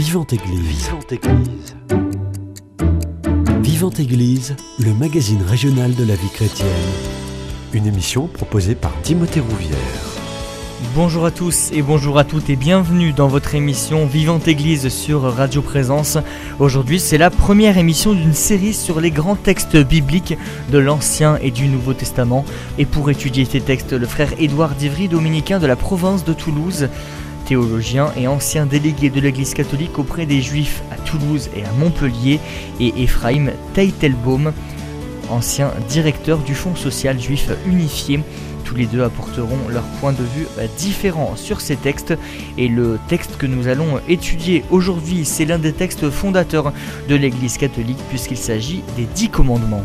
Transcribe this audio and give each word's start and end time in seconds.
Vivante 0.00 0.32
Église. 0.32 0.86
Vivante 0.86 1.12
Église. 1.12 1.76
Vivante 3.60 4.00
Église, 4.00 4.56
le 4.78 4.94
magazine 4.94 5.42
régional 5.42 5.94
de 5.94 6.04
la 6.04 6.14
vie 6.14 6.30
chrétienne. 6.30 6.68
Une 7.74 7.86
émission 7.86 8.26
proposée 8.26 8.74
par 8.74 8.98
Timothée 9.02 9.40
Rouvière. 9.40 9.76
Bonjour 10.94 11.26
à 11.26 11.30
tous 11.30 11.70
et 11.72 11.82
bonjour 11.82 12.18
à 12.18 12.24
toutes 12.24 12.48
et 12.48 12.56
bienvenue 12.56 13.12
dans 13.12 13.28
votre 13.28 13.54
émission 13.54 14.06
Vivante 14.06 14.48
Église 14.48 14.88
sur 14.88 15.20
Radio 15.20 15.60
Présence. 15.60 16.16
Aujourd'hui, 16.58 16.98
c'est 16.98 17.18
la 17.18 17.28
première 17.28 17.76
émission 17.76 18.14
d'une 18.14 18.32
série 18.32 18.72
sur 18.72 19.02
les 19.02 19.10
grands 19.10 19.36
textes 19.36 19.76
bibliques 19.76 20.38
de 20.72 20.78
l'Ancien 20.78 21.36
et 21.42 21.50
du 21.50 21.68
Nouveau 21.68 21.92
Testament. 21.92 22.46
Et 22.78 22.86
pour 22.86 23.10
étudier 23.10 23.44
ces 23.44 23.60
textes, 23.60 23.92
le 23.92 24.06
frère 24.06 24.32
Édouard 24.38 24.76
Divry, 24.76 25.08
dominicain 25.08 25.58
de 25.58 25.66
la 25.66 25.76
province 25.76 26.24
de 26.24 26.32
Toulouse, 26.32 26.88
théologien 27.50 28.12
et 28.16 28.28
ancien 28.28 28.64
délégué 28.64 29.10
de 29.10 29.20
l'Église 29.20 29.54
catholique 29.54 29.98
auprès 29.98 30.24
des 30.24 30.40
Juifs 30.40 30.84
à 30.92 30.94
Toulouse 30.94 31.50
et 31.56 31.64
à 31.64 31.72
Montpellier, 31.80 32.38
et 32.78 33.02
Ephraim 33.02 33.48
Teitelbaum, 33.74 34.52
ancien 35.28 35.72
directeur 35.88 36.38
du 36.38 36.54
Fonds 36.54 36.76
social 36.76 37.20
juif 37.20 37.50
unifié. 37.66 38.20
Tous 38.64 38.76
les 38.76 38.86
deux 38.86 39.02
apporteront 39.02 39.68
leur 39.68 39.82
point 39.98 40.12
de 40.12 40.22
vue 40.22 40.46
différent 40.78 41.34
sur 41.34 41.60
ces 41.60 41.74
textes 41.74 42.14
et 42.56 42.68
le 42.68 43.00
texte 43.08 43.36
que 43.36 43.46
nous 43.46 43.66
allons 43.66 43.98
étudier 44.08 44.62
aujourd'hui, 44.70 45.24
c'est 45.24 45.44
l'un 45.44 45.58
des 45.58 45.72
textes 45.72 46.08
fondateurs 46.08 46.72
de 47.08 47.16
l'Église 47.16 47.58
catholique 47.58 47.98
puisqu'il 48.10 48.38
s'agit 48.38 48.84
des 48.96 49.06
dix 49.12 49.28
commandements. 49.28 49.82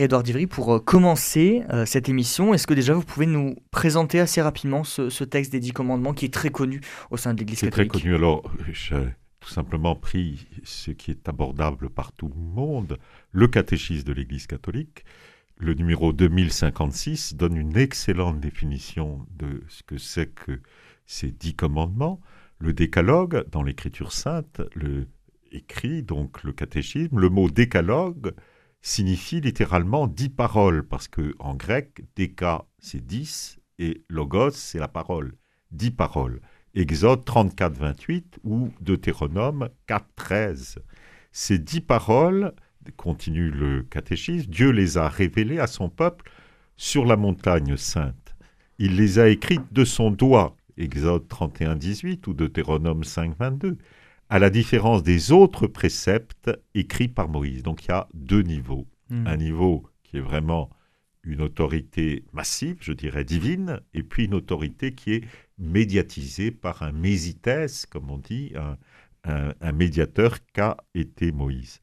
Frère 0.00 0.06
Édouard 0.06 0.22
Divry, 0.22 0.46
pour 0.46 0.72
euh, 0.72 0.78
commencer 0.78 1.62
euh, 1.68 1.84
cette 1.84 2.08
émission, 2.08 2.54
est-ce 2.54 2.66
que 2.66 2.72
déjà 2.72 2.94
vous 2.94 3.04
pouvez 3.04 3.26
nous 3.26 3.54
présenter 3.70 4.18
assez 4.18 4.40
rapidement 4.40 4.82
ce, 4.82 5.24
texte 5.24 5.52
des 5.52 5.60
Dix 5.60 5.72
Commandements 5.72 6.14
qui 6.14 6.24
est 6.24 6.32
très 6.32 6.48
connu 6.48 6.80
au 7.10 7.18
sein 7.18 7.34
de 7.34 7.38
l'Église 7.38 7.60
catholique 7.60 7.92
C'est 7.92 7.98
très 7.98 8.08
connu. 8.08 8.14
Alors, 8.14 8.50
j'ai 8.72 8.96
tout 9.40 9.50
simplement 9.50 9.94
pris 9.96 10.46
ce 10.64 10.90
qui 10.90 11.10
est 11.10 11.28
abordable 11.28 11.90
par 11.90 12.12
tout 12.12 12.28
le 12.34 12.40
monde, 12.40 12.96
le 13.32 13.46
catéchisme 13.46 14.06
de 14.06 14.14
l'Église 14.14 14.46
catholique. 14.46 15.04
Le 15.58 15.74
numéro 15.74 16.14
2056 16.14 17.34
donne 17.34 17.58
une 17.58 17.76
excellente 17.76 18.40
définition 18.40 19.26
de 19.36 19.62
ce 19.68 19.82
que 19.82 19.98
c'est 19.98 20.34
que 20.34 20.62
ces 21.04 21.30
dix 21.30 21.54
commandements. 21.54 22.22
Le 22.58 22.72
décalogue, 22.72 23.44
dans 23.50 23.62
l'Écriture 23.62 24.12
sainte, 24.12 24.62
le 24.74 25.08
écrit 25.52 26.02
donc 26.02 26.42
le 26.42 26.52
catéchisme. 26.52 27.18
Le 27.18 27.28
mot 27.28 27.50
décalogue 27.50 28.32
signifie 28.82 29.40
littéralement 29.40 30.06
dix 30.06 30.28
paroles, 30.28 30.86
parce 30.86 31.08
que 31.08 31.34
en 31.38 31.54
grec, 31.54 32.04
déca 32.16 32.64
c'est 32.78 33.04
dix 33.04 33.58
et 33.78 34.04
logos 34.08 34.52
c'est 34.52 34.78
la 34.78 34.88
parole, 34.88 35.34
dix 35.70 35.90
paroles. 35.90 36.40
Exode 36.74 37.24
34, 37.24 37.72
28 37.76 38.38
ou 38.44 38.70
Deutéronome 38.80 39.70
4, 39.86 40.06
13. 40.14 40.78
Ces 41.32 41.58
dix 41.58 41.80
paroles, 41.80 42.54
continue 42.96 43.50
le 43.50 43.82
catéchisme, 43.82 44.50
Dieu 44.50 44.70
les 44.70 44.96
a 44.96 45.08
révélées 45.08 45.58
à 45.58 45.66
son 45.66 45.88
peuple 45.88 46.30
sur 46.76 47.04
la 47.04 47.16
montagne 47.16 47.76
sainte. 47.76 48.36
Il 48.78 48.96
les 48.96 49.18
a 49.18 49.28
écrites 49.28 49.72
de 49.72 49.84
son 49.84 50.10
doigt, 50.10 50.56
Exode 50.76 51.28
31, 51.28 51.76
18 51.76 52.26
ou 52.26 52.34
Deutéronome 52.34 53.04
5, 53.04 53.36
22 53.38 53.76
à 54.30 54.38
la 54.38 54.48
différence 54.48 55.02
des 55.02 55.32
autres 55.32 55.66
préceptes 55.66 56.50
écrits 56.74 57.08
par 57.08 57.28
Moïse. 57.28 57.64
Donc 57.64 57.84
il 57.84 57.88
y 57.88 57.92
a 57.92 58.08
deux 58.14 58.42
niveaux. 58.42 58.86
Hmm. 59.10 59.26
Un 59.26 59.36
niveau 59.36 59.84
qui 60.04 60.18
est 60.18 60.20
vraiment 60.20 60.70
une 61.24 61.42
autorité 61.42 62.24
massive, 62.32 62.78
je 62.80 62.92
dirais 62.92 63.24
divine, 63.24 63.80
et 63.92 64.02
puis 64.02 64.24
une 64.24 64.34
autorité 64.34 64.94
qui 64.94 65.14
est 65.14 65.24
médiatisée 65.58 66.52
par 66.52 66.82
un 66.82 66.92
mésitès, 66.92 67.84
comme 67.86 68.08
on 68.08 68.16
dit, 68.18 68.52
un, 69.24 69.52
un 69.60 69.72
médiateur 69.72 70.38
qu'a 70.54 70.78
été 70.94 71.32
Moïse. 71.32 71.82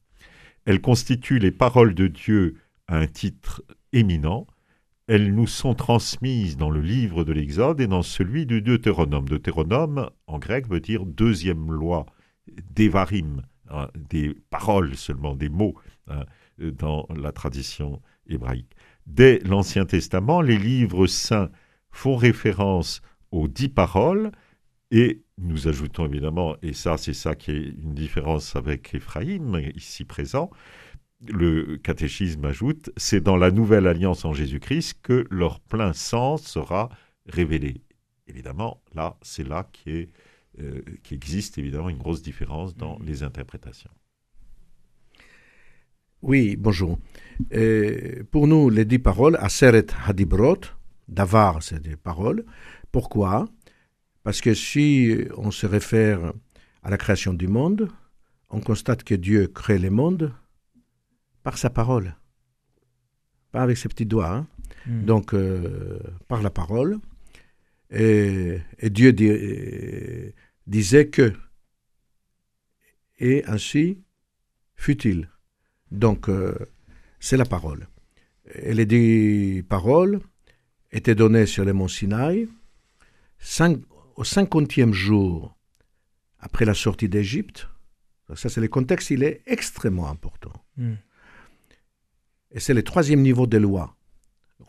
Elles 0.64 0.80
constituent 0.80 1.38
les 1.38 1.52
paroles 1.52 1.94
de 1.94 2.08
Dieu 2.08 2.56
à 2.88 2.96
un 2.96 3.06
titre 3.06 3.62
éminent. 3.92 4.46
Elles 5.06 5.32
nous 5.32 5.46
sont 5.46 5.74
transmises 5.74 6.56
dans 6.56 6.70
le 6.70 6.80
livre 6.80 7.24
de 7.24 7.32
l'Exode 7.32 7.80
et 7.80 7.86
dans 7.86 8.02
celui 8.02 8.44
du 8.44 8.60
Deutéronome. 8.60 9.28
Deutéronome, 9.28 10.10
en 10.26 10.38
grec, 10.38 10.66
veut 10.66 10.80
dire 10.80 11.06
deuxième 11.06 11.70
loi 11.70 12.06
Devarim, 12.74 13.42
hein, 13.70 13.88
des 13.94 14.34
paroles 14.50 14.96
seulement, 14.96 15.34
des 15.34 15.48
mots 15.48 15.74
hein, 16.08 16.24
dans 16.58 17.06
la 17.14 17.32
tradition 17.32 18.00
hébraïque. 18.26 18.74
Dès 19.06 19.38
l'Ancien 19.40 19.84
Testament, 19.86 20.40
les 20.40 20.58
livres 20.58 21.06
saints 21.06 21.50
font 21.90 22.16
référence 22.16 23.00
aux 23.30 23.48
dix 23.48 23.68
paroles 23.68 24.32
et 24.90 25.22
nous 25.38 25.68
ajoutons 25.68 26.06
évidemment, 26.06 26.56
et 26.62 26.72
ça 26.72 26.96
c'est 26.96 27.14
ça 27.14 27.34
qui 27.34 27.50
est 27.52 27.74
une 27.82 27.94
différence 27.94 28.56
avec 28.56 28.94
Éphraïm 28.94 29.60
ici 29.74 30.04
présent, 30.04 30.50
le 31.26 31.76
catéchisme 31.76 32.44
ajoute, 32.44 32.90
c'est 32.96 33.20
dans 33.20 33.36
la 33.36 33.50
nouvelle 33.50 33.86
alliance 33.86 34.24
en 34.24 34.32
Jésus-Christ 34.32 34.98
que 35.02 35.26
leur 35.30 35.60
plein 35.60 35.92
sens 35.92 36.42
sera 36.42 36.90
révélé. 37.26 37.82
Évidemment, 38.26 38.82
là, 38.94 39.16
c'est 39.22 39.46
là 39.46 39.68
qui 39.72 39.90
est 39.90 40.10
euh, 40.60 40.82
qu'il 41.02 41.16
existe 41.16 41.58
évidemment 41.58 41.88
une 41.88 41.98
grosse 41.98 42.22
différence 42.22 42.76
dans 42.76 42.98
mm. 42.98 43.04
les 43.04 43.22
interprétations. 43.22 43.90
Oui, 46.22 46.56
bonjour. 46.56 46.98
Euh, 47.52 48.24
pour 48.30 48.48
nous, 48.48 48.70
les 48.70 48.84
dix 48.84 48.98
paroles, 48.98 49.36
Aseret 49.36 49.86
Hadibrot, 50.06 50.60
Davar, 51.06 51.62
c'est 51.62 51.80
des 51.80 51.96
paroles. 51.96 52.44
Pourquoi? 52.90 53.48
Parce 54.24 54.40
que 54.40 54.52
si 54.54 55.16
on 55.36 55.50
se 55.50 55.66
réfère 55.66 56.32
à 56.82 56.90
la 56.90 56.98
création 56.98 57.34
du 57.34 57.46
monde, 57.46 57.88
on 58.50 58.60
constate 58.60 59.04
que 59.04 59.14
Dieu 59.14 59.46
crée 59.46 59.78
le 59.78 59.90
monde 59.90 60.32
par 61.42 61.56
sa 61.56 61.70
parole, 61.70 62.16
pas 63.52 63.62
avec 63.62 63.76
ses 63.76 63.88
petits 63.88 64.06
doigts. 64.06 64.32
Hein. 64.34 64.46
Mm. 64.86 65.04
Donc, 65.04 65.34
euh, 65.34 65.98
par 66.26 66.42
la 66.42 66.50
parole. 66.50 66.98
Et, 67.90 68.58
et 68.78 68.90
Dieu 68.90 69.12
dit, 69.12 69.30
disait 70.68 71.08
que. 71.08 71.32
Et 73.18 73.44
ainsi 73.46 74.04
fut-il. 74.76 75.28
Donc, 75.90 76.28
euh, 76.28 76.54
c'est 77.18 77.36
la 77.36 77.44
parole. 77.44 77.88
Et 78.54 78.74
les 78.74 78.86
dix 78.86 79.64
paroles 79.68 80.20
étaient 80.92 81.16
données 81.16 81.46
sur 81.46 81.64
le 81.64 81.72
mont 81.72 81.88
Sinaï 81.88 82.48
au 84.16 84.24
cinquantième 84.24 84.92
jour 84.92 85.56
après 86.38 86.64
la 86.64 86.74
sortie 86.74 87.08
d'Égypte. 87.08 87.68
Ça, 88.34 88.48
c'est 88.48 88.60
le 88.60 88.68
contexte, 88.68 89.10
il 89.10 89.22
est 89.22 89.42
extrêmement 89.46 90.08
important. 90.08 90.52
Hmm. 90.76 90.94
Et 92.50 92.60
c'est 92.60 92.74
le 92.74 92.82
troisième 92.82 93.22
niveau 93.22 93.46
des 93.46 93.58
lois. 93.58 93.96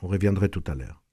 On 0.01 0.07
reviendrait 0.07 0.49
tout 0.49 0.63
à 0.67 0.75
l'heure. 0.75 1.03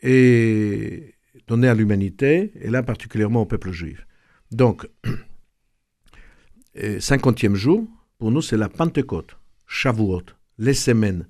Et 0.00 1.14
donné 1.46 1.68
à 1.68 1.74
l'humanité, 1.74 2.52
et 2.60 2.70
là 2.70 2.82
particulièrement 2.82 3.42
au 3.42 3.46
peuple 3.46 3.72
juif. 3.72 4.06
Donc, 4.50 4.88
cinquantième 6.98 7.54
jour, 7.54 7.86
pour 8.18 8.30
nous, 8.30 8.42
c'est 8.42 8.56
la 8.56 8.68
Pentecôte, 8.68 9.36
Shavuot, 9.66 10.22
les 10.58 10.74
semaines. 10.74 11.26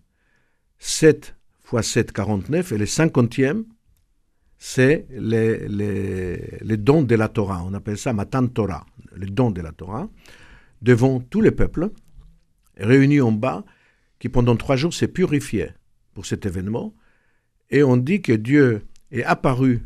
7 0.78 1.36
fois 1.62 1.82
7, 1.82 2.12
49, 2.12 2.72
et 2.72 2.78
le 2.78 2.86
cinquantième, 2.86 3.64
c'est 4.58 5.06
les, 5.10 5.68
les, 5.68 6.76
dons 6.76 7.02
de 7.02 7.14
la 7.14 7.28
Torah. 7.28 7.62
On 7.64 7.72
appelle 7.72 7.96
ça 7.96 8.12
Matan 8.12 8.46
Torah, 8.48 8.84
les 9.16 9.26
dons 9.26 9.50
de 9.50 9.60
la 9.60 9.72
Torah, 9.72 10.08
devant 10.82 11.20
tous 11.20 11.40
les 11.40 11.52
peuples, 11.52 11.90
réunis 12.76 13.20
en 13.20 13.32
bas, 13.32 13.64
qui 14.18 14.28
pendant 14.28 14.56
trois 14.56 14.76
jours 14.76 14.92
s'est 14.92 15.08
purifié 15.08 15.70
pour 16.14 16.26
cet 16.26 16.46
événement. 16.46 16.94
Et 17.70 17.82
on 17.82 17.96
dit 17.96 18.20
que 18.20 18.32
Dieu 18.32 18.82
est 19.12 19.24
apparu 19.24 19.82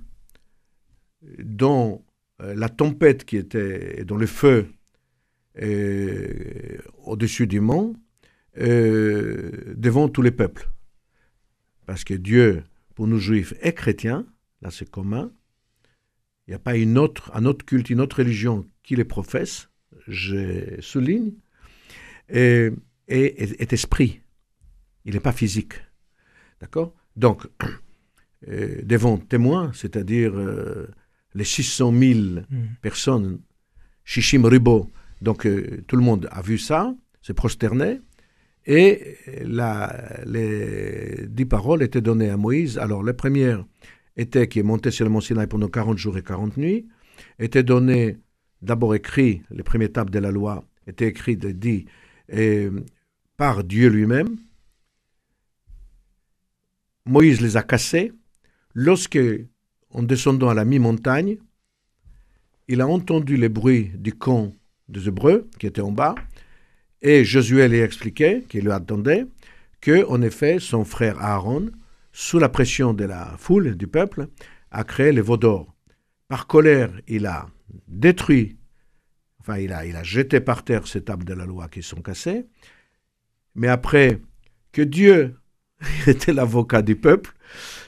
dans 1.38 2.04
euh, 2.42 2.54
la 2.54 2.68
tempête 2.68 3.24
qui 3.24 3.36
était 3.36 4.04
dans 4.04 4.16
le 4.16 4.26
feu 4.26 4.68
euh, 5.62 6.78
au-dessus 7.04 7.46
du 7.46 7.60
mont, 7.60 7.96
euh, 8.58 9.74
devant 9.74 10.08
tous 10.08 10.22
les 10.22 10.30
peuples. 10.30 10.68
Parce 11.86 12.04
que 12.04 12.14
Dieu, 12.14 12.62
pour 12.94 13.06
nous 13.06 13.18
juifs, 13.18 13.54
est 13.60 13.72
chrétien, 13.72 14.26
là 14.60 14.70
c'est 14.70 14.90
commun. 14.90 15.32
Il 16.46 16.50
n'y 16.50 16.56
a 16.56 16.58
pas 16.60 16.76
une 16.76 16.98
autre, 16.98 17.30
un 17.34 17.44
autre 17.46 17.64
culte, 17.64 17.90
une 17.90 18.00
autre 18.00 18.18
religion 18.18 18.66
qui 18.82 18.96
les 18.96 19.04
professe, 19.04 19.70
je 20.06 20.80
souligne, 20.80 21.32
et, 22.28 22.70
est 23.08 23.72
esprit. 23.72 24.20
Il 25.04 25.14
n'est 25.14 25.20
pas 25.20 25.32
physique. 25.32 25.74
D'accord? 26.60 26.94
Donc, 27.16 27.48
devant 28.46 29.16
témoins, 29.16 29.72
c'est-à-dire 29.74 30.34
les 31.36 31.44
600 31.44 31.92
000 31.92 32.20
hmm. 32.20 32.44
personnes, 32.82 33.40
Shishim 34.04 34.44
Ribo, 34.44 34.90
donc 35.20 35.46
euh, 35.46 35.84
tout 35.86 35.96
le 35.96 36.02
monde 36.02 36.28
a 36.30 36.42
vu 36.42 36.58
ça, 36.58 36.94
s'est 37.22 37.34
prosterné, 37.34 38.00
Et 38.66 39.16
la, 39.42 40.22
les 40.26 41.26
dix 41.28 41.46
paroles 41.46 41.82
étaient 41.82 42.00
données 42.00 42.30
à 42.30 42.36
Moïse. 42.36 42.78
Alors, 42.78 43.02
la 43.02 43.14
première 43.14 43.64
était 44.16 44.48
qui 44.48 44.60
est 44.60 44.90
sur 44.90 45.04
le 45.04 45.10
mont 45.10 45.20
Sinaï 45.20 45.46
pendant 45.46 45.68
40 45.68 45.98
jours 45.98 46.16
et 46.18 46.22
40 46.22 46.56
nuits, 46.56 46.86
était 47.38 47.62
donné, 47.62 48.16
d'abord 48.62 48.94
écrit, 48.94 49.42
les 49.50 49.62
premières 49.62 49.92
tables 49.92 50.10
de 50.10 50.18
la 50.18 50.30
loi 50.30 50.64
étaient 50.86 51.08
écrites, 51.08 51.46
dit, 51.46 51.86
et, 52.28 52.68
par 53.36 53.64
Dieu 53.64 53.88
lui-même. 53.88 54.36
Moïse 57.04 57.40
les 57.40 57.56
a 57.56 57.62
cassés. 57.62 58.12
Lorsque, 58.74 59.18
en 59.96 60.02
descendant 60.02 60.50
à 60.50 60.54
la 60.54 60.66
mi-montagne, 60.66 61.38
il 62.68 62.82
a 62.82 62.86
entendu 62.86 63.38
les 63.38 63.48
bruits 63.48 63.92
du 63.94 64.12
camp 64.12 64.52
des 64.88 65.08
Hébreux 65.08 65.48
qui 65.58 65.66
était 65.66 65.80
en 65.80 65.90
bas, 65.90 66.14
et 67.00 67.24
Josué 67.24 67.66
lui 67.66 67.80
a 67.80 67.84
expliqué, 67.84 68.44
qu'il 68.46 68.64
lui 68.64 68.72
attendait, 68.72 69.26
que, 69.80 70.06
en 70.06 70.20
effet, 70.20 70.58
son 70.58 70.84
frère 70.84 71.22
Aaron, 71.22 71.70
sous 72.12 72.38
la 72.38 72.50
pression 72.50 72.92
de 72.92 73.04
la 73.04 73.36
foule, 73.38 73.74
du 73.74 73.86
peuple, 73.86 74.28
a 74.70 74.84
créé 74.84 75.12
les 75.12 75.22
veaux 75.22 75.38
d'or. 75.38 75.74
Par 76.28 76.46
colère, 76.46 76.90
il 77.08 77.24
a 77.24 77.46
détruit, 77.88 78.58
enfin, 79.40 79.56
il 79.56 79.72
a, 79.72 79.86
il 79.86 79.96
a 79.96 80.02
jeté 80.02 80.40
par 80.40 80.62
terre 80.62 80.86
ces 80.86 81.04
tables 81.04 81.24
de 81.24 81.34
la 81.34 81.46
loi 81.46 81.68
qui 81.68 81.82
sont 81.82 82.02
cassées, 82.02 82.44
mais 83.54 83.68
après 83.68 84.20
que 84.72 84.82
Dieu 84.82 85.36
était 86.06 86.34
l'avocat 86.34 86.82
du 86.82 86.96
peuple, 86.96 87.32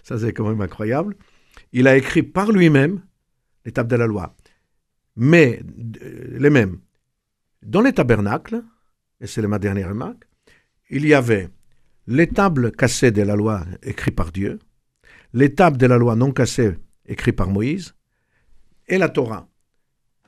ça 0.02 0.18
c'est 0.18 0.32
quand 0.32 0.48
même 0.48 0.62
incroyable, 0.62 1.14
il 1.72 1.86
a 1.86 1.96
écrit 1.96 2.22
par 2.22 2.50
lui-même 2.52 3.02
tables 3.72 3.90
de 3.90 3.96
la 3.96 4.06
loi, 4.06 4.34
mais 5.16 5.60
euh, 6.02 6.38
les 6.38 6.50
mêmes. 6.50 6.80
Dans 7.62 7.80
les 7.80 7.92
tabernacles, 7.92 8.62
et 9.20 9.26
c'est 9.26 9.46
ma 9.46 9.58
dernière 9.58 9.88
remarque, 9.88 10.24
il 10.90 11.06
y 11.06 11.14
avait 11.14 11.48
les 12.06 12.28
tables 12.28 12.72
cassées 12.72 13.10
de 13.10 13.22
la 13.22 13.36
loi 13.36 13.64
écrites 13.82 14.16
par 14.16 14.32
Dieu, 14.32 14.58
les 15.32 15.54
tables 15.54 15.76
de 15.76 15.86
la 15.86 15.98
loi 15.98 16.16
non 16.16 16.32
cassées 16.32 16.76
écrites 17.06 17.36
par 17.36 17.48
Moïse, 17.48 17.94
et 18.86 18.98
la 18.98 19.08
Torah, 19.08 19.48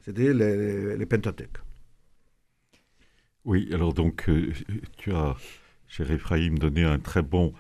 c'est-à-dire 0.03 0.35
les, 0.35 0.97
les. 0.97 1.07
Oui, 3.47 3.71
alors 3.73 3.95
donc 3.95 4.29
euh, 4.29 4.53
tu 4.99 5.13
as, 5.13 5.35
cher 5.89 6.11
Ephraim, 6.11 6.57
donné 6.57 6.85
un 6.85 6.99
très 6.99 7.23
bon 7.23 7.55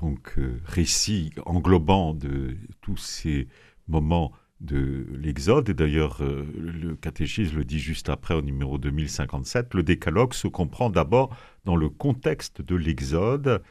donc, 0.00 0.34
euh, 0.38 0.60
récit 0.64 1.32
englobant 1.44 2.14
de 2.14 2.56
tous 2.80 2.96
ces 2.96 3.48
moments 3.88 4.32
de 4.60 5.06
l'Exode, 5.18 5.68
et 5.68 5.74
d'ailleurs 5.74 6.22
euh, 6.22 6.46
le 6.58 6.96
catéchisme 6.96 7.58
le 7.58 7.64
dit 7.64 7.78
juste 7.78 8.08
après 8.08 8.34
au 8.34 8.42
numéro 8.42 8.78
2057, 8.78 9.74
le 9.74 9.82
décalogue 9.82 10.32
se 10.32 10.48
comprend 10.48 10.88
d'abord 10.88 11.36
dans 11.64 11.76
le 11.76 11.90
contexte 11.90 12.62
de 12.62 12.74
l'Exode, 12.74 13.62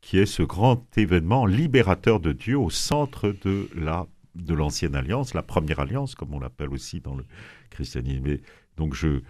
qui 0.00 0.18
est 0.18 0.26
ce 0.26 0.42
grand 0.42 0.86
événement 0.98 1.46
libérateur 1.46 2.20
de 2.20 2.32
Dieu 2.32 2.58
au 2.58 2.68
centre 2.68 3.34
de 3.42 3.70
la 3.74 4.06
de 4.34 4.54
l'ancienne 4.54 4.94
alliance, 4.94 5.34
la 5.34 5.42
première 5.42 5.80
alliance, 5.80 6.14
comme 6.14 6.34
on 6.34 6.40
l'appelle 6.40 6.70
aussi 6.70 7.00
dans 7.00 7.14
le 7.14 7.24
christianisme. 7.70 8.38
Donc 8.76 8.94
je 8.94 9.08
euh, 9.08 9.22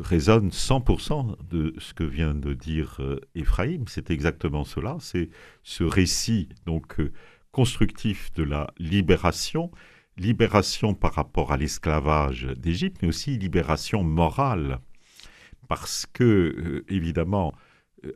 raisonne 0.00 0.48
100% 0.48 1.36
de 1.48 1.74
ce 1.78 1.92
que 1.92 2.04
vient 2.04 2.34
de 2.34 2.54
dire 2.54 2.96
euh. 3.00 3.20
C'est 3.86 4.10
exactement 4.10 4.64
cela. 4.64 4.96
C'est 5.00 5.28
ce 5.62 5.84
récit 5.84 6.48
donc 6.64 6.98
euh, 7.00 7.12
constructif 7.52 8.32
de 8.34 8.42
la 8.42 8.68
libération 8.78 9.70
libération 10.18 10.94
par 10.94 11.14
rapport 11.14 11.52
à 11.52 11.56
l'esclavage 11.56 12.46
d'Égypte, 12.56 12.98
mais 13.02 13.08
aussi 13.08 13.38
libération 13.38 14.02
morale, 14.02 14.80
parce 15.68 16.06
que, 16.06 16.24
euh, 16.24 16.84
évidemment, 16.88 17.52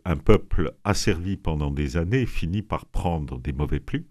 un 0.05 0.17
peuple 0.17 0.75
asservi 0.85 1.37
pendant 1.37 1.71
des 1.71 1.97
années 1.97 2.27
finit 2.27 2.63
par 2.63 2.87
prendre 2.87 3.39
des 3.39 3.53
mauvais 3.53 3.81
plis, 3.81 4.07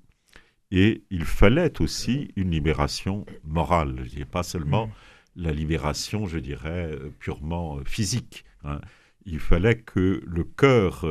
et 0.71 1.03
il 1.09 1.25
fallait 1.25 1.81
aussi 1.81 2.31
une 2.35 2.51
libération 2.51 3.25
morale, 3.43 4.01
je 4.03 4.09
dirais 4.09 4.25
pas 4.25 4.43
seulement 4.43 4.87
mm. 4.87 4.91
la 5.37 5.51
libération, 5.51 6.27
je 6.27 6.39
dirais, 6.39 6.91
euh, 6.91 7.09
purement 7.19 7.77
euh, 7.77 7.83
physique. 7.85 8.45
Hein. 8.63 8.79
Il 9.25 9.39
fallait 9.39 9.77
que 9.77 10.21
le 10.25 10.43
cœur 10.43 11.05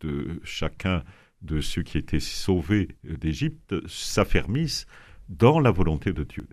de 0.00 0.40
chacun 0.42 1.04
de 1.42 1.60
ceux 1.60 1.82
qui 1.82 1.98
étaient 1.98 2.18
sauvés 2.18 2.88
d'Égypte 3.04 3.74
s'affermisse 3.86 4.86
dans 5.28 5.60
la 5.60 5.70
volonté 5.70 6.12
de 6.12 6.24
Dieu. 6.24 6.48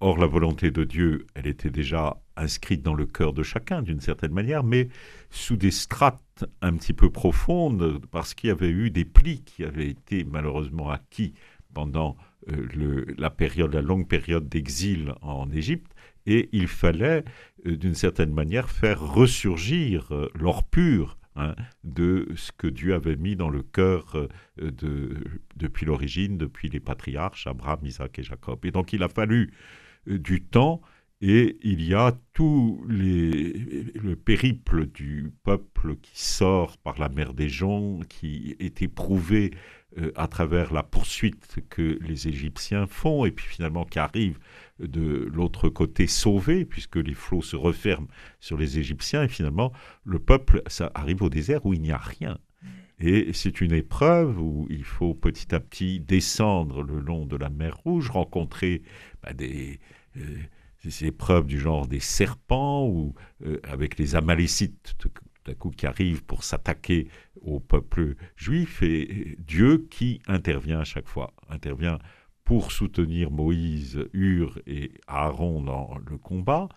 Or, 0.00 0.18
la 0.18 0.26
volonté 0.26 0.72
de 0.72 0.82
Dieu, 0.82 1.26
elle 1.34 1.46
était 1.46 1.70
déjà 1.70 2.20
inscrite 2.36 2.82
dans 2.82 2.94
le 2.94 3.06
cœur 3.06 3.32
de 3.32 3.44
chacun 3.44 3.82
d'une 3.82 4.00
certaine 4.00 4.32
manière, 4.32 4.64
mais 4.64 4.88
sous 5.30 5.56
des 5.56 5.70
strates 5.70 6.44
un 6.60 6.76
petit 6.76 6.92
peu 6.92 7.08
profondes, 7.08 8.00
parce 8.10 8.34
qu'il 8.34 8.48
y 8.48 8.50
avait 8.50 8.68
eu 8.70 8.90
des 8.90 9.04
plis 9.04 9.42
qui 9.44 9.62
avaient 9.62 9.88
été 9.88 10.24
malheureusement 10.24 10.90
acquis 10.90 11.34
pendant 11.72 12.16
euh, 12.48 13.04
la 13.18 13.30
période, 13.30 13.72
la 13.72 13.82
longue 13.82 14.08
période 14.08 14.48
d'exil 14.48 15.14
en 15.22 15.50
Égypte, 15.50 15.92
et 16.26 16.48
il 16.52 16.66
fallait 16.66 17.24
euh, 17.66 17.76
d'une 17.76 17.94
certaine 17.94 18.32
manière 18.32 18.70
faire 18.70 19.00
ressurgir 19.00 20.12
euh, 20.12 20.28
l'or 20.34 20.64
pur 20.64 21.18
Hein, 21.34 21.54
de 21.82 22.28
ce 22.36 22.52
que 22.52 22.66
Dieu 22.66 22.92
avait 22.92 23.16
mis 23.16 23.36
dans 23.36 23.48
le 23.48 23.62
cœur 23.62 24.28
de, 24.58 25.16
depuis 25.56 25.86
l'origine, 25.86 26.36
depuis 26.36 26.68
les 26.68 26.78
patriarches, 26.78 27.46
Abraham, 27.46 27.80
Isaac 27.84 28.18
et 28.18 28.22
Jacob. 28.22 28.62
Et 28.66 28.70
donc 28.70 28.92
il 28.92 29.02
a 29.02 29.08
fallu 29.08 29.50
du 30.06 30.42
temps 30.42 30.82
et 31.22 31.56
il 31.62 31.82
y 31.82 31.94
a 31.94 32.12
tout 32.34 32.84
le 32.86 34.14
périple 34.14 34.86
du 34.86 35.32
peuple 35.42 35.96
qui 36.02 36.20
sort 36.20 36.76
par 36.76 36.98
la 36.98 37.08
mer 37.08 37.32
des 37.32 37.48
gens, 37.48 38.00
qui 38.10 38.54
est 38.58 38.82
éprouvé 38.82 39.52
à 40.16 40.26
travers 40.26 40.72
la 40.72 40.82
poursuite 40.82 41.58
que 41.68 41.98
les 42.00 42.28
Égyptiens 42.28 42.86
font, 42.86 43.24
et 43.24 43.30
puis 43.30 43.46
finalement 43.46 43.84
qui 43.84 43.98
arrive 43.98 44.38
de 44.78 45.28
l'autre 45.32 45.68
côté 45.68 46.06
sauvé, 46.06 46.64
puisque 46.64 46.96
les 46.96 47.14
flots 47.14 47.42
se 47.42 47.56
referment 47.56 48.08
sur 48.40 48.56
les 48.56 48.78
Égyptiens, 48.78 49.24
et 49.24 49.28
finalement 49.28 49.72
le 50.04 50.18
peuple 50.18 50.62
ça 50.66 50.90
arrive 50.94 51.22
au 51.22 51.28
désert 51.28 51.66
où 51.66 51.74
il 51.74 51.82
n'y 51.82 51.92
a 51.92 51.98
rien. 51.98 52.38
Et 53.02 53.32
c'est 53.32 53.60
une 53.60 53.72
épreuve 53.72 54.40
où 54.40 54.68
il 54.70 54.84
faut 54.84 55.12
petit 55.12 55.52
à 55.54 55.60
petit 55.60 55.98
descendre 55.98 56.84
le 56.84 57.00
long 57.00 57.26
de 57.26 57.36
la 57.36 57.48
mer 57.50 57.76
Rouge, 57.78 58.10
rencontrer 58.10 58.82
bah, 59.24 59.32
des, 59.32 59.80
euh, 60.16 60.38
épreuves 61.00 61.46
du 61.46 61.58
genre 61.58 61.88
des 61.88 61.98
serpents, 61.98 62.86
ou 62.86 63.14
euh, 63.44 63.58
avec 63.64 63.98
les 63.98 64.14
Amalécites 64.14 64.94
tout 65.42 65.50
à 65.50 65.54
coup 65.54 65.70
qui 65.70 65.86
arrivent 65.86 66.24
pour 66.24 66.44
s'attaquer 66.44 67.08
au 67.40 67.60
peuple 67.60 68.14
juif, 68.36 68.82
et 68.82 69.36
Dieu 69.38 69.86
qui 69.90 70.20
intervient 70.26 70.80
à 70.80 70.84
chaque 70.84 71.08
fois, 71.08 71.32
intervient 71.48 71.98
pour 72.44 72.72
soutenir 72.72 73.30
Moïse, 73.30 74.04
Hur 74.12 74.58
et 74.66 74.92
Aaron 75.06 75.62
dans 75.62 75.96
le 76.10 76.18
combat, 76.18 76.68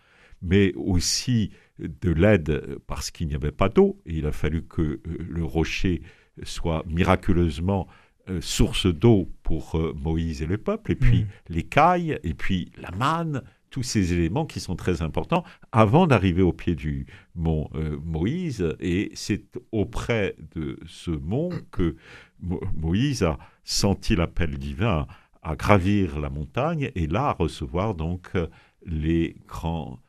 mais 0.41 0.73
aussi 0.75 1.51
de 1.79 2.11
l'aide 2.11 2.77
parce 2.87 3.11
qu'il 3.11 3.27
n'y 3.27 3.35
avait 3.35 3.51
pas 3.51 3.69
d'eau, 3.69 3.99
et 4.05 4.15
il 4.15 4.25
a 4.25 4.31
fallu 4.31 4.63
que 4.63 4.81
euh, 4.81 5.01
le 5.05 5.43
rocher 5.43 6.01
soit 6.43 6.83
miraculeusement 6.87 7.87
euh, 8.29 8.41
source 8.41 8.87
d'eau 8.87 9.29
pour 9.43 9.75
euh, 9.75 9.93
Moïse 9.93 10.41
et 10.41 10.47
le 10.47 10.57
peuple, 10.57 10.91
et 10.91 10.95
puis 10.95 11.23
mm. 11.23 11.27
les 11.49 11.63
cailles, 11.63 12.19
et 12.23 12.33
puis 12.33 12.71
la 12.77 12.91
manne, 12.91 13.43
tous 13.75 13.83
ces 13.83 14.13
éléments 14.13 14.45
qui 14.45 14.61
sont 14.61 14.77
très 14.77 15.01
importants 15.01 15.43
avant 15.73 16.07
d'arriver 16.07 16.41
au 16.41 16.53
pied 16.53 16.75
du 16.75 17.07
mont 17.35 17.69
Moïse. 18.05 18.73
Et 18.79 19.11
c'est 19.15 19.59
auprès 19.73 20.37
de 20.55 20.79
ce 20.85 21.11
mont 21.11 21.49
que 21.71 21.97
Moïse 22.39 23.23
a 23.23 23.37
senti 23.65 24.15
l'appel 24.15 24.57
divin 24.57 25.07
à 25.45 25.55
gravir 25.55 26.19
la 26.19 26.29
montagne 26.29 26.89
et 26.95 27.05
là 27.05 27.27
à 27.27 27.33
recevoir 27.33 27.93
donc 27.93 28.29
euh, 28.35 28.47
les 28.83 29.35
grandes 29.47 29.99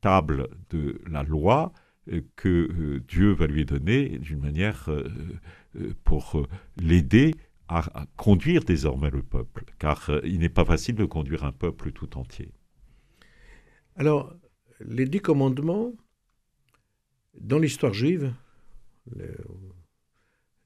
tables 0.00 0.48
de 0.70 1.00
la 1.10 1.22
loi 1.22 1.72
euh, 2.12 2.20
que 2.36 2.48
euh, 2.48 3.04
Dieu 3.08 3.32
va 3.32 3.46
lui 3.46 3.64
donner 3.64 4.18
d'une 4.18 4.40
manière 4.40 4.88
pour 6.04 6.46
l'aider 6.76 7.34
à, 7.68 8.06
conduire 8.16 8.62
désormais 8.62 9.10
le 9.10 9.22
peuple, 9.22 9.64
car 9.80 10.10
il 10.22 10.38
n'est 10.38 10.48
pas 10.48 10.64
facile 10.64 10.94
de 10.94 11.04
conduire 11.04 11.44
un 11.44 11.52
peuple 11.52 11.90
tout 11.90 12.16
entier. 12.16 12.52
Alors, 13.96 14.34
les 14.80 15.06
dix 15.06 15.20
commandements, 15.20 15.92
dans 17.34 17.58
l'histoire 17.58 17.94
juive, 17.94 18.34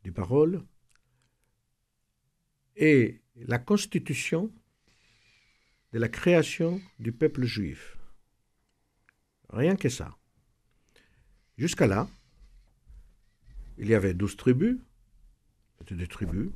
des 0.04 0.10
paroles, 0.10 0.62
et 2.76 3.20
la 3.36 3.58
constitution 3.58 4.52
de 5.92 5.98
la 5.98 6.08
création 6.08 6.80
du 6.98 7.12
peuple 7.12 7.44
juif. 7.44 7.98
Rien 9.50 9.76
que 9.76 9.88
ça. 9.88 10.16
Jusqu'à 11.56 11.86
là, 11.86 12.08
il 13.78 13.88
y 13.88 13.94
avait 13.94 14.14
douze 14.14 14.36
tribus, 14.36 14.76
c'était 15.78 15.94
des 15.94 16.06
tribus, 16.06 16.50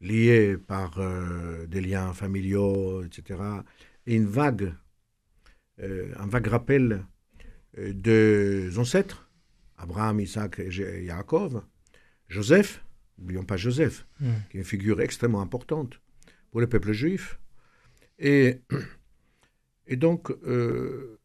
liées 0.00 0.56
par 0.56 0.98
euh, 0.98 1.66
des 1.66 1.80
liens 1.80 2.12
familiaux, 2.12 3.02
etc. 3.04 3.42
Et 4.06 4.14
une 4.14 4.26
vague, 4.26 4.74
un 5.80 6.26
vague 6.26 6.46
rappel 6.48 7.04
euh, 7.78 7.92
des 7.92 8.78
ancêtres, 8.78 9.30
Abraham, 9.76 10.20
Isaac 10.20 10.58
et 10.58 10.70
Jacob, 10.70 11.62
Joseph, 12.28 12.84
n'oublions 13.18 13.44
pas 13.44 13.56
Joseph, 13.56 14.06
Mm. 14.20 14.30
qui 14.50 14.56
est 14.56 14.60
une 14.60 14.66
figure 14.66 15.00
extrêmement 15.00 15.40
importante 15.40 16.00
pour 16.50 16.60
le 16.60 16.66
peuple 16.68 16.92
juif. 16.92 17.38
Et, 18.18 18.60
et 19.86 19.96
donc, 19.96 20.30
euh, 20.30 21.18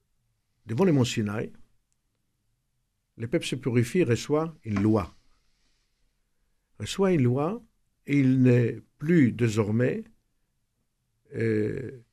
devant 0.68 0.86
le 0.86 0.92
mont 0.92 1.04
Sinaï, 1.06 1.52
le 3.18 3.28
peuple 3.28 3.46
se 3.46 3.56
purifie, 3.56 4.04
reçoit 4.04 4.56
une 4.64 4.82
loi. 4.82 5.16
Reçoit 6.80 7.12
une 7.14 7.24
loi, 7.24 7.64
et 8.08 8.20
il 8.20 8.42
n'est 8.42 8.82
plus 8.98 9.32
désormais, 9.32 10.04
euh, 11.36 12.04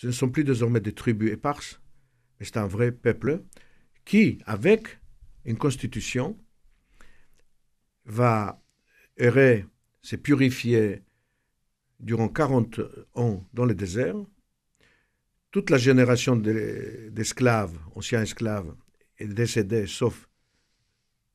ce 0.00 0.06
ne 0.06 0.12
sont 0.12 0.30
plus 0.30 0.44
désormais 0.44 0.80
des 0.80 0.94
tribus 0.94 1.30
éparses, 1.30 1.78
mais 2.38 2.46
c'est 2.46 2.56
un 2.56 2.66
vrai 2.66 2.90
peuple 2.90 3.42
qui, 4.06 4.38
avec 4.46 4.98
une 5.44 5.58
constitution, 5.58 6.38
va 8.06 8.64
errer, 9.18 9.66
se 10.00 10.16
purifier 10.16 11.02
durant 11.98 12.30
40 12.30 12.80
ans 13.12 13.46
dans 13.52 13.66
le 13.66 13.74
désert. 13.74 14.16
Toute 15.50 15.68
la 15.68 15.76
génération 15.76 16.34
de- 16.34 17.10
d'esclaves, 17.12 17.78
anciens 17.94 18.22
esclaves, 18.22 18.74
est 19.18 19.28
décédée 19.28 19.86
sauf 19.86 20.30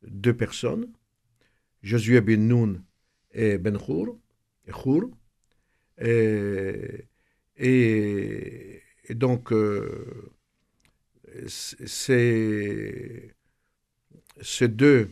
deux 0.02 0.36
personnes, 0.36 0.92
Josué 1.84 2.20
ben 2.20 2.48
Nun 2.48 2.84
et 3.30 3.60
Ben 3.60 3.78
Hur, 3.88 4.18
et 4.66 4.72
Hur. 4.72 5.12
Et, 6.00 7.08
et- 7.58 8.82
et 9.08 9.14
donc, 9.16 9.52
euh, 9.52 10.32
ces 11.46 13.32
deux, 14.68 15.10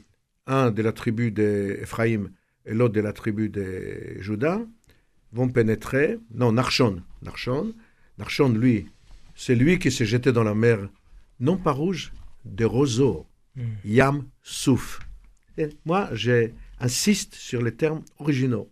un 0.48 0.72
de 0.72 0.82
la 0.82 0.92
tribu 0.92 1.32
d'Ephraïm 1.32 2.32
et 2.66 2.74
l'autre 2.74 2.94
de 2.94 3.02
la 3.02 3.14
tribu 3.14 3.50
de 3.50 4.18
Juda, 4.20 4.62
vont 5.32 5.50
pénétrer. 5.50 6.20
Non, 6.34 6.52
Narshon. 6.54 7.02
Narshon, 7.22 7.74
Narshon 8.18 8.50
lui, 8.50 8.88
c'est 9.36 9.56
lui 9.56 9.80
qui 9.80 9.92
s'est 9.92 10.06
jeté 10.06 10.32
dans 10.32 10.44
la 10.44 10.56
mer, 10.56 10.90
non 11.40 11.58
pas 11.58 11.72
rouge, 11.72 12.14
de 12.46 12.66
roseaux. 12.66 13.26
Mm. 13.56 13.62
Yam 13.86 14.26
Souf. 14.42 15.00
Et 15.58 15.70
moi, 15.86 16.10
j'insiste 16.14 17.36
sur 17.36 17.62
les 17.62 17.76
termes 17.76 18.04
originaux. 18.18 18.72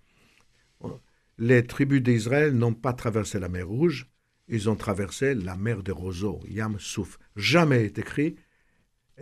Les 1.37 1.65
tribus 1.65 2.01
d'Israël 2.01 2.53
n'ont 2.53 2.73
pas 2.73 2.93
traversé 2.93 3.39
la 3.39 3.49
mer 3.49 3.67
Rouge, 3.67 4.11
ils 4.47 4.69
ont 4.69 4.75
traversé 4.75 5.33
la 5.33 5.55
mer 5.55 5.81
des 5.81 5.91
roseaux, 5.91 6.41
Yam 6.47 6.77
Souf. 6.79 7.17
Jamais 7.35 7.85
est 7.85 7.97
écrit 7.97 8.35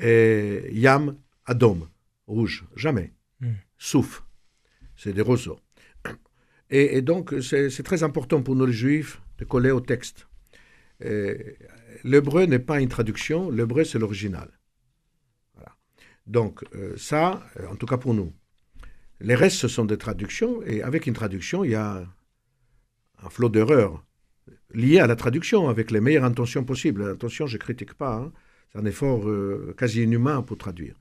euh, 0.01 0.67
Yam 0.71 1.17
Adom, 1.45 1.87
rouge, 2.27 2.65
jamais. 2.75 3.13
Mm. 3.39 3.51
Souf, 3.77 4.23
c'est 4.95 5.13
des 5.13 5.21
roseaux. 5.21 5.59
Et, 6.69 6.97
et 6.97 7.01
donc, 7.01 7.33
c'est 7.41 7.83
très 7.83 8.03
important 8.03 8.41
pour 8.43 8.55
nous 8.55 8.65
les 8.65 8.73
juifs 8.73 9.21
de 9.37 9.45
coller 9.45 9.71
au 9.71 9.81
texte. 9.81 10.27
Euh, 11.03 11.37
L'hébreu 12.03 12.45
n'est 12.45 12.59
pas 12.59 12.79
une 12.79 12.89
traduction, 12.89 13.49
l'hébreu 13.49 13.83
c'est 13.83 13.99
l'original. 13.99 14.49
Voilà. 15.55 15.75
Donc, 16.27 16.63
euh, 16.75 16.95
ça, 16.97 17.43
en 17.69 17.75
tout 17.75 17.85
cas 17.85 17.97
pour 17.97 18.13
nous. 18.13 18.33
Les 19.21 19.35
restes, 19.35 19.57
ce 19.57 19.67
sont 19.67 19.85
des 19.85 19.97
traductions, 19.97 20.61
et 20.63 20.81
avec 20.81 21.05
une 21.07 21.13
traduction, 21.13 21.63
il 21.63 21.71
y 21.71 21.75
a 21.75 22.05
un 23.21 23.29
flot 23.29 23.49
d'erreurs 23.49 24.05
liées 24.73 24.99
à 24.99 25.07
la 25.07 25.15
traduction, 25.15 25.67
avec 25.67 25.91
les 25.91 25.99
meilleures 25.99 26.23
intentions 26.23 26.63
possibles. 26.63 27.09
Attention, 27.09 27.45
je 27.45 27.57
ne 27.57 27.61
critique 27.61 27.93
pas, 27.95 28.15
hein. 28.15 28.31
c'est 28.71 28.79
un 28.79 28.85
effort 28.85 29.27
euh, 29.27 29.75
quasi 29.77 30.03
inhumain 30.03 30.41
pour 30.41 30.57
traduire. 30.57 30.95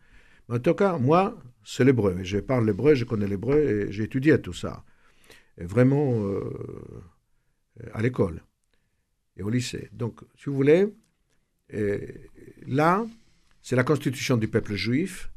Mais 0.48 0.56
en 0.56 0.58
tout 0.58 0.74
cas, 0.74 0.98
moi, 0.98 1.38
c'est 1.64 1.84
l'hébreu. 1.84 2.16
Je 2.22 2.38
parle 2.38 2.66
l'hébreu, 2.66 2.94
je 2.94 3.04
connais 3.04 3.28
l'hébreu, 3.28 3.58
et 3.58 3.92
j'ai 3.92 4.04
étudié 4.04 4.40
tout 4.40 4.52
ça. 4.52 4.84
Vraiment 5.58 6.24
euh, 6.24 6.42
à 7.92 8.02
l'école 8.02 8.42
et 9.36 9.42
au 9.42 9.50
lycée. 9.50 9.90
Donc, 9.92 10.20
si 10.36 10.46
vous 10.46 10.56
voulez, 10.56 10.88
là, 12.66 13.06
c'est 13.62 13.76
la 13.76 13.84
constitution 13.84 14.36
du 14.36 14.48
peuple 14.48 14.74
juif 14.74 15.30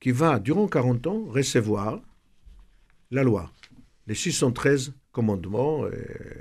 qui 0.00 0.10
va, 0.10 0.38
durant 0.38 0.66
40 0.66 1.06
ans, 1.06 1.24
recevoir 1.26 2.00
la 3.10 3.22
loi. 3.22 3.52
Les 4.06 4.14
613 4.14 4.94
commandements, 5.12 5.84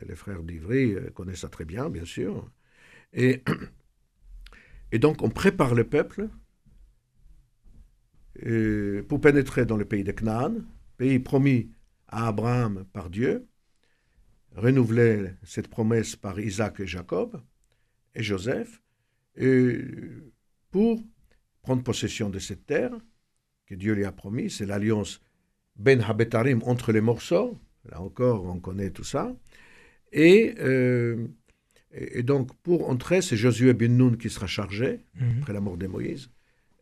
les 0.08 0.15
frères 0.15 0.43
d'Ivry 0.43 0.93
euh, 0.93 1.10
connaissent 1.12 1.41
ça 1.41 1.50
très 1.50 1.65
bien, 1.65 1.89
bien 1.89 2.05
sûr. 2.05 2.50
Et, 3.13 3.43
et 4.91 5.00
donc, 5.00 5.22
on 5.22 5.29
prépare 5.29 5.75
le 5.75 5.84
peuple 5.84 6.29
pour 9.08 9.22
pénétrer 9.22 9.65
dans 9.65 9.77
le 9.77 9.86
pays 9.86 10.03
de 10.03 10.12
Canaan, 10.12 10.55
pays 10.98 11.20
promis 11.20 11.72
à 12.08 12.27
Abraham 12.27 12.86
par 12.91 13.10
Dieu, 13.10 13.48
renouveler 14.55 15.32
cette 15.43 15.67
promesse 15.67 16.15
par 16.15 16.39
Isaac 16.39 16.79
et 16.79 16.88
Jacob 16.88 17.41
et 18.15 18.24
Joseph, 18.24 18.82
et 19.36 19.79
pour 20.72 21.01
prendre 21.62 21.84
possession 21.84 22.29
de 22.29 22.39
cette 22.39 22.65
terre 22.65 22.91
que 23.65 23.75
Dieu 23.75 23.93
lui 23.93 24.05
a 24.05 24.12
promis, 24.12 24.50
c'est 24.50 24.65
l'alliance 24.65 25.22
Ben 25.75 26.01
Habetarim 26.01 26.62
entre 26.65 26.92
les 26.92 27.01
morceaux, 27.01 27.60
là 27.89 28.01
encore 28.01 28.46
on 28.46 28.60
connaît 28.60 28.92
tout 28.92 29.03
ça, 29.03 29.36
et, 30.12 30.53
euh, 30.60 31.27
et, 31.92 32.20
et 32.20 32.24
donc 32.24 32.56
pour 32.62 32.89
entrer, 32.89 33.22
c'est 33.22 33.36
Josué 33.38 33.74
bin 33.74 33.88
Nun 33.89 34.15
qui 34.18 34.30
sera 34.30 34.48
chargé, 34.48 35.06
Mhm. 35.20 35.39
après 35.42 35.53
la 35.53 35.62
mort 35.62 35.77
de 35.77 35.88
Moïse, 35.88 36.30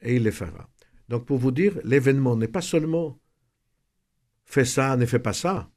et 0.02 0.16
il 0.18 0.24
le 0.24 0.32
fera. 0.32 0.70
Donc 1.10 1.26
pour 1.26 1.38
vous 1.38 1.52
dire, 1.52 1.80
l'événement 1.84 2.36
n'est 2.36 2.48
pas 2.48 2.62
seulement 2.62 3.18
fais 4.46 4.66
ça, 4.66 4.98
ne 4.98 5.06
fais 5.06 5.20
pas 5.20 5.34
ça. 5.34 5.70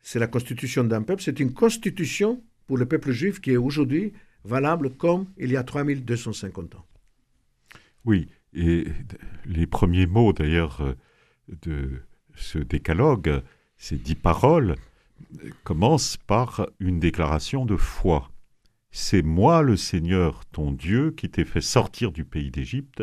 C'est 0.00 0.18
la 0.18 0.26
constitution 0.26 0.84
d'un 0.84 1.02
peuple, 1.02 1.22
c'est 1.22 1.38
une 1.40 1.52
constitution 1.52 2.42
pour 2.66 2.76
le 2.78 2.86
peuple 2.86 3.12
juif 3.12 3.40
qui 3.40 3.52
est 3.52 3.56
aujourd'hui 3.56 4.12
valable 4.44 4.90
comme 4.96 5.26
il 5.38 5.50
y 5.52 5.56
a 5.56 5.62
3250 5.62 6.74
ans. 6.76 6.86
Oui, 8.04 8.28
et 8.54 8.86
les 9.44 9.66
premiers 9.66 10.06
mots 10.06 10.32
d'ailleurs 10.32 10.80
euh, 10.80 10.94
de 11.62 12.00
ce 12.38 12.58
décalogue, 12.58 13.42
ces 13.76 13.96
dix 13.96 14.14
paroles, 14.14 14.76
commencent 15.64 16.16
par 16.16 16.66
une 16.80 17.00
déclaration 17.00 17.66
de 17.66 17.76
foi. 17.76 18.30
C'est 18.90 19.22
moi 19.22 19.62
le 19.62 19.76
Seigneur 19.76 20.44
ton 20.46 20.72
Dieu 20.72 21.10
qui 21.10 21.30
t'ai 21.30 21.44
fait 21.44 21.60
sortir 21.60 22.12
du 22.12 22.24
pays 22.24 22.50
d'Égypte, 22.50 23.02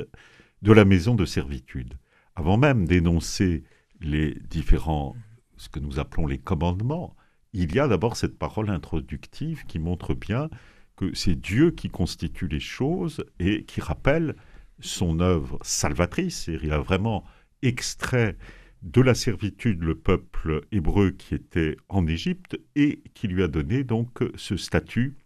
de 0.61 0.71
la 0.71 0.85
maison 0.85 1.15
de 1.15 1.25
servitude. 1.25 1.93
Avant 2.35 2.57
même 2.57 2.87
d'énoncer 2.87 3.63
les 4.01 4.35
différents, 4.49 5.15
ce 5.57 5.69
que 5.69 5.79
nous 5.79 5.99
appelons 5.99 6.27
les 6.27 6.39
commandements, 6.39 7.15
il 7.53 7.73
y 7.73 7.79
a 7.79 7.87
d'abord 7.87 8.17
cette 8.17 8.37
parole 8.37 8.69
introductive 8.69 9.65
qui 9.65 9.79
montre 9.79 10.13
bien 10.13 10.49
que 10.97 11.13
c'est 11.13 11.35
Dieu 11.35 11.71
qui 11.71 11.89
constitue 11.89 12.47
les 12.47 12.59
choses 12.59 13.23
et 13.39 13.63
qui 13.63 13.79
rappelle 13.79 14.35
son 14.79 15.19
œuvre 15.19 15.59
salvatrice. 15.61 16.49
Et 16.49 16.59
il 16.61 16.71
a 16.71 16.79
vraiment 16.79 17.23
extrait 17.61 18.37
de 18.85 19.01
la 19.01 19.15
servitude 19.15 19.81
le 19.81 19.95
peuple 19.95 20.61
hébreu 20.71 21.11
qui 21.11 21.35
était 21.35 21.75
en 21.89 22.05
Égypte 22.07 22.57
et 22.75 23.01
qui 23.15 23.27
lui 23.27 23.43
a 23.43 23.47
donné 23.47 23.83
donc 23.83 24.19
ce 24.35 24.57
statut 24.57 25.17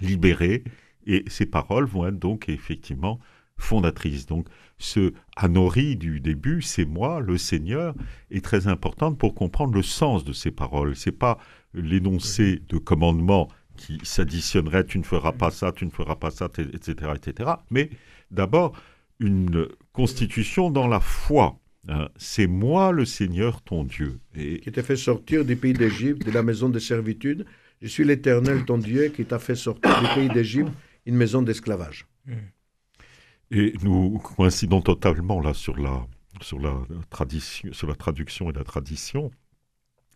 libéré. 0.00 0.64
Et 1.06 1.24
ces 1.28 1.46
paroles 1.46 1.84
vont 1.84 2.06
être 2.06 2.18
donc 2.18 2.48
effectivement 2.48 3.20
fondatrices. 3.58 4.26
Donc 4.26 4.48
ce 4.78 5.12
Anori 5.36 5.96
du 5.96 6.20
début, 6.20 6.62
c'est 6.62 6.86
moi, 6.86 7.20
le 7.20 7.36
Seigneur, 7.36 7.94
est 8.30 8.44
très 8.44 8.66
importante 8.66 9.18
pour 9.18 9.34
comprendre 9.34 9.74
le 9.74 9.82
sens 9.82 10.24
de 10.24 10.32
ces 10.32 10.50
paroles. 10.50 10.96
C'est 10.96 11.12
pas 11.12 11.38
l'énoncé 11.74 12.62
de 12.68 12.78
commandement 12.78 13.48
qui 13.76 13.98
s'additionnerait 14.02 14.84
tu 14.84 14.98
ne 14.98 15.04
feras 15.04 15.32
pas 15.32 15.50
ça, 15.50 15.72
tu 15.72 15.84
ne 15.84 15.90
feras 15.90 16.16
pas 16.16 16.30
ça, 16.30 16.48
etc., 16.56 17.12
etc. 17.14 17.50
Mais 17.70 17.90
d'abord 18.30 18.72
une 19.20 19.68
constitution 19.92 20.70
dans 20.70 20.88
la 20.88 21.00
foi. 21.00 21.59
Hein. 21.88 22.08
C'est 22.16 22.46
moi 22.46 22.92
le 22.92 23.04
Seigneur 23.04 23.62
ton 23.62 23.84
Dieu. 23.84 24.20
Et 24.34 24.60
Qui 24.60 24.72
t'a 24.72 24.82
fait 24.82 24.96
sortir 24.96 25.44
du 25.44 25.56
pays 25.56 25.72
d'Égypte, 25.72 26.24
de 26.24 26.30
la 26.30 26.42
maison 26.42 26.68
de 26.68 26.78
servitude. 26.78 27.46
Je 27.82 27.88
suis 27.88 28.04
l'Éternel 28.04 28.64
ton 28.64 28.78
Dieu 28.78 29.08
qui 29.08 29.24
t'a 29.24 29.38
fait 29.38 29.54
sortir 29.54 30.00
du 30.00 30.06
pays 30.14 30.28
d'Égypte, 30.28 30.72
une 31.06 31.16
maison 31.16 31.42
d'esclavage. 31.42 32.06
Et 33.50 33.72
nous 33.82 34.18
coïncidons 34.18 34.80
totalement 34.80 35.40
là 35.40 35.54
sur 35.54 35.76
la, 35.76 36.06
sur 36.40 36.60
la, 36.60 36.74
tradition, 37.08 37.72
sur 37.72 37.88
la 37.88 37.94
traduction 37.94 38.50
et 38.50 38.52
la 38.52 38.64
tradition. 38.64 39.30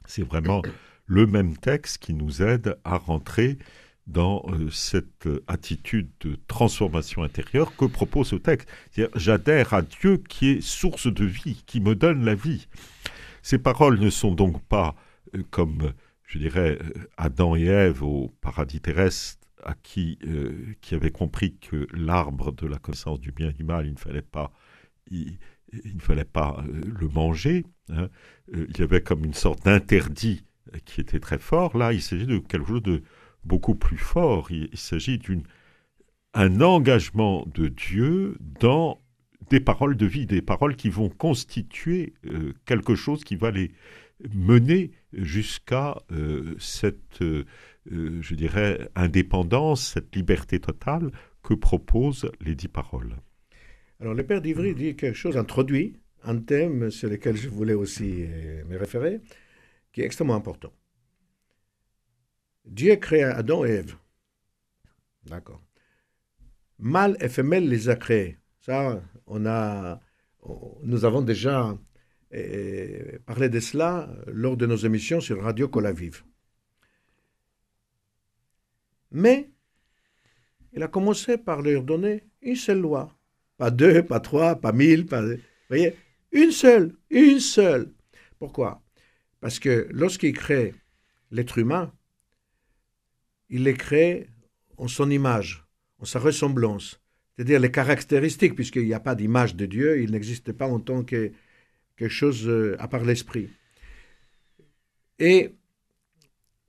C'est 0.05 0.23
vraiment 0.23 0.63
le 1.07 1.27
même 1.27 1.57
texte 1.57 1.99
qui 1.99 2.15
nous 2.15 2.43
aide 2.43 2.79
à 2.85 2.97
rentrer 2.97 3.59
dans 4.07 4.45
euh, 4.49 4.71
cette 4.71 5.27
euh, 5.27 5.43
attitude 5.47 6.11
de 6.21 6.37
transformation 6.47 7.23
intérieure 7.23 7.75
que 7.77 7.87
propose 7.87 8.29
ce 8.29 8.37
texte. 8.37 8.69
J'adhère 9.15 9.73
à 9.73 9.83
Dieu 9.83 10.23
qui 10.29 10.51
est 10.51 10.61
source 10.61 11.13
de 11.13 11.25
vie, 11.25 11.63
qui 11.67 11.81
me 11.81 11.95
donne 11.95 12.25
la 12.25 12.35
vie. 12.35 12.69
Ces 13.43 13.59
paroles 13.59 13.99
ne 13.99 14.11
sont 14.11 14.35
donc 14.35 14.63
pas 14.63 14.95
euh, 15.35 15.43
comme, 15.51 15.93
je 16.27 16.39
dirais, 16.39 16.79
Adam 17.17 17.57
et 17.57 17.65
Ève 17.65 18.03
au 18.03 18.35
paradis 18.41 18.81
terrestre, 18.81 19.39
à 19.67 19.75
qui, 19.83 20.19
qui 20.83 20.95
avaient 20.95 21.11
compris 21.11 21.57
que 21.57 21.87
l'arbre 21.95 22.53
de 22.53 22.67
la 22.67 22.77
connaissance 22.77 23.19
du 23.19 23.33
bien 23.33 23.49
et 23.49 23.53
du 23.55 23.65
mal, 23.65 23.87
il 23.87 23.95
ne 23.95 23.99
fallait 23.99 24.21
pas 24.21 24.53
il 25.11 25.39
ne 25.73 26.01
fallait 26.01 26.27
pas 26.27 26.63
le 26.69 27.09
manger. 27.09 27.65
Hein. 27.89 28.11
il 28.53 28.77
y 28.79 28.83
avait 28.83 29.01
comme 29.01 29.25
une 29.25 29.33
sorte 29.33 29.65
d'interdit 29.65 30.45
qui 30.85 31.01
était 31.01 31.19
très 31.19 31.39
fort. 31.39 31.79
Là, 31.79 31.95
il 31.95 32.03
s'agit 32.03 32.27
de 32.27 32.41
quelque 32.41 32.67
chose 32.67 32.83
de 32.83 33.03
beaucoup 33.45 33.75
plus 33.75 33.97
fort. 33.97 34.51
Il, 34.51 34.69
s'agit 34.75 35.19
d'un 35.19 36.61
engagement 36.61 37.47
de 37.55 37.69
Dieu 37.69 38.37
dans 38.61 39.01
des 39.51 39.61
paroles 39.61 39.97
de 39.97 40.07
vie, 40.07 40.27
des 40.27 40.43
paroles 40.43 40.77
qui 40.77 40.89
vont 40.89 41.09
constituer 41.11 42.15
quelque 42.65 42.95
chose 42.95 43.25
qui 43.25 43.37
va 43.37 43.51
les 43.51 43.73
mener 44.33 44.93
jusqu'à 45.13 45.97
cette 46.59 47.23
euh, 47.93 48.23
je 48.23 48.35
dirais, 48.35 48.89
indépendance, 48.95 49.93
cette 49.93 50.15
liberté 50.17 50.59
totale 50.59 51.11
que 51.43 51.53
proposent 51.53 52.31
les 52.41 52.55
dix 52.55 52.69
paroles. 52.69 53.17
Alors, 54.01 54.15
le 54.15 54.25
Père 54.25 54.41
d'Ivry 54.41 54.75
dit 54.75 54.97
quelque 54.97 55.17
chose 55.17 55.37
introduit, 55.37 55.99
un 56.23 56.39
thème 56.39 56.91
sur 56.91 57.11
lequel 57.11 57.37
je 57.37 57.49
voulais 57.49 57.75
aussi 57.75 58.25
euh, 58.27 58.65
me 58.65 58.79
référer, 58.79 59.21
qui 59.93 60.01
est 60.01 60.05
extrêmement 60.05 60.35
important. 60.35 60.73
Dieu 62.65 62.97
créa 62.97 63.37
Adam 63.37 63.65
et 63.65 63.71
Ève. 63.71 63.97
D'accord. 65.27 65.63
Mâle 66.79 67.17
et 67.21 67.29
femelle 67.29 67.69
les 67.69 67.89
a 67.89 67.97
créés. 67.97 68.39
Ça, 68.61 69.03
on 69.27 69.47
a, 69.47 70.01
nous 70.83 71.05
avons 71.05 71.23
déjà 71.23 71.79
euh, 72.35 73.19
parlé 73.27 73.49
de 73.49 73.61
cela 73.61 74.09
lors 74.27 74.57
de 74.57 74.67
nos 74.67 74.77
émissions 74.77 75.21
sur 75.21 75.43
Radio 75.43 75.69
Colavive. 75.69 76.25
Mais 79.11 79.51
il 80.73 80.83
a 80.83 80.89
commencé 80.89 81.39
par 81.39 81.63
leur 81.63 81.83
donner 81.83 82.25
une 82.43 82.57
seule 82.57 82.81
loi. 82.81 83.17
Pas 83.57 83.71
deux, 83.71 84.03
pas 84.05 84.21
trois, 84.21 84.57
pas 84.57 84.73
mille, 84.73 85.07
pas... 85.07 85.23
Vous 85.23 85.37
voyez 85.69 85.97
Une 86.33 86.51
seule, 86.51 86.97
une 87.11 87.39
seule. 87.39 87.93
Pourquoi? 88.39 88.83
Parce 89.41 89.61
que 89.61 89.87
lorsqu'il 89.93 90.33
crée 90.33 90.75
l'être 91.31 91.59
humain, 91.59 91.93
il 93.49 93.65
les 93.65 93.75
crée 93.75 94.29
en 94.77 94.89
son 94.89 95.11
image, 95.11 95.65
en 95.99 96.05
sa 96.05 96.19
ressemblance. 96.19 97.01
C'est-à-dire 97.35 97.61
les 97.61 97.71
caractéristiques, 97.71 98.55
puisqu'il 98.55 98.85
n'y 98.85 98.95
a 98.95 99.01
pas 99.01 99.15
d'image 99.15 99.57
de 99.57 99.67
Dieu, 99.67 100.03
il 100.03 100.13
n'existe 100.13 100.53
pas 100.53 100.67
en 100.67 100.81
tant 100.81 101.03
que 101.03 101.33
quelque 101.97 102.09
chose 102.09 102.49
euh, 102.49 102.77
à 102.79 102.89
part 102.89 103.05
l'esprit. 103.05 103.51
Et 105.19 105.55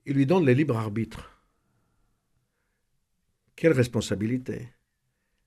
il 0.06 0.16
lui 0.16 0.26
donne 0.26 0.46
le 0.46 0.54
libre 0.54 0.78
arbitre. 0.78 1.32
Quelle 3.56 3.74
responsabilité 3.74 4.70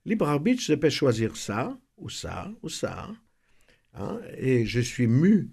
Libre 0.05 0.29
arbitre, 0.29 0.63
je 0.63 0.75
peux 0.75 0.91
choisir 0.91 1.37
ça, 1.37 1.79
ou 1.97 2.09
ça, 2.09 2.51
ou 2.63 2.69
ça. 2.69 3.11
Hein, 3.95 4.21
et 4.37 4.65
je 4.65 4.81
suis 4.81 5.07
mu 5.07 5.51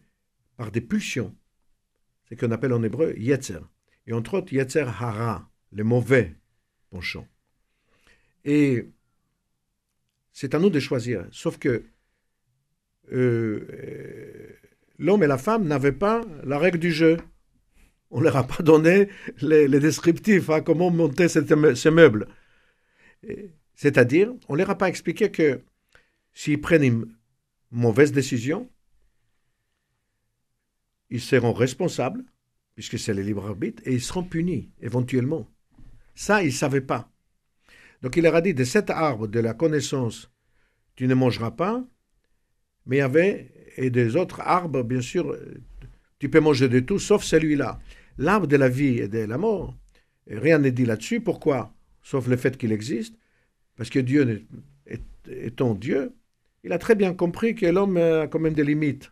par 0.55 0.71
des 0.71 0.81
pulsions. 0.81 1.35
C'est 2.27 2.39
ce 2.39 2.45
qu'on 2.45 2.51
appelle 2.51 2.73
en 2.73 2.83
hébreu 2.83 3.13
yetzer. 3.17 3.59
Et 4.07 4.13
entre 4.13 4.35
autres, 4.35 4.53
yetzer 4.53 4.85
hara, 4.87 5.49
le 5.75 5.83
mauvais 5.83 6.33
penchant. 6.89 7.27
Et 8.45 8.87
c'est 10.31 10.55
à 10.55 10.59
nous 10.59 10.69
de 10.69 10.79
choisir. 10.79 11.27
Sauf 11.31 11.59
que 11.59 11.83
euh, 13.11 14.57
l'homme 14.97 15.23
et 15.23 15.27
la 15.27 15.37
femme 15.37 15.67
n'avaient 15.67 15.91
pas 15.91 16.21
la 16.43 16.57
règle 16.57 16.79
du 16.79 16.91
jeu. 16.91 17.17
On 18.09 18.19
ne 18.19 18.23
leur 18.23 18.37
a 18.37 18.47
pas 18.47 18.63
donné 18.63 19.09
les, 19.41 19.67
descriptifs, 19.67 20.49
à 20.49 20.55
hein, 20.55 20.61
comment 20.61 20.89
monter 20.91 21.27
ces 21.27 21.91
meubles. 21.91 22.27
C'est-à-dire, 23.73 24.33
on 24.47 24.53
ne 24.53 24.59
leur 24.59 24.69
a 24.69 24.77
pas 24.77 24.87
expliqué 24.87 25.31
que 25.31 25.61
s'ils 26.33 26.61
prennent 26.61 26.83
une 26.83 27.15
mauvaise 27.71 28.13
décision, 28.13 28.69
ils 31.09 31.21
seront 31.21 31.53
responsables, 31.53 32.23
puisque 32.75 32.97
c'est 32.97 33.13
le 33.13 33.21
libre 33.21 33.45
arbitre, 33.45 33.81
et 33.85 33.93
ils 33.93 34.01
seront 34.01 34.23
punis, 34.23 34.71
éventuellement. 34.81 35.49
Ça, 36.15 36.41
ils 36.41 36.47
ne 36.47 36.51
savaient 36.51 36.81
pas. 36.81 37.11
Donc 38.01 38.17
il 38.17 38.23
leur 38.23 38.35
a 38.35 38.41
dit, 38.41 38.53
de 38.53 38.63
cet 38.63 38.89
arbre 38.89 39.27
de 39.27 39.39
la 39.39 39.53
connaissance, 39.53 40.31
tu 40.95 41.07
ne 41.07 41.13
mangeras 41.13 41.51
pas, 41.51 41.85
mais 42.85 42.97
il 42.97 42.99
y 42.99 43.01
avait, 43.01 43.51
et 43.77 43.89
des 43.89 44.15
autres 44.15 44.41
arbres, 44.41 44.83
bien 44.83 45.01
sûr, 45.01 45.35
tu 46.19 46.29
peux 46.29 46.39
manger 46.39 46.69
de 46.69 46.79
tout, 46.79 46.99
sauf 46.99 47.23
celui-là. 47.23 47.79
L'arbre 48.17 48.47
de 48.47 48.55
la 48.55 48.69
vie 48.69 48.99
et 48.99 49.07
de 49.07 49.19
la 49.19 49.37
mort, 49.37 49.75
rien 50.27 50.59
n'est 50.59 50.71
dit 50.71 50.85
là-dessus. 50.85 51.19
Pourquoi? 51.19 51.73
Sauf 52.01 52.27
le 52.27 52.37
fait 52.37 52.57
qu'il 52.57 52.71
existe, 52.71 53.15
parce 53.75 53.89
que 53.89 53.99
Dieu 53.99 54.47
étant 55.27 55.73
Dieu, 55.73 56.13
il 56.63 56.71
a 56.71 56.77
très 56.77 56.95
bien 56.95 57.13
compris 57.13 57.55
que 57.55 57.65
l'homme 57.65 57.97
a 57.97 58.27
quand 58.27 58.39
même 58.39 58.53
des 58.53 58.63
limites. 58.63 59.11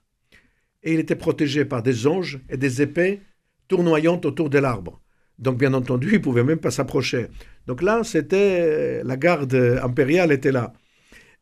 Et 0.83 0.93
il 0.93 0.99
était 0.99 1.15
protégé 1.15 1.65
par 1.65 1.83
des 1.83 2.07
anges 2.07 2.39
et 2.49 2.57
des 2.57 2.81
épées 2.81 3.21
tournoyant 3.67 4.21
autour 4.23 4.49
de 4.49 4.59
l'arbre. 4.59 5.02
Donc, 5.39 5.58
bien 5.58 5.74
entendu, 5.74 6.10
il 6.10 6.13
ne 6.13 6.17
pouvait 6.19 6.43
même 6.43 6.60
pas 6.60 6.72
s'approcher. 6.72 7.28
Donc 7.67 7.82
là, 7.82 8.04
c'était 8.04 9.04
la 9.04 9.17
garde 9.17 9.56
impériale 9.82 10.32
était 10.32 10.52
là. 10.52 10.74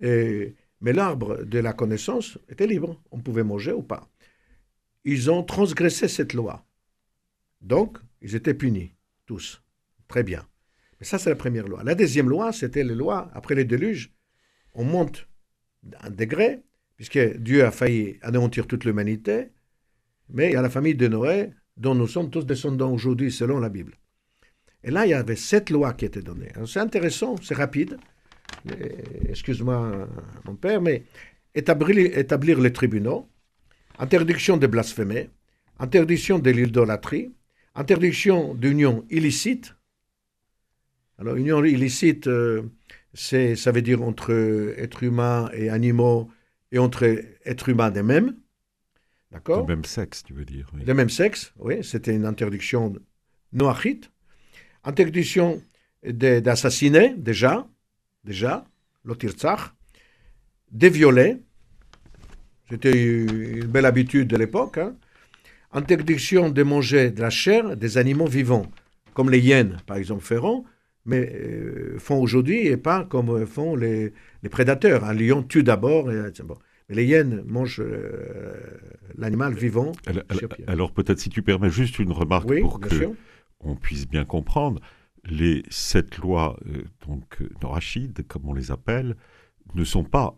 mais 0.01 0.93
l'arbre 0.93 1.43
de 1.43 1.59
la 1.59 1.73
connaissance 1.73 2.37
était 2.49 2.67
libre. 2.67 3.01
On 3.11 3.19
pouvait 3.19 3.43
manger 3.43 3.71
ou 3.71 3.83
pas. 3.83 4.09
Ils 5.03 5.31
ont 5.31 5.43
transgressé 5.43 6.07
cette 6.07 6.33
loi. 6.33 6.65
Donc, 7.61 7.97
ils 8.21 8.35
étaient 8.35 8.53
punis, 8.53 8.95
tous. 9.25 9.61
Très 10.07 10.23
bien 10.23 10.45
ça, 11.05 11.17
c'est 11.17 11.29
la 11.29 11.35
première 11.35 11.67
loi. 11.67 11.83
La 11.83 11.95
deuxième 11.95 12.29
loi, 12.29 12.51
c'était 12.53 12.83
les 12.83 12.95
lois, 12.95 13.29
après 13.33 13.55
les 13.55 13.65
déluges, 13.65 14.13
on 14.73 14.83
monte 14.83 15.27
un 16.01 16.09
degré, 16.09 16.63
puisque 16.95 17.19
Dieu 17.37 17.65
a 17.65 17.71
failli 17.71 18.19
anéantir 18.21 18.67
toute 18.67 18.85
l'humanité, 18.85 19.49
mais 20.29 20.49
il 20.49 20.53
y 20.53 20.55
a 20.55 20.61
la 20.61 20.69
famille 20.69 20.95
de 20.95 21.07
Noé, 21.07 21.51
dont 21.77 21.95
nous 21.95 22.07
sommes 22.07 22.29
tous 22.29 22.45
descendants 22.45 22.91
aujourd'hui 22.91 23.31
selon 23.31 23.59
la 23.59 23.69
Bible. 23.69 23.93
Et 24.83 24.91
là, 24.91 25.05
il 25.05 25.09
y 25.09 25.13
avait 25.13 25.35
sept 25.35 25.69
lois 25.69 25.93
qui 25.93 26.05
étaient 26.05 26.21
données. 26.21 26.51
C'est 26.65 26.79
intéressant, 26.79 27.35
c'est 27.41 27.55
rapide. 27.55 27.97
Excuse-moi, 29.29 30.07
mon 30.45 30.55
père, 30.55 30.81
mais 30.81 31.03
établir, 31.53 32.59
les 32.59 32.73
tribunaux, 32.73 33.29
interdiction 33.99 34.57
de 34.57 34.67
blasphémer, 34.67 35.29
interdiction 35.79 36.39
de 36.39 36.49
l'idolâtrie, 36.49 37.33
interdiction 37.75 38.53
d'union 38.55 39.05
illicite, 39.09 39.75
alors, 41.21 41.35
union 41.35 41.63
illicite, 41.63 42.25
euh, 42.25 42.63
c'est, 43.13 43.55
ça 43.55 43.71
veut 43.71 43.83
dire 43.83 44.01
entre 44.01 44.31
êtres 44.75 45.03
humains 45.03 45.51
et 45.53 45.69
animaux 45.69 46.31
et 46.71 46.79
entre 46.79 47.03
êtres 47.45 47.69
humains 47.69 47.91
des 47.91 48.01
mêmes. 48.01 48.35
D'accord 49.31 49.65
De 49.65 49.73
même 49.73 49.85
sexe, 49.85 50.23
tu 50.23 50.33
veux 50.33 50.45
dire. 50.45 50.69
Oui. 50.73 50.83
De 50.83 50.93
même 50.93 51.09
sexe, 51.09 51.53
oui. 51.57 51.83
C'était 51.83 52.13
une 52.13 52.25
interdiction 52.25 52.93
noachite. 53.53 54.11
Interdiction 54.83 55.61
d'assassiner, 56.03 57.13
déjà. 57.17 57.67
Déjà. 58.23 58.65
L'otirzach. 59.05 59.73
De 60.71 60.87
violer. 60.87 61.37
C'était 62.69 63.03
une 63.03 63.65
belle 63.65 63.85
habitude 63.85 64.27
de 64.27 64.37
l'époque. 64.37 64.77
Hein. 64.77 64.95
Interdiction 65.73 66.49
de 66.49 66.63
manger 66.63 67.11
de 67.11 67.21
la 67.21 67.29
chair 67.29 67.75
des 67.77 67.97
animaux 67.97 68.27
vivants, 68.27 68.69
comme 69.13 69.29
les 69.29 69.39
hyènes, 69.39 69.77
par 69.85 69.97
exemple, 69.97 70.23
feront 70.23 70.65
mais 71.05 71.31
euh, 71.33 71.97
font 71.99 72.21
aujourd'hui 72.21 72.67
et 72.67 72.77
pas 72.77 73.05
comme 73.05 73.45
font 73.45 73.75
les, 73.75 74.13
les 74.43 74.49
prédateurs. 74.49 75.03
Un 75.03 75.13
lion 75.13 75.43
tue 75.43 75.63
d'abord. 75.63 76.11
Et, 76.11 76.31
bon. 76.43 76.57
Mais 76.91 76.97
les 76.97 77.05
hyènes 77.05 77.41
mangent 77.45 77.79
euh, 77.79 78.53
l'animal 79.17 79.53
vivant. 79.53 79.93
Alors, 80.67 80.91
peut-être 80.91 81.19
si 81.19 81.29
tu 81.29 81.41
permets 81.41 81.69
juste 81.69 81.99
une 81.99 82.11
remarque 82.11 82.59
pour 82.59 82.81
que 82.81 83.13
on 83.61 83.75
puisse 83.75 84.07
bien 84.07 84.25
comprendre. 84.25 84.81
Les 85.23 85.63
sept 85.69 86.17
lois, 86.17 86.59
euh, 86.67 86.83
donc 87.07 87.39
norachides, 87.61 88.25
comme 88.27 88.49
on 88.49 88.53
les 88.53 88.71
appelle, 88.71 89.15
ne 89.75 89.83
sont 89.83 90.03
pas 90.03 90.37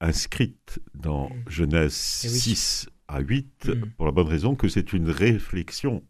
inscrites 0.00 0.80
dans 0.94 1.28
mm. 1.28 1.50
Genèse 1.50 1.92
6 1.92 2.88
eh 2.88 2.92
à 3.14 3.20
8 3.20 3.66
mm. 3.68 3.90
pour 3.96 4.06
la 4.06 4.12
bonne 4.12 4.26
raison 4.26 4.56
que 4.56 4.68
c'est 4.68 4.94
une 4.94 5.10
réflexion 5.10 6.02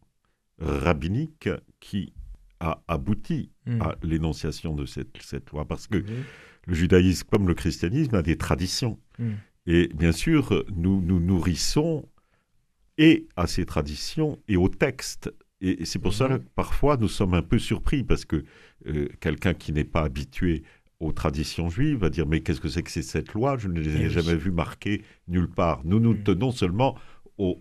rabbinique 0.61 1.49
qui 1.81 2.15
a 2.61 2.83
abouti 2.89 3.51
hmm. 3.67 3.83
à 3.83 3.97
l'énonciation 4.03 4.75
de 4.75 4.87
cette, 4.87 5.21
cette, 5.21 5.51
loi, 5.51 5.67
parce 5.67 5.87
que 5.87 5.99
le 6.67 6.75
judaïsme, 6.75 7.27
comme 7.31 7.49
le 7.49 7.55
christianisme, 7.55 8.15
a 8.15 8.23
des 8.23 8.37
traditions. 8.37 8.99
Et 9.67 9.89
bien 9.95 10.13
sûr, 10.13 10.65
nous 10.75 11.01
nous 11.01 11.21
nourrissons 11.21 12.07
et 12.99 13.27
à 13.37 13.47
ces 13.47 13.65
traditions 13.65 14.39
et 14.49 14.57
au 14.57 14.69
texte. 14.69 15.33
Et, 15.61 15.85
c'est 15.85 15.99
pour 15.99 16.15
ça 16.15 16.29
que 16.29 16.43
parfois 16.55 16.97
nous 16.97 17.09
sommes 17.09 17.35
un 17.35 17.43
peu 17.43 17.59
surpris, 17.59 18.05
parce 18.05 18.25
que 18.25 18.45
euh, 18.87 19.09
quelqu'un 19.21 19.55
qui 19.55 19.73
n'est 19.73 19.85
pas 19.85 20.03
habitué 20.03 20.63
aux 21.01 21.13
traditions 21.13 21.69
juives 21.69 21.99
va 21.99 22.11
dire 22.11 22.27
mais 22.27 22.41
qu'est-ce 22.41 22.61
que 22.61 22.69
c'est 22.69 22.83
que 22.83 22.91
cette 22.91 23.33
loi 23.33 23.57
Je 23.59 23.69
ne 23.69 23.81
les 23.81 24.03
ai 24.03 24.11
jamais 24.11 24.37
vues 24.37 24.51
marquées 24.51 25.03
nulle 25.29 25.51
part. 25.51 25.81
Nous 25.85 25.99
nous 25.99 26.15
hmm. 26.15 26.23
tenons 26.23 26.53
seulement 26.53 26.97
au, 27.39 27.59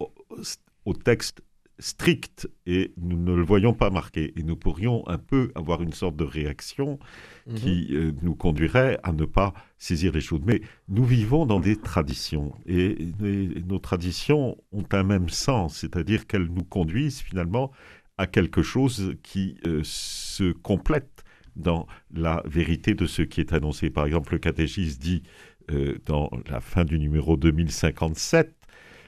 au 0.86 0.94
texte 0.94 1.42
strict 1.84 2.48
et 2.65 2.93
nous 2.98 3.17
ne 3.17 3.34
le 3.34 3.43
voyons 3.43 3.74
pas 3.74 3.89
marqué. 3.89 4.34
Et 4.38 4.43
nous 4.43 4.56
pourrions 4.56 5.08
un 5.08 5.17
peu 5.17 5.52
avoir 5.56 5.82
une 5.82 5.93
sorte 5.93 6.15
de 6.15 6.24
réaction 6.24 6.98
Mhm. 7.46 7.56
qui 7.56 7.88
euh, 7.91 8.12
nous 8.22 8.36
conduirait 8.36 9.00
à 9.04 9.12
ne 9.12 9.26
pas 9.26 9.54
saisir 9.78 10.13
les 10.13 10.22
choses. 10.22 10.41
Mais 10.46 10.62
nous 10.88 11.04
vivons 11.04 11.46
dans 11.46 11.60
des 11.60 11.76
traditions 11.76 12.54
et, 12.65 12.98
et 13.24 13.62
nos 13.67 13.80
traditions 13.80 14.58
ont 14.72 14.86
un 14.91 15.04
même 15.04 15.30
sens, 15.30 15.78
c'est-à-dire 15.78 16.26
qu'elles 16.26 16.48
nous 16.48 16.63
conduisent 16.63 17.19
finalement 17.19 17.72
à 18.17 18.28
quelque 18.28 18.62
chose 18.62 19.15
qui 19.24 19.58
euh, 19.67 19.82
se 19.84 20.54
complète 20.54 21.24
dans 21.56 21.86
la 22.13 22.41
vérité 22.46 22.93
de 22.93 23.06
ce 23.06 23.22
qui 23.22 23.41
est 23.41 23.54
annoncé. 23.54 23.89
Par 23.89 24.06
exemple, 24.06 24.34
le 24.34 24.39
catéchisme 24.39 25.00
dit 25.00 25.24
euh, 25.72 25.98
dans 26.06 26.30
la 26.50 26.62
fin 26.62 26.86
du 26.86 26.98
numéro 26.98 27.36
2057, 27.36 28.56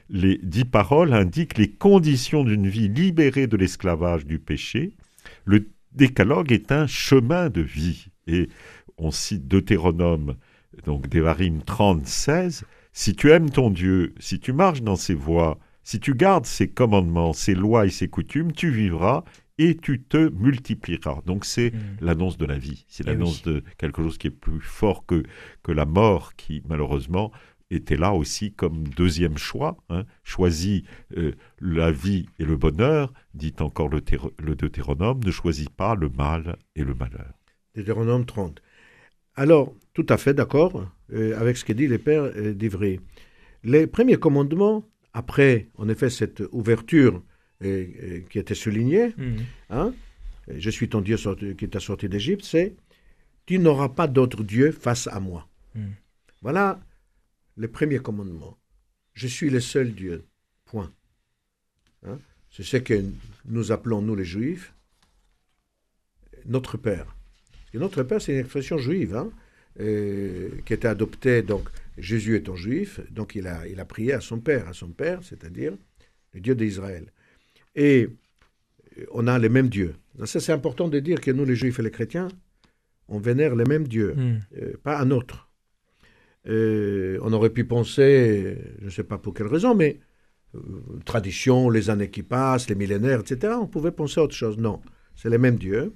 les 0.09 0.39
dix 0.43 0.65
paroles 0.65 1.13
indiquent 1.13 1.57
les 1.57 1.69
conditions 1.71 2.43
d'une 2.43 2.67
vie 2.67 2.87
libérée 2.89 3.47
de 3.47 3.57
l'esclavage 3.57 4.25
du 4.25 4.39
péché. 4.39 4.93
Le 5.45 5.67
décalogue 5.93 6.51
est 6.51 6.71
un 6.71 6.87
chemin 6.87 7.49
de 7.49 7.61
vie. 7.61 8.07
Et 8.27 8.49
on 8.97 9.11
cite 9.11 9.47
Deutéronome, 9.47 10.35
donc 10.85 11.09
Devarim 11.09 11.61
30, 11.63 12.05
16. 12.05 12.65
Si 12.93 13.15
tu 13.15 13.31
aimes 13.31 13.49
ton 13.49 13.69
Dieu, 13.69 14.13
si 14.19 14.39
tu 14.39 14.53
marches 14.53 14.81
dans 14.81 14.95
ses 14.95 15.15
voies, 15.15 15.57
si 15.83 15.99
tu 15.99 16.13
gardes 16.13 16.45
ses 16.45 16.67
commandements, 16.67 17.33
ses 17.33 17.53
lois 17.55 17.85
et 17.85 17.89
ses 17.89 18.07
coutumes, 18.07 18.51
tu 18.51 18.69
vivras 18.69 19.23
et 19.57 19.77
tu 19.77 20.01
te 20.01 20.29
multiplieras. 20.31 21.21
Donc 21.25 21.45
c'est 21.45 21.71
Mm. 21.71 21.77
l'annonce 22.01 22.37
de 22.37 22.45
la 22.45 22.57
vie. 22.57 22.85
C'est 22.87 23.03
Eh 23.05 23.11
l'annonce 23.11 23.41
de 23.43 23.63
quelque 23.77 24.01
chose 24.03 24.17
qui 24.17 24.27
est 24.27 24.31
plus 24.31 24.59
fort 24.61 25.05
que, 25.05 25.23
que 25.63 25.71
la 25.71 25.85
mort, 25.85 26.35
qui 26.35 26.61
malheureusement 26.67 27.31
était 27.71 27.97
là 27.97 28.13
aussi 28.13 28.51
comme 28.53 28.87
deuxième 28.87 29.37
choix. 29.37 29.77
Hein. 29.89 30.05
Choisis 30.23 30.83
euh, 31.17 31.31
la 31.59 31.91
vie 31.91 32.27
et 32.39 32.45
le 32.45 32.57
bonheur, 32.57 33.11
dit 33.33 33.53
encore 33.59 33.89
le, 33.89 34.01
Deutéronome, 34.55 35.21
ne 35.23 35.31
choisis 35.31 35.69
pas 35.69 35.95
le 35.95 36.09
mal 36.09 36.57
et 36.75 36.83
le 36.83 36.93
malheur. 36.93 37.33
Deutéronome 37.75 38.25
30. 38.25 38.61
Alors, 39.35 39.73
tout 39.93 40.05
à 40.09 40.17
fait 40.17 40.33
d'accord 40.33 40.89
euh, 41.13 41.37
avec 41.39 41.57
ce 41.57 41.65
que 41.65 41.73
dit 41.73 41.87
les 41.87 41.97
pères 41.97 42.23
euh, 42.35 42.53
d'Ivry. 42.53 42.99
Les 43.63 43.87
premiers 43.87 44.17
commandements, 44.17 44.85
après, 45.13 45.67
en 45.77 45.89
effet, 45.89 46.09
cette 46.09 46.43
ouverture 46.51 47.21
euh, 47.63 47.85
euh, 48.03 48.19
qui 48.29 48.37
était 48.39 48.55
soulignée, 48.55 49.13
Mhm. 49.17 49.37
hein, 49.71 49.93
je 50.47 50.69
suis 50.69 50.87
ton 50.87 51.01
Dieu 51.01 51.17
sorti- 51.17 51.55
qui 51.55 51.67
t'a 51.67 51.79
sorti 51.79 52.07
d'Égypte, 52.07 52.43
c'est 52.45 52.75
tu 53.47 53.57
n'auras 53.59 53.89
pas 53.89 54.07
d'autre 54.07 54.43
Dieu 54.43 54.71
face 54.71 55.07
à 55.07 55.19
moi. 55.19 55.47
Mm. 55.75 55.87
Voilà 56.41 56.79
le 57.55 57.67
premier 57.67 57.99
commandement. 57.99 58.57
Je 59.13 59.27
suis 59.27 59.49
le 59.49 59.59
seul 59.59 59.93
Dieu. 59.93 60.25
Point. 60.65 60.91
Hein, 62.05 62.19
C'est 62.51 62.63
ce 62.63 62.77
que 62.77 63.03
nous 63.45 63.71
appelons, 63.71 64.01
nous 64.01 64.15
les 64.15 64.25
Juifs, 64.25 64.73
notre 66.45 66.77
Père. 66.77 67.05
Parce 67.05 67.71
que 67.71 67.77
notre 67.77 68.03
Père, 68.03 68.21
c'est 68.21 68.33
une 68.33 68.39
expression 68.39 68.77
juive, 68.77 69.15
hein, 69.15 69.29
euh, 69.79 70.49
qui 70.65 70.73
était 70.73 70.87
adoptée, 70.87 71.41
donc 71.41 71.67
Jésus 71.97 72.35
étant 72.35 72.55
juif, 72.55 72.99
donc 73.11 73.35
il 73.35 73.47
a, 73.47 73.67
il 73.67 73.79
a 73.79 73.85
prié 73.85 74.13
à 74.13 74.21
son 74.21 74.39
Père, 74.39 74.67
à 74.67 74.73
son 74.73 74.89
Père, 74.89 75.23
c'est-à-dire 75.23 75.73
le 76.33 76.39
Dieu 76.39 76.55
d'Israël. 76.55 77.11
Et 77.75 78.09
on 79.11 79.27
a 79.27 79.37
les 79.39 79.49
mêmes 79.49 79.69
dieux. 79.69 79.95
Donc 80.15 80.27
ça, 80.27 80.39
c'est 80.39 80.51
important 80.53 80.87
de 80.87 80.99
dire 80.99 81.19
que 81.19 81.31
nous, 81.31 81.45
les 81.45 81.55
Juifs 81.55 81.79
et 81.79 81.83
les 81.83 81.91
chrétiens, 81.91 82.27
on 83.07 83.19
vénère 83.19 83.55
les 83.55 83.65
mêmes 83.65 83.87
dieux, 83.87 84.13
Mhm. 84.15 84.41
euh, 84.57 84.73
pas 84.83 84.99
un 84.99 85.11
autre. 85.11 85.49
Euh, 86.47 87.17
on 87.21 87.33
aurait 87.33 87.49
pu 87.49 87.65
penser, 87.65 88.57
je 88.79 88.85
ne 88.85 88.89
sais 88.89 89.03
pas 89.03 89.17
pour 89.17 89.33
quelle 89.33 89.47
raison, 89.47 89.73
mais 89.75 89.99
euh, 90.55 90.59
tradition, 91.05 91.69
les 91.69 91.89
années 91.89 92.09
qui 92.09 92.23
passent, 92.23 92.69
les 92.69 92.75
millénaires, 92.75 93.21
etc., 93.21 93.53
on 93.59 93.67
pouvait 93.67 93.91
penser 93.91 94.19
à 94.19 94.23
autre 94.23 94.35
chose. 94.35 94.57
Non, 94.57 94.81
c'est 95.15 95.29
les 95.29 95.37
mêmes 95.39 95.57
dieux. 95.57 95.93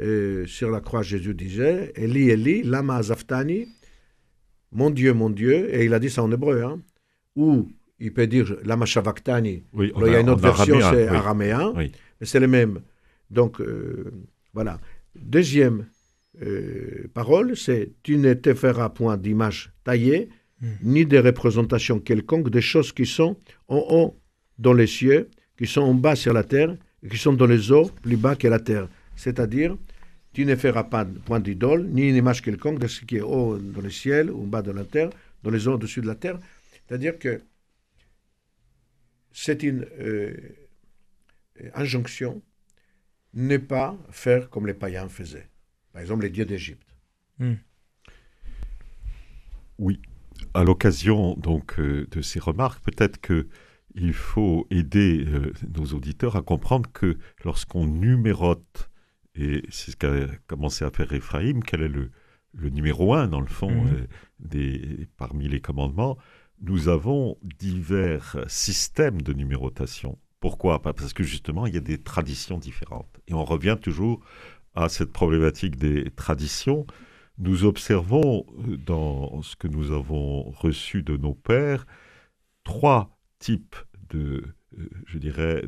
Euh, 0.00 0.46
sur 0.46 0.70
la 0.70 0.80
croix, 0.80 1.02
Jésus 1.02 1.34
disait 1.34 1.92
Eli, 1.96 2.30
Eli, 2.30 2.62
lama 2.62 2.96
azaftani, 2.96 3.68
mon 4.72 4.90
Dieu, 4.90 5.12
mon 5.14 5.30
Dieu, 5.30 5.72
et 5.74 5.84
il 5.84 5.94
a 5.94 5.98
dit 5.98 6.10
ça 6.10 6.22
en 6.22 6.30
hébreu, 6.30 6.62
hein, 6.62 6.80
ou 7.36 7.68
il 8.00 8.12
peut 8.12 8.26
dire 8.26 8.56
lama 8.64 8.84
shavaktani, 8.86 9.64
Oui, 9.72 9.92
il 9.96 10.12
y 10.12 10.14
a 10.14 10.20
une 10.20 10.30
autre 10.30 10.42
version, 10.42 10.78
c'est 10.80 11.08
oui. 11.10 11.16
araméen, 11.16 11.72
Oui. 11.76 11.92
mais 12.20 12.26
c'est 12.26 12.38
le 12.40 12.46
même. 12.48 12.80
Donc, 13.30 13.60
euh, 13.60 14.12
voilà. 14.54 14.78
Deuxième 15.16 15.86
euh, 16.42 17.08
parole, 17.14 17.56
c'est 17.56 17.92
Tu 18.02 18.16
ne 18.16 18.34
te 18.34 18.54
feras 18.54 18.90
point 18.90 19.16
d'image 19.16 19.72
taillée, 19.84 20.28
Mm. 20.60 20.66
ni 20.82 21.06
de 21.06 21.18
représentation 21.18 22.00
quelconque 22.00 22.50
des 22.50 22.60
choses 22.60 22.92
qui 22.92 23.06
sont 23.06 23.36
en 23.68 23.78
haut 23.90 24.20
dans 24.58 24.72
les 24.72 24.86
cieux, 24.88 25.30
qui 25.56 25.66
sont 25.66 25.82
en 25.82 25.94
bas 25.94 26.16
sur 26.16 26.32
la 26.32 26.42
terre, 26.42 26.76
et 27.02 27.08
qui 27.08 27.16
sont 27.16 27.32
dans 27.32 27.46
les 27.46 27.70
eaux 27.70 27.90
plus 28.02 28.16
bas 28.16 28.34
que 28.34 28.48
la 28.48 28.58
terre. 28.58 28.88
C'est-à-dire, 29.14 29.76
tu 30.32 30.44
ne 30.44 30.56
feras 30.56 30.84
pas 30.84 31.04
point 31.04 31.40
d'idole, 31.40 31.86
ni 31.86 32.08
une 32.08 32.16
image 32.16 32.42
quelconque 32.42 32.80
de 32.80 32.88
ce 32.88 33.04
qui 33.04 33.16
est 33.16 33.20
haut 33.20 33.56
dans 33.56 33.80
le 33.80 33.90
ciel, 33.90 34.30
ou 34.30 34.46
bas 34.46 34.62
de 34.62 34.72
la 34.72 34.84
terre, 34.84 35.10
dans 35.42 35.50
les 35.50 35.68
eaux 35.68 35.74
au-dessus 35.74 36.00
de 36.00 36.06
la 36.06 36.16
terre. 36.16 36.38
C'est-à-dire 36.86 37.18
que 37.18 37.40
c'est 39.32 39.62
une 39.62 39.86
euh, 40.00 40.34
injonction 41.74 42.42
ne 43.34 43.58
pas 43.58 43.96
faire 44.10 44.50
comme 44.50 44.66
les 44.66 44.74
païens 44.74 45.08
faisaient. 45.08 45.48
Par 45.98 46.02
exemple, 46.02 46.22
les 46.22 46.30
dieux 46.30 46.44
d'Égypte. 46.44 46.94
Oui. 49.78 50.00
À 50.54 50.62
l'occasion 50.62 51.34
donc 51.34 51.80
euh, 51.80 52.06
de 52.12 52.22
ces 52.22 52.38
remarques, 52.38 52.84
peut-être 52.84 53.20
que 53.20 53.48
il 53.96 54.12
faut 54.12 54.68
aider 54.70 55.24
euh, 55.26 55.52
nos 55.76 55.86
auditeurs 55.86 56.36
à 56.36 56.42
comprendre 56.42 56.88
que 56.92 57.18
lorsqu'on 57.44 57.88
numérote, 57.88 58.90
et 59.34 59.64
c'est 59.70 59.90
ce 59.90 59.96
qu'a 59.96 60.28
commencé 60.46 60.84
à 60.84 60.92
faire 60.92 61.12
Ephraim, 61.12 61.62
quel 61.66 61.82
est 61.82 61.88
le, 61.88 62.12
le 62.54 62.70
numéro 62.70 63.12
un 63.14 63.26
dans 63.26 63.40
le 63.40 63.48
fond 63.48 63.68
Mhm. 63.84 63.92
euh, 63.92 64.06
des, 64.38 65.08
parmi 65.16 65.48
les 65.48 65.60
commandements, 65.60 66.16
nous 66.60 66.86
avons 66.88 67.38
divers 67.42 68.36
systèmes 68.46 69.20
de 69.20 69.32
numérotation. 69.32 70.16
Pourquoi? 70.38 70.80
Parce 70.80 71.12
que 71.12 71.24
justement, 71.24 71.66
il 71.66 71.74
y 71.74 71.78
a 71.78 71.80
des 71.80 71.98
traditions 71.98 72.58
différentes. 72.58 73.20
Et 73.26 73.34
on 73.34 73.44
revient 73.44 73.76
toujours 73.82 74.24
à 74.74 74.88
cette 74.88 75.12
problématique 75.12 75.76
des 75.76 76.10
traditions. 76.10 76.86
Nous 77.38 77.64
observons 77.64 78.46
dans 78.84 79.42
ce 79.42 79.56
que 79.56 79.68
nous 79.68 79.92
avons 79.92 80.50
reçu 80.50 81.02
de 81.02 81.16
nos 81.16 81.34
pères 81.34 81.86
trois 82.64 83.18
types 83.38 83.76
de, 84.10 84.42
euh, 84.78 84.88
je 85.06 85.18
dirais, 85.18 85.64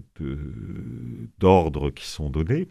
d'ordres 1.39 1.91
qui 1.91 2.07
sont 2.07 2.29
donnés. 2.29 2.69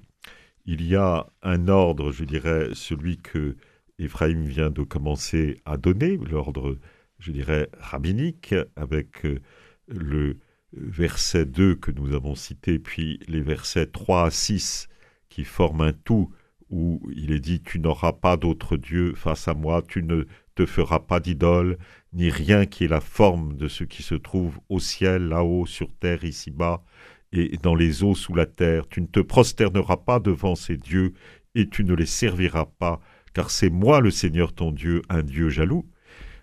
Il 0.66 0.86
y 0.86 0.96
a 0.96 1.26
un 1.42 1.68
ordre, 1.68 2.12
je 2.12 2.26
dirais, 2.26 2.70
celui 2.74 3.18
que 3.18 3.56
Ephraim 3.98 4.44
vient 4.44 4.70
de 4.70 4.84
commencer 4.84 5.62
à 5.66 5.78
donner, 5.78 6.18
l'ordre, 6.18 6.78
je 7.18 7.32
dirais, 7.32 7.70
rabbinique, 7.80 8.54
avec 8.76 9.26
euh, 9.26 9.40
le 9.88 10.38
verset 10.74 11.46
2 11.46 11.76
que 11.76 11.92
nous 11.92 12.14
avons 12.14 12.36
cité, 12.36 12.78
puis 12.78 13.20
les 13.28 13.42
versets 13.42 13.88
3 13.88 14.26
à 14.26 14.32
6 14.32 14.89
qui 15.30 15.44
forment 15.44 15.82
un 15.82 15.94
tout 15.94 16.32
où 16.70 17.02
il 17.16 17.32
est 17.32 17.40
dit 17.40 17.62
Tu 17.62 17.80
n'auras 17.80 18.14
pas 18.14 18.38
d'autre 18.38 18.78
Dieu 18.78 19.14
face 19.16 19.48
à 19.48 19.54
moi, 19.54 19.82
tu 19.88 20.04
ne 20.04 20.26
te 20.56 20.66
feras 20.66 21.00
pas 21.00 21.20
d'idole, 21.20 21.78
ni 22.14 22.30
rien 22.30 22.66
qui 22.66 22.84
ait 22.84 22.90
la 22.90 23.02
forme 23.02 23.56
de 23.56 23.68
ce 23.68 23.84
qui 23.84 24.04
se 24.04 24.16
trouve 24.16 24.60
au 24.70 24.80
ciel, 24.80 25.28
là-haut, 25.28 25.66
sur 25.66 25.94
terre, 25.94 26.24
ici-bas, 26.24 26.84
et 27.32 27.58
dans 27.62 27.76
les 27.76 28.04
eaux 28.04 28.16
sous 28.16 28.34
la 28.34 28.46
terre. 28.46 28.88
Tu 28.88 29.02
ne 29.02 29.08
te 29.08 29.20
prosterneras 29.20 29.98
pas 29.98 30.20
devant 30.20 30.56
ces 30.56 30.78
dieux, 30.78 31.14
et 31.56 31.70
tu 31.70 31.84
ne 31.84 31.94
les 31.94 32.06
serviras 32.06 32.66
pas, 32.66 33.00
car 33.34 33.50
c'est 33.50 33.70
moi 33.70 34.02
le 34.02 34.12
Seigneur 34.12 34.54
ton 34.54 34.72
Dieu, 34.72 35.02
un 35.10 35.24
Dieu 35.24 35.50
jaloux. 35.50 35.88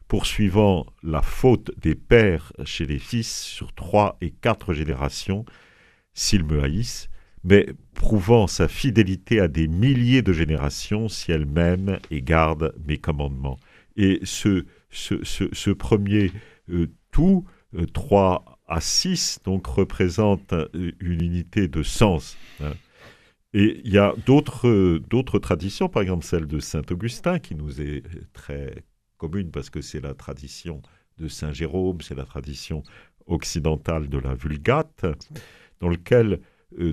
Poursuivant 0.09 0.87
la 1.03 1.21
faute 1.21 1.73
des 1.79 1.97
pères 1.97 2.53
chez 2.65 2.87
les 2.87 3.01
fils 3.01 3.43
sur 3.43 3.75
trois 3.75 4.17
et 4.21 4.31
quatre 4.31 4.73
générations, 4.73 5.45
s'ils 6.15 6.45
me 6.45 6.63
haïssent, 6.63 7.11
mais 7.47 7.69
prouvant 7.95 8.49
sa 8.49 8.67
fidélité 8.67 9.41
à 9.41 9.47
des 9.47 9.69
milliers 9.69 10.21
de 10.21 10.33
générations 10.33 11.09
si 11.09 11.31
elle 11.31 11.47
m'aime 11.47 11.99
et 12.11 12.21
garde 12.21 12.75
mes 12.87 12.99
commandements. 12.99 13.59
Et 13.97 14.19
ce, 14.25 14.67
ce, 14.91 15.15
ce, 15.23 15.71
premier 15.71 16.33
euh, 16.71 16.89
tout, 17.13 17.45
euh, 17.75 17.87
3 17.87 18.61
à 18.67 18.81
6, 18.81 19.39
donc 19.45 19.67
représente 19.69 20.53
euh, 20.53 20.93
une 21.01 21.23
unité 21.23 21.69
de 21.69 21.85
sens. 21.85 22.37
hein. 22.61 22.73
Et 23.55 23.81
il 23.85 23.93
y 23.93 23.99
a 23.99 24.13
d'autres 24.27 25.39
traditions, 25.39 25.89
par 25.89 26.03
exemple 26.03 26.27
celle 26.27 26.47
de 26.47 26.59
Saint 26.59 26.83
Augustin, 26.91 27.39
qui 27.39 27.55
nous 27.55 27.81
est 27.81 28.03
très 28.35 28.85
commune 29.17 29.51
parce 29.51 29.71
que 29.71 29.81
c'est 29.81 30.01
la 30.01 30.13
tradition 30.15 30.83
de 31.17 31.29
Saint 31.29 31.53
Jérôme, 31.53 32.03
c'est 32.03 32.17
la 32.17 32.25
tradition 32.25 32.83
occidentale 33.25 34.09
de 34.09 34.19
la 34.19 34.35
Vulgate, 34.35 35.07
dans 35.81 35.89
lequel 35.89 36.41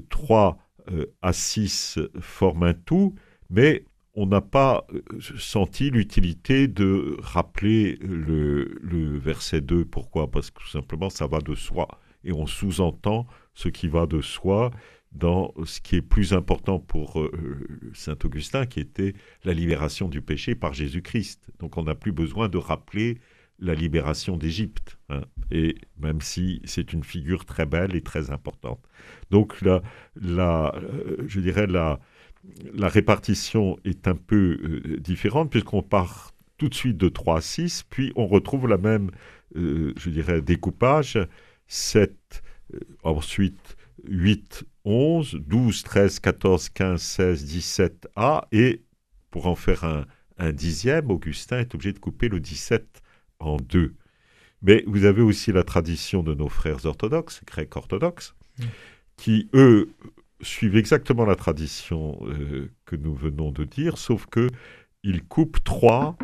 3 0.09 0.57
euh, 0.91 1.05
à 1.21 1.31
6 1.31 1.99
forment 2.19 2.63
un 2.63 2.73
tout, 2.73 3.15
mais 3.49 3.85
on 4.15 4.25
n'a 4.25 4.41
pas 4.41 4.85
euh, 4.93 5.01
senti 5.39 5.89
l'utilité 5.89 6.67
de 6.67 7.15
rappeler 7.19 7.97
le, 8.01 9.17
verset 9.17 9.61
2. 9.61 9.85
Pourquoi? 9.85 10.29
Parce 10.29 10.51
que 10.51 10.59
tout 10.59 10.69
simplement, 10.69 11.09
ça 11.09 11.25
va 11.27 11.39
de 11.39 11.55
soi. 11.55 11.87
et 12.23 12.31
on 12.31 12.45
sous-entend 12.45 13.27
ce 13.53 13.69
qui 13.69 13.87
va 13.87 14.05
de 14.05 14.21
soi 14.21 14.71
dans 15.13 15.53
ce 15.65 15.79
qui 15.79 15.95
est 15.95 16.01
plus 16.01 16.33
important 16.33 16.79
pour 16.79 17.21
euh, 17.21 17.31
Saint 17.93 18.17
Augustin, 18.23 18.65
qui 18.65 18.79
était 18.79 19.13
la 19.43 19.53
libération 19.53 20.09
du 20.09 20.21
péché 20.21 20.55
par 20.55 20.73
Jésus-Christ. 20.73 21.47
Donc 21.59 21.77
on 21.77 21.83
n'a 21.83 21.95
plus 21.95 22.11
besoin 22.11 22.49
de 22.49 22.57
rappeler 22.57 23.19
la 23.59 23.75
libération 23.75 24.37
d'Égypte, 24.37 24.97
hein. 25.09 25.21
et 25.51 25.75
même 25.99 26.21
si 26.21 26.61
c'est 26.65 26.93
une 26.93 27.03
figure 27.03 27.45
très 27.45 27.65
belle 27.65 27.95
et 27.95 28.01
très 28.01 28.31
importante. 28.31 28.79
Donc 29.31 29.61
la, 29.61 29.81
la 30.15 30.73
euh, 30.75 31.17
je 31.27 31.39
dirais 31.39 31.67
la, 31.67 31.99
la 32.73 32.89
répartition 32.89 33.77
est 33.85 34.07
un 34.07 34.15
peu 34.15 34.59
euh, 34.63 34.97
différente 34.99 35.49
puisqu'on 35.51 35.83
part 35.83 36.33
tout 36.57 36.69
de 36.69 36.75
suite 36.75 36.97
de 36.97 37.09
3 37.09 37.37
à 37.37 37.41
6, 37.41 37.83
puis 37.89 38.11
on 38.15 38.27
retrouve 38.27 38.67
la 38.67 38.77
même, 38.77 39.09
je 39.55 40.09
dirais, 40.09 40.41
découpage, 40.41 41.19
7, 41.67 42.43
ensuite 43.03 43.75
8, 44.07 44.65
11, 44.85 45.35
12, 45.35 45.83
13, 45.83 46.19
14, 46.19 46.69
15, 46.69 47.01
16, 47.01 47.45
17 47.45 48.07
A, 48.15 48.47
et 48.51 48.81
pour 49.31 49.47
en 49.47 49.55
faire 49.55 49.83
un, 49.83 50.05
dixième, 50.51 51.09
Augustin 51.09 51.59
est 51.59 51.73
obligé 51.73 51.93
de 51.93 51.99
couper 51.99 52.27
le 52.27 52.39
17 52.39 53.01
en 53.47 53.57
deux. 53.57 53.93
Mais 54.61 54.83
vous 54.87 55.05
avez 55.05 55.21
aussi 55.21 55.51
la 55.51 55.63
tradition 55.63 56.23
de 56.23 56.33
nos 56.33 56.49
frères 56.49 56.85
orthodoxes, 56.85 57.41
grecs 57.45 57.75
orthodoxes, 57.75 58.35
qui, 59.17 59.49
eux, 59.53 59.89
suivent 60.41 60.77
exactement 60.77 61.25
la 61.25 61.35
tradition 61.35 62.17
euh, 62.23 62.69
que 62.85 62.95
nous 62.95 63.13
venons 63.13 63.51
de 63.51 63.63
dire, 63.63 63.97
sauf 63.97 64.25
que 64.27 64.47
ils 65.03 65.23
coupent 65.23 65.63
3 65.63 66.17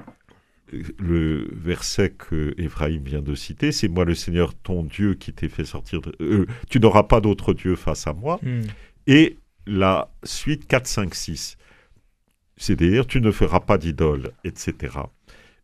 le 0.99 1.47
verset 1.51 2.11
que 2.11 2.53
Ephraim 2.57 3.01
vient 3.03 3.21
de 3.21 3.35
citer, 3.35 3.71
c'est 3.71 3.87
moi 3.87 4.05
le 4.05 4.15
Seigneur 4.15 4.53
ton 4.53 4.83
Dieu 4.83 5.15
qui 5.15 5.33
t'ai 5.33 5.49
fait 5.49 5.65
sortir 5.65 6.01
de... 6.01 6.15
Euh, 6.21 6.45
tu 6.69 6.79
n'auras 6.79 7.03
pas 7.03 7.21
d'autre 7.21 7.53
Dieu 7.53 7.75
face 7.75 8.07
à 8.07 8.13
moi. 8.13 8.39
Hmm. 8.43 8.61
Et 9.07 9.37
la 9.65 10.11
suite 10.23 10.67
4, 10.67 10.87
5, 10.87 11.15
6. 11.15 11.57
C'est-à-dire, 12.57 13.07
tu 13.07 13.21
ne 13.21 13.31
feras 13.31 13.61
pas 13.61 13.77
d'idole, 13.77 14.31
etc. 14.43 14.97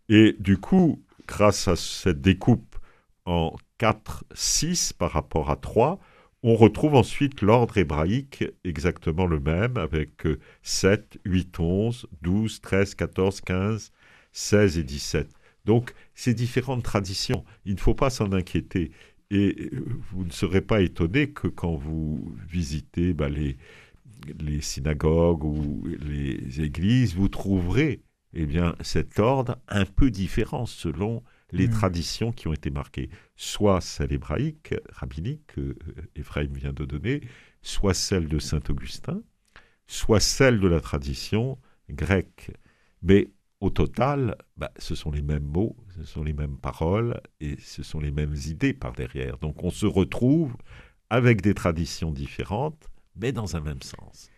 Et 0.09 0.35
du 0.39 0.57
coup, 0.57 1.01
grâce 1.27 1.67
à 1.67 1.75
cette 1.75 2.21
découpe 2.21 2.75
en 3.25 3.55
4, 3.77 4.25
6 4.33 4.93
par 4.93 5.11
rapport 5.11 5.49
à 5.49 5.55
3, 5.55 5.99
on 6.43 6.55
retrouve 6.55 6.93
ensuite 6.93 7.41
l'ordre 7.41 7.77
hébraïque 7.77 8.43
exactement 8.63 9.25
le 9.25 9.39
même, 9.39 9.77
avec 9.77 10.27
7, 10.61 11.17
8, 11.25 11.59
11, 11.59 12.07
12, 12.21 12.61
13, 12.61 12.95
14, 12.95 13.41
15, 13.41 13.91
16 14.31 14.77
et 14.77 14.83
17. 14.83 15.29
Donc, 15.65 15.95
ces 16.13 16.35
différentes 16.35 16.83
traditions, 16.83 17.43
il 17.65 17.73
ne 17.73 17.79
faut 17.79 17.95
pas 17.95 18.11
s'en 18.11 18.31
inquiéter. 18.31 18.91
Et 19.31 19.69
euh, 19.73 19.85
vous 20.11 20.23
ne 20.23 20.31
serez 20.31 20.61
pas 20.61 20.81
étonné 20.81 21.31
que 21.31 21.47
quand 21.47 21.75
vous 21.75 22.35
visitez 22.47 23.13
bah, 23.13 23.27
les, 23.27 23.57
les 24.39 24.61
synagogues 24.61 25.43
ou 25.43 25.83
les 25.99 26.61
églises, 26.61 27.15
vous 27.15 27.27
trouverez 27.27 28.01
eh 28.35 28.45
bien, 28.45 28.75
cet 28.81 29.19
ordre 29.19 29.57
un 29.67 29.85
peu 29.85 30.11
différent 30.11 30.65
selon 30.65 31.23
les 31.51 31.67
hmm. 31.67 31.71
traditions 31.71 32.31
qui 32.31 32.47
ont 32.47 32.53
été 32.53 32.69
marquées, 32.69 33.09
soit 33.35 33.81
celle 33.81 34.11
hébraïque, 34.11 34.73
rabbinique, 34.89 35.47
que 35.47 35.75
Ephraim 36.15 36.49
vient 36.51 36.73
de 36.73 36.85
donner, 36.85 37.21
soit 37.61 37.93
celle 37.93 38.27
de 38.27 38.39
Saint 38.39 38.61
Augustin, 38.69 39.21
soit 39.87 40.19
celle 40.19 40.59
de 40.59 40.67
la 40.67 40.81
tradition 40.81 41.57
grecque. 41.89 42.51
Mais 43.01 43.29
au 43.61 43.69
total, 43.69 44.35
bah, 44.57 44.71
ce 44.77 44.95
sont 44.95 45.11
les 45.11 45.21
mêmes 45.21 45.45
mots, 45.45 45.75
ce 45.95 46.03
sont 46.03 46.23
les 46.23 46.33
mêmes 46.33 46.57
paroles 46.57 47.21
et 47.39 47.55
ce 47.59 47.83
sont 47.83 47.99
les 47.99 48.11
mêmes 48.11 48.35
idées 48.47 48.73
par 48.73 48.93
derrière. 48.93 49.37
Donc 49.37 49.63
on 49.63 49.69
se 49.69 49.85
retrouve 49.85 50.55
avec 51.09 51.41
des 51.41 51.53
traditions 51.53 52.11
différentes, 52.11 52.89
mais 53.15 53.31
dans 53.31 53.55
un 53.55 53.61
même 53.61 53.81
sens. 53.81 54.29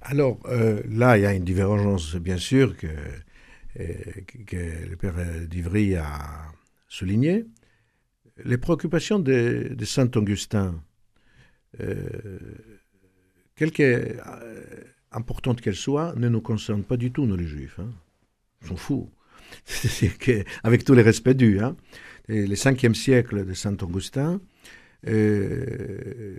Alors 0.00 0.38
euh, 0.46 0.82
là, 0.88 1.18
il 1.18 1.22
y 1.22 1.26
a 1.26 1.34
une 1.34 1.44
divergence, 1.44 2.14
bien 2.16 2.38
sûr, 2.38 2.76
que, 2.76 2.86
euh, 2.86 3.18
que 3.76 4.88
le 4.88 4.96
père 4.96 5.14
d'Ivry 5.48 5.96
a 5.96 6.52
souligné. 6.88 7.46
Les 8.44 8.58
préoccupations 8.58 9.18
de, 9.18 9.76
Saint 9.84 10.10
Augustin, 10.14 10.82
euh, 11.80 12.38
quelque 13.54 14.16
importantes 15.12 15.60
qu'elles 15.60 15.76
soient, 15.76 16.14
ne 16.16 16.28
nous 16.28 16.40
concernent 16.40 16.84
pas 16.84 16.96
du 16.96 17.12
tout, 17.12 17.26
nous 17.26 17.36
les 17.36 17.46
juifs. 17.46 17.78
Hein 17.78 17.92
s'en 18.66 18.76
fout. 18.76 19.08
Avec 20.62 20.84
tous 20.84 20.94
les 20.94 21.02
respects 21.02 21.30
dus. 21.30 21.60
Hein. 21.60 21.76
le 22.28 22.54
5e 22.54 22.94
siècle 22.94 23.44
de 23.44 23.54
Saint 23.54 23.76
Augustin, 23.82 24.40
euh, 25.06 26.38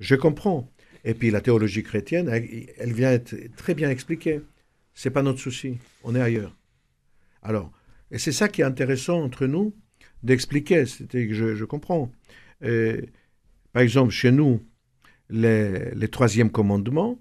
je 0.00 0.14
comprends. 0.14 0.70
Et 1.04 1.14
puis 1.14 1.30
la 1.30 1.40
théologie 1.40 1.82
chrétienne, 1.82 2.28
elle, 2.28 2.92
vient 2.92 3.12
être 3.12 3.34
très 3.56 3.74
bien 3.74 3.90
expliquée. 3.90 4.40
C'est 4.94 5.10
pas 5.10 5.22
notre 5.22 5.40
souci. 5.40 5.78
On 6.04 6.14
est 6.14 6.20
ailleurs. 6.20 6.56
Alors, 7.42 7.72
et 8.10 8.18
c'est 8.18 8.32
ça 8.32 8.48
qui 8.48 8.60
est 8.60 8.64
intéressant 8.64 9.22
entre 9.22 9.46
nous 9.46 9.74
d'expliquer. 10.22 10.86
C'était 10.86 11.26
que 11.26 11.34
je, 11.34 11.64
comprends. 11.64 12.12
Euh, 12.62 13.00
par 13.72 13.82
exemple, 13.82 14.12
chez 14.12 14.30
nous, 14.30 14.62
les, 15.30 15.94
les 15.94 16.08
troisième 16.08 16.50
commandements, 16.50 17.20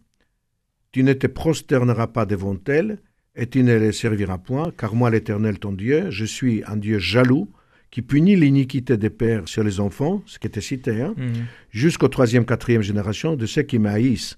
tu 0.91 1.03
ne 1.03 1.13
te 1.13 1.27
prosterneras 1.27 2.07
pas 2.07 2.25
devant 2.25 2.57
elle, 2.67 2.99
et 3.35 3.47
tu 3.47 3.63
ne 3.63 3.77
les 3.77 3.93
serviras 3.93 4.37
point, 4.37 4.71
car 4.77 4.93
moi 4.93 5.09
l'Éternel 5.09 5.59
ton 5.59 5.71
Dieu, 5.71 6.09
je 6.09 6.25
suis 6.25 6.63
un 6.67 6.75
Dieu 6.75 6.99
jaloux, 6.99 7.49
qui 7.89 8.01
punit 8.01 8.37
l'iniquité 8.37 8.97
des 8.97 9.09
pères 9.09 9.47
sur 9.47 9.63
les 9.63 9.79
enfants, 9.79 10.23
ce 10.25 10.39
qui 10.39 10.47
était 10.47 10.61
cité, 10.61 11.01
hein, 11.01 11.13
mhm. 11.17 11.45
jusqu'aux 11.69 12.07
troisième, 12.07 12.45
quatrième 12.45 12.81
génération 12.81 13.35
de 13.35 13.45
ceux 13.45 13.63
qui 13.63 13.79
m'haïssent. 13.79 14.37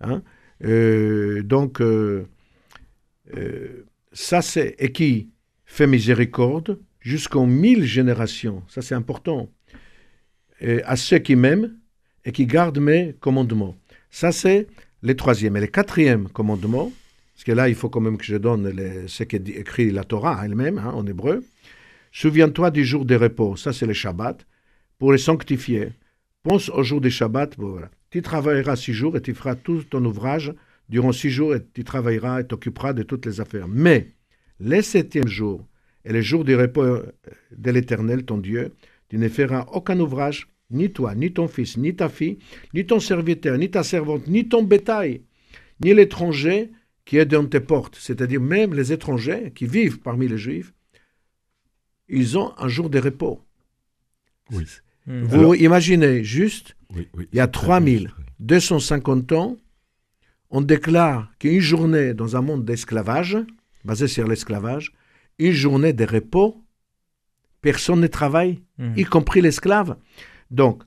Hein. 0.00 0.22
Euh, 0.64 1.42
donc, 1.42 1.80
euh, 1.80 2.26
euh, 3.34 3.86
ça 4.12 4.42
c'est, 4.42 4.76
et 4.78 4.92
qui 4.92 5.30
fait 5.64 5.86
miséricorde 5.86 6.78
jusqu'aux 7.00 7.46
mille 7.46 7.84
générations, 7.84 8.62
ça 8.68 8.82
c'est 8.82 8.94
important, 8.94 9.50
à 10.84 10.96
ceux 10.96 11.18
qui 11.18 11.36
m'aiment 11.36 11.76
et 12.24 12.32
qui 12.32 12.46
gardent 12.46 12.78
mes 12.78 13.14
commandements. 13.20 13.76
Ça 14.10 14.32
c'est 14.32 14.66
le 15.02 15.14
troisième. 15.14 15.56
Et 15.56 15.60
le 15.60 15.66
quatrième 15.66 16.28
commandement, 16.28 16.92
parce 17.34 17.44
que 17.44 17.52
là, 17.52 17.68
il 17.68 17.74
faut 17.74 17.90
quand 17.90 18.00
même 18.00 18.16
que 18.16 18.24
je 18.24 18.36
donne 18.36 18.72
ce 19.06 19.22
qu'écrit 19.24 19.90
la 19.90 20.04
Torah 20.04 20.40
elle-même, 20.44 20.78
hein, 20.78 20.92
en 20.94 21.06
hébreu. 21.06 21.44
Souviens-toi 22.12 22.70
du 22.70 22.84
jour 22.84 23.04
des 23.04 23.16
repos, 23.16 23.56
ça 23.56 23.74
c'est 23.74 23.84
le 23.86 23.92
Shabbat, 23.92 24.46
pour 24.98 25.12
les 25.12 25.18
sanctifier. 25.18 25.90
Pense 26.42 26.70
au 26.70 26.82
jour 26.82 27.00
des 27.02 27.10
Shabbat, 27.10 27.54
voilà. 27.58 27.90
Tu 28.10 28.22
travailleras 28.22 28.76
six 28.76 28.94
jours 28.94 29.16
et 29.16 29.20
tu 29.20 29.34
feras 29.34 29.54
tout 29.54 29.82
ton 29.82 30.02
ouvrage 30.04 30.54
durant 30.88 31.12
six 31.12 31.30
jours 31.30 31.54
et 31.54 31.64
tu 31.72 31.84
travailleras 31.84 32.40
et 32.40 32.46
t'occuperas 32.46 32.92
de 32.92 33.02
toutes 33.02 33.26
les 33.26 33.40
affaires. 33.40 33.68
Mais 33.68 34.14
le 34.60 34.80
septième 34.82 35.28
jour 35.28 35.66
et 36.04 36.12
le 36.12 36.20
jour 36.20 36.44
du 36.44 36.54
repos 36.54 36.82
euh, 36.82 37.12
de 37.56 37.70
l'Éternel, 37.70 38.24
ton 38.24 38.38
Dieu, 38.38 38.74
tu 39.08 39.18
ne 39.18 39.28
feras 39.28 39.66
aucun 39.72 39.98
ouvrage, 40.00 40.48
ni 40.70 40.92
toi, 40.92 41.14
ni 41.14 41.32
ton 41.32 41.48
fils, 41.48 41.76
ni 41.76 41.94
ta 41.94 42.08
fille, 42.08 42.38
ni 42.74 42.86
ton 42.86 43.00
serviteur, 43.00 43.58
ni 43.58 43.70
ta 43.70 43.82
servante, 43.82 44.26
ni 44.28 44.48
ton 44.48 44.62
bétail, 44.62 45.22
ni 45.84 45.94
l'étranger 45.94 46.70
qui 47.04 47.18
est 47.18 47.26
dans 47.26 47.46
tes 47.46 47.60
portes, 47.60 47.96
c'est-à-dire 48.00 48.40
même 48.40 48.74
les 48.74 48.92
étrangers 48.92 49.52
qui 49.54 49.66
vivent 49.66 50.00
parmi 50.00 50.26
les 50.26 50.38
juifs, 50.38 50.72
ils 52.08 52.36
ont 52.36 52.52
un 52.58 52.68
jour 52.68 52.90
de 52.90 52.98
repos. 52.98 53.40
Oui. 54.52 54.64
Hmm. 55.06 55.22
Vous 55.22 55.54
imaginez 55.54 56.24
juste, 56.24 56.76
il 56.94 57.06
y 57.32 57.40
a 57.40 57.46
3250 57.46 59.32
ans, 59.32 59.56
on 60.50 60.60
déclare 60.60 61.30
qu'une 61.38 61.60
journée 61.60 62.14
dans 62.14 62.36
un 62.36 62.42
monde 62.42 62.64
d'esclavage, 62.64 63.38
basé 63.84 64.08
sur 64.08 64.26
l'esclavage, 64.26 64.92
une 65.38 65.52
journée 65.52 65.92
de 65.92 66.04
repos, 66.04 66.62
personne 67.60 68.00
ne 68.00 68.06
travaille, 68.06 68.60
hmm. 68.78 68.92
y 68.96 69.04
compris 69.04 69.40
l'esclave. 69.40 69.96
Donc, 70.50 70.82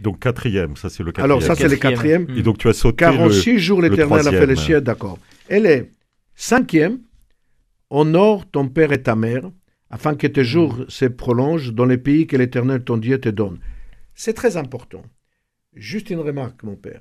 donc 0.00 0.20
quatrième, 0.20 0.76
ça 0.76 0.88
c'est 0.88 1.02
le 1.02 1.12
quatrième. 1.12 1.30
Alors 1.30 1.42
ça 1.42 1.54
c'est 1.54 1.68
le 1.68 1.76
quatrième. 1.76 2.26
Et 2.36 2.42
donc 2.42 2.58
tu 2.58 2.68
as 2.68 2.72
sauté 2.72 2.96
46 2.96 3.58
jours 3.58 3.82
l'Éternel 3.82 4.26
a 4.26 4.30
fait 4.30 4.46
les 4.46 4.56
cieux, 4.56 4.80
d'accord. 4.80 5.18
Elle 5.48 5.66
est 5.66 5.92
cinquième, 6.34 7.00
honore 7.90 8.50
ton 8.50 8.68
père 8.68 8.92
et 8.92 9.02
ta 9.02 9.14
mère, 9.14 9.50
afin 9.90 10.14
que 10.14 10.26
tes 10.26 10.44
jours 10.44 10.76
mm. 10.76 10.84
se 10.88 11.04
prolongent 11.04 11.72
dans 11.72 11.84
les 11.84 11.98
pays 11.98 12.26
que 12.26 12.36
l'Éternel 12.36 12.82
ton 12.82 12.96
Dieu 12.96 13.20
te 13.20 13.28
donne. 13.28 13.58
C'est 14.14 14.32
très 14.32 14.56
important. 14.56 15.02
Juste 15.74 16.10
une 16.10 16.20
remarque, 16.20 16.62
mon 16.62 16.76
père. 16.76 17.00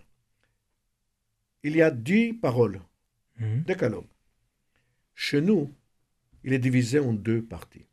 Il 1.63 1.76
y 1.76 1.82
a 1.82 1.91
dix 1.91 2.34
paroles, 2.34 2.82
mmh. 3.38 3.62
décalogue. 3.62 4.08
Chez 5.13 5.41
nous, 5.41 5.74
il 6.43 6.54
est 6.54 6.60
divisé 6.60 7.00
en 7.00 7.13
deux 7.13 7.43
parties. 7.43 7.86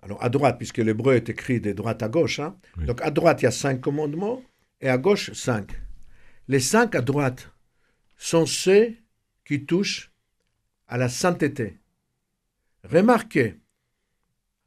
Alors 0.00 0.22
à 0.22 0.28
droite, 0.28 0.58
puisque 0.58 0.78
l'hébreu 0.78 1.14
est 1.14 1.28
écrit 1.28 1.60
de 1.60 1.72
droite 1.72 2.02
à 2.02 2.08
gauche, 2.08 2.38
hein. 2.38 2.56
donc 2.76 3.00
à 3.02 3.10
droite 3.10 3.42
il 3.42 3.46
y 3.46 3.48
a 3.48 3.52
cinq 3.52 3.80
commandements 3.80 4.42
et 4.80 4.88
à 4.88 4.98
gauche 4.98 5.32
cinq. 5.32 5.72
Les 6.46 6.60
cinq 6.60 6.94
à 6.94 7.00
droite 7.00 7.50
sont 8.16 8.46
ceux 8.46 8.94
qui 9.44 9.64
touchent 9.64 10.12
à 10.86 10.98
la 10.98 11.08
sainteté. 11.08 11.78
Remarquez, 12.84 13.56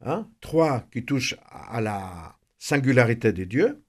hein, 0.00 0.28
trois 0.40 0.86
qui 0.92 1.04
touchent 1.04 1.36
à 1.50 1.80
la 1.80 2.36
singularité 2.58 3.32
de 3.32 3.44
Dieu. 3.44 3.82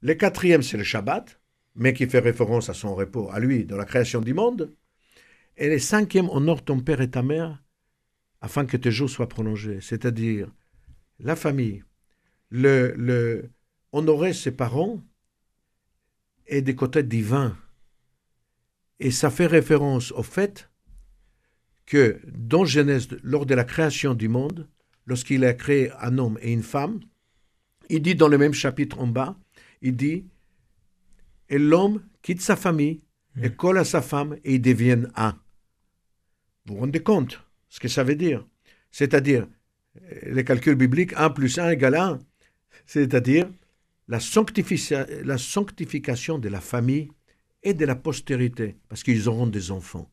Le 0.00 0.14
quatrième, 0.14 0.62
c'est 0.62 0.76
le 0.76 0.84
Shabbat, 0.84 1.40
mais 1.74 1.92
qui 1.92 2.06
fait 2.06 2.20
référence 2.20 2.68
à 2.68 2.74
son 2.74 2.94
repos, 2.94 3.28
à 3.30 3.40
lui, 3.40 3.64
dans 3.64 3.76
la 3.76 3.84
création 3.84 4.20
du 4.20 4.34
monde. 4.34 4.74
Et 5.56 5.68
le 5.68 5.78
cinquième, 5.78 6.28
honore 6.30 6.64
ton 6.64 6.80
père 6.80 7.00
et 7.00 7.10
ta 7.10 7.22
mère, 7.22 7.62
afin 8.40 8.66
que 8.66 8.76
tes 8.76 8.90
jours 8.90 9.10
soient 9.10 9.28
prolongés. 9.28 9.78
C'est-à-dire 9.80 10.52
la 11.18 11.36
famille, 11.36 11.82
le, 12.50 13.50
honorer 13.92 14.32
ses 14.32 14.50
parents 14.50 15.02
est 16.46 16.62
des 16.62 16.74
côtés 16.74 17.02
divins. 17.02 17.56
Et 19.00 19.10
ça 19.10 19.30
fait 19.30 19.46
référence 19.46 20.12
au 20.12 20.22
fait 20.22 20.70
que 21.86 22.20
dans 22.26 22.64
Genèse, 22.64 23.08
lors 23.22 23.46
de 23.46 23.54
la 23.54 23.64
création 23.64 24.14
du 24.14 24.28
monde, 24.28 24.68
lorsqu'il 25.06 25.44
a 25.44 25.54
créé 25.54 25.90
un 26.00 26.18
homme 26.18 26.38
et 26.40 26.52
une 26.52 26.62
femme, 26.62 27.00
il 27.88 28.02
dit 28.02 28.14
dans 28.14 28.28
le 28.28 28.38
même 28.38 28.54
chapitre 28.54 29.00
en 29.00 29.06
bas, 29.06 29.36
il 29.82 29.96
dit, 29.96 30.26
et 31.48 31.58
l'homme 31.58 32.02
quitte 32.22 32.40
sa 32.40 32.56
famille 32.56 33.02
et 33.40 33.48
mm. 33.48 33.56
colle 33.56 33.78
à 33.78 33.84
sa 33.84 34.02
femme 34.02 34.36
et 34.44 34.54
ils 34.54 34.62
deviennent 34.62 35.10
un. 35.16 35.38
Vous 36.66 36.74
vous 36.74 36.80
rendez 36.80 37.02
compte 37.02 37.42
ce 37.68 37.80
que 37.80 37.88
ça 37.88 38.04
veut 38.04 38.16
dire? 38.16 38.46
C'est-à-dire, 38.90 39.46
les 40.26 40.44
calculs 40.44 40.76
bibliques, 40.76 41.12
1 41.16 41.30
plus 41.30 41.58
1 41.58 41.70
égale 41.70 41.96
1. 41.96 42.18
C'est-à-dire 42.86 43.50
la, 44.08 44.18
la 45.24 45.38
sanctification 45.38 46.38
de 46.38 46.48
la 46.48 46.60
famille 46.60 47.08
et 47.62 47.74
de 47.74 47.84
la 47.84 47.96
postérité, 47.96 48.76
parce 48.88 49.02
qu'ils 49.02 49.28
auront 49.28 49.46
des 49.46 49.70
enfants. 49.70 50.10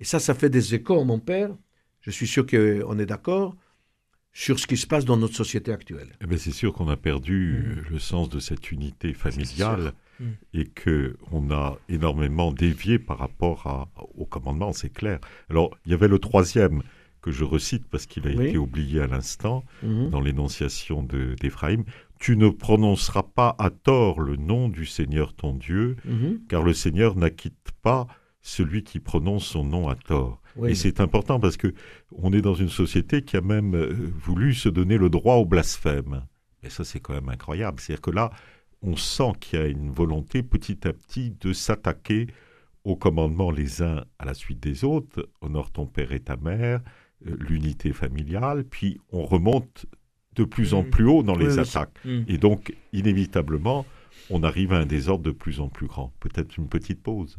Et 0.00 0.04
ça, 0.04 0.18
ça 0.18 0.34
fait 0.34 0.50
des 0.50 0.74
échos, 0.74 1.04
mon 1.04 1.20
père. 1.20 1.56
Je 2.00 2.10
suis 2.10 2.26
sûr 2.26 2.44
qu'on 2.44 2.98
est 2.98 3.06
d'accord 3.06 3.56
sur 4.32 4.58
ce 4.58 4.66
qui 4.66 4.76
se 4.76 4.86
passe 4.86 5.04
dans 5.04 5.16
notre 5.16 5.36
société 5.36 5.72
actuelle. 5.72 6.16
Eh 6.20 6.26
ben, 6.26 6.38
c'est 6.38 6.52
sûr 6.52 6.72
qu'on 6.72 6.88
a 6.88 6.96
perdu 6.96 7.62
mm. 7.64 7.92
le 7.92 7.98
sens 7.98 8.28
de 8.28 8.40
cette 8.40 8.72
unité 8.72 9.14
familiale 9.14 9.92
mm. 10.20 10.24
et 10.54 10.64
que 10.66 11.16
on 11.30 11.50
a 11.50 11.78
énormément 11.88 12.52
dévié 12.52 12.98
par 12.98 13.18
rapport 13.18 13.66
à, 13.66 13.88
au 14.16 14.24
commandement, 14.24 14.72
c'est 14.72 14.92
clair. 14.92 15.18
Alors, 15.50 15.70
il 15.86 15.92
y 15.92 15.94
avait 15.94 16.08
le 16.08 16.18
troisième 16.18 16.82
que 17.20 17.30
je 17.30 17.44
recite 17.44 17.86
parce 17.86 18.06
qu'il 18.06 18.26
a 18.26 18.32
été 18.32 18.58
oublié 18.58 19.00
à 19.00 19.06
l'instant 19.06 19.64
mm-hmm. 19.84 20.10
dans 20.10 20.20
l'énonciation 20.20 21.02
d'Éphraïm. 21.40 21.84
Tu 22.18 22.36
ne 22.36 22.48
prononceras 22.48 23.22
pas 23.22 23.54
à 23.58 23.70
tort 23.70 24.20
le 24.20 24.36
nom 24.36 24.68
du 24.68 24.86
Seigneur 24.86 25.32
ton 25.32 25.54
Dieu, 25.54 25.96
mm-hmm. 26.06 26.46
car 26.48 26.62
le 26.62 26.74
Seigneur 26.74 27.16
n'acquitte 27.16 27.70
pas 27.80 28.06
celui 28.42 28.82
qui 28.82 28.98
prononce 28.98 29.46
son 29.46 29.64
nom 29.64 29.88
à 29.88 29.94
tort. 29.94 30.42
Et 30.66 30.74
c'est 30.74 31.00
important 31.00 31.40
parce 31.40 31.56
que 31.56 31.72
on 32.10 32.32
est 32.32 32.42
dans 32.42 32.54
une 32.54 32.68
société 32.68 33.22
qui 33.22 33.36
a 33.36 33.40
même 33.40 33.74
euh, 33.74 34.12
voulu 34.16 34.52
se 34.52 34.68
donner 34.68 34.98
le 34.98 35.08
droit 35.08 35.36
au 35.36 35.46
blasphème. 35.46 36.26
Et 36.62 36.68
ça, 36.68 36.84
c'est 36.84 37.00
quand 37.00 37.14
même 37.14 37.28
incroyable. 37.28 37.80
C'est-à-dire 37.80 38.02
que 38.02 38.10
là, 38.10 38.30
on 38.82 38.96
sent 38.96 39.32
qu'il 39.40 39.58
y 39.58 39.62
a 39.62 39.66
une 39.66 39.90
volonté 39.90 40.42
petit 40.42 40.86
à 40.86 40.92
petit 40.92 41.34
de 41.40 41.52
s'attaquer 41.52 42.26
aux 42.84 42.96
commandements 42.96 43.50
les 43.50 43.82
uns 43.82 44.04
à 44.18 44.24
la 44.24 44.34
suite 44.34 44.60
des 44.60 44.84
autres. 44.84 45.28
Honore 45.40 45.70
ton 45.70 45.86
père 45.86 46.12
et 46.12 46.20
ta 46.20 46.36
mère, 46.36 46.80
euh, 47.26 47.36
l'unité 47.38 47.92
familiale, 47.92 48.64
puis 48.64 49.00
on 49.12 49.24
remonte 49.24 49.86
de 50.34 50.44
plus 50.44 50.74
en 50.74 50.82
mmh. 50.82 50.90
plus 50.90 51.06
haut 51.06 51.22
dans 51.22 51.36
les 51.36 51.58
attaques. 51.58 51.98
Mmh. 52.04 52.22
Et 52.26 52.38
donc, 52.38 52.74
inévitablement, 52.92 53.86
on 54.30 54.42
arrive 54.42 54.72
à 54.72 54.78
un 54.78 54.86
désordre 54.86 55.24
de 55.24 55.30
plus 55.30 55.60
en 55.60 55.68
plus 55.68 55.86
grand. 55.86 56.12
Peut-être 56.20 56.56
une 56.56 56.68
petite 56.68 57.02
pause. 57.02 57.36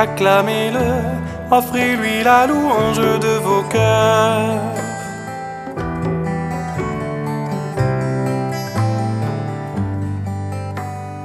Acclamez-le 0.00 0.88
offrez-lui 1.50 2.22
la 2.24 2.46
louange 2.46 2.96
de 3.26 3.34
vos 3.44 3.62
cœurs. 3.64 4.62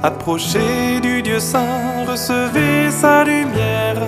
Approchez 0.02 1.00
du 1.00 1.22
Dieu 1.22 1.40
saint, 1.40 2.04
recevez 2.06 2.90
sa 2.90 3.24
lumière. 3.24 4.02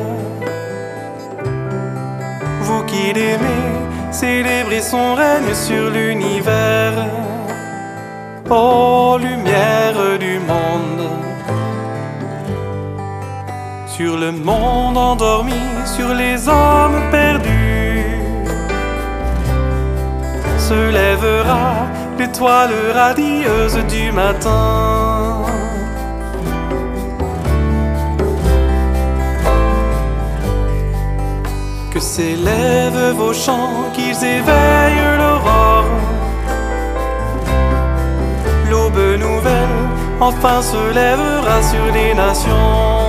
Vous 2.61 2.83
qui 2.85 3.15
l'aimez, 3.15 3.65
célébrez 4.11 4.83
son 4.83 5.15
règne 5.15 5.55
sur 5.55 5.89
l'univers. 5.89 7.07
Ô 8.51 9.17
lumière 9.17 10.19
du 10.21 10.39
monde 10.41 11.18
sur 13.99 14.17
le 14.17 14.31
monde 14.31 14.97
endormi, 14.97 15.65
sur 15.85 16.15
les 16.15 16.49
hommes 16.49 17.01
perdus. 17.11 18.05
Se 20.57 20.81
lèvera 20.99 21.65
l'étoile 22.17 22.71
radieuse 22.95 23.79
du 23.95 24.13
matin. 24.13 25.43
Que 31.93 31.99
s'élèvent 31.99 33.17
vos 33.17 33.35
chants, 33.35 33.91
qu'ils 33.95 34.23
éveillent 34.39 35.17
l'aurore. 35.21 35.91
L'aube 38.71 39.07
nouvelle 39.27 39.79
enfin 40.21 40.63
se 40.63 40.83
lèvera 40.95 41.57
sur 41.63 41.87
les 41.93 42.15
nations 42.15 43.08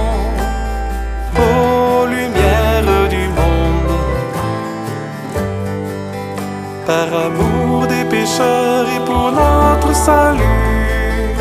Par 6.89 7.13
amour 7.13 7.85
des 7.85 8.03
pécheurs 8.03 8.87
et 8.95 8.99
pour 9.05 9.31
notre 9.31 9.93
salut, 9.93 11.35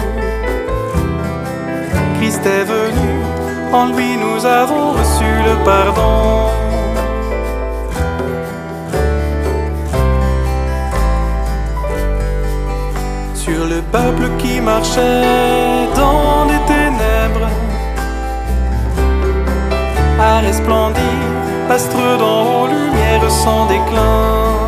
Christ 2.18 2.44
est 2.44 2.64
venu, 2.64 3.10
en 3.72 3.86
lui 3.86 4.18
nous 4.18 4.44
avons 4.44 4.92
reçu 4.92 5.24
le 5.48 5.54
pardon. 5.64 6.50
Sur 13.32 13.64
le 13.64 13.80
peuple 13.90 14.28
qui 14.36 14.60
marchait 14.60 15.86
dans 15.96 16.44
les 16.44 16.60
ténèbres, 16.74 17.48
à 20.20 20.40
resplendir, 20.40 21.18
astre 21.70 22.18
dans 22.18 22.66
lumière 22.66 23.30
sans 23.30 23.64
déclin, 23.64 24.67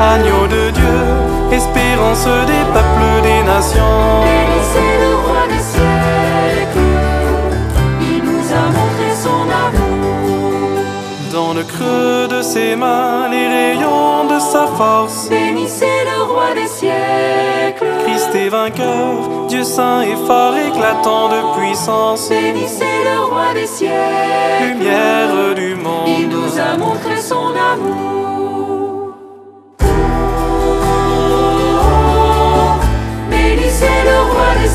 Agneau 0.00 0.46
de 0.46 0.70
Dieu, 0.70 0.98
espérance 1.50 2.24
des 2.24 2.64
peuples, 2.72 3.22
des 3.22 3.42
nations. 3.42 4.22
Bénissez 4.22 4.90
le 5.02 5.12
roi 5.26 5.42
des 5.48 5.58
siècles, 5.72 6.78
il 8.00 8.22
nous 8.22 8.52
a 8.52 8.64
montré 8.76 9.08
son 9.24 9.42
amour. 9.66 10.82
Dans 11.32 11.52
le 11.52 11.64
creux 11.64 12.28
de 12.28 12.42
ses 12.42 12.76
mains, 12.76 13.28
les 13.28 13.48
rayons 13.48 14.24
de 14.32 14.38
sa 14.38 14.68
force. 14.68 15.28
Bénissez 15.28 16.04
le 16.06 16.22
roi 16.32 16.54
des 16.54 16.68
siècles, 16.68 17.86
Christ 18.06 18.32
est 18.36 18.48
vainqueur, 18.50 19.46
Dieu 19.48 19.64
saint 19.64 20.02
et 20.02 20.16
fort, 20.28 20.54
éclatant 20.56 21.28
de 21.28 21.58
puissance. 21.58 22.28
bénissez 22.28 22.84
le 23.04 23.24
roi 23.24 23.52
des 23.52 23.66
siècles, 23.66 24.62
Lumière 24.62 25.54
du 25.56 25.70
il 25.70 25.76
monde. 25.76 26.30
nous 26.30 26.58
a 26.60 26.76
montré 26.76 27.16
son 27.20 27.48
amour. 27.72 28.37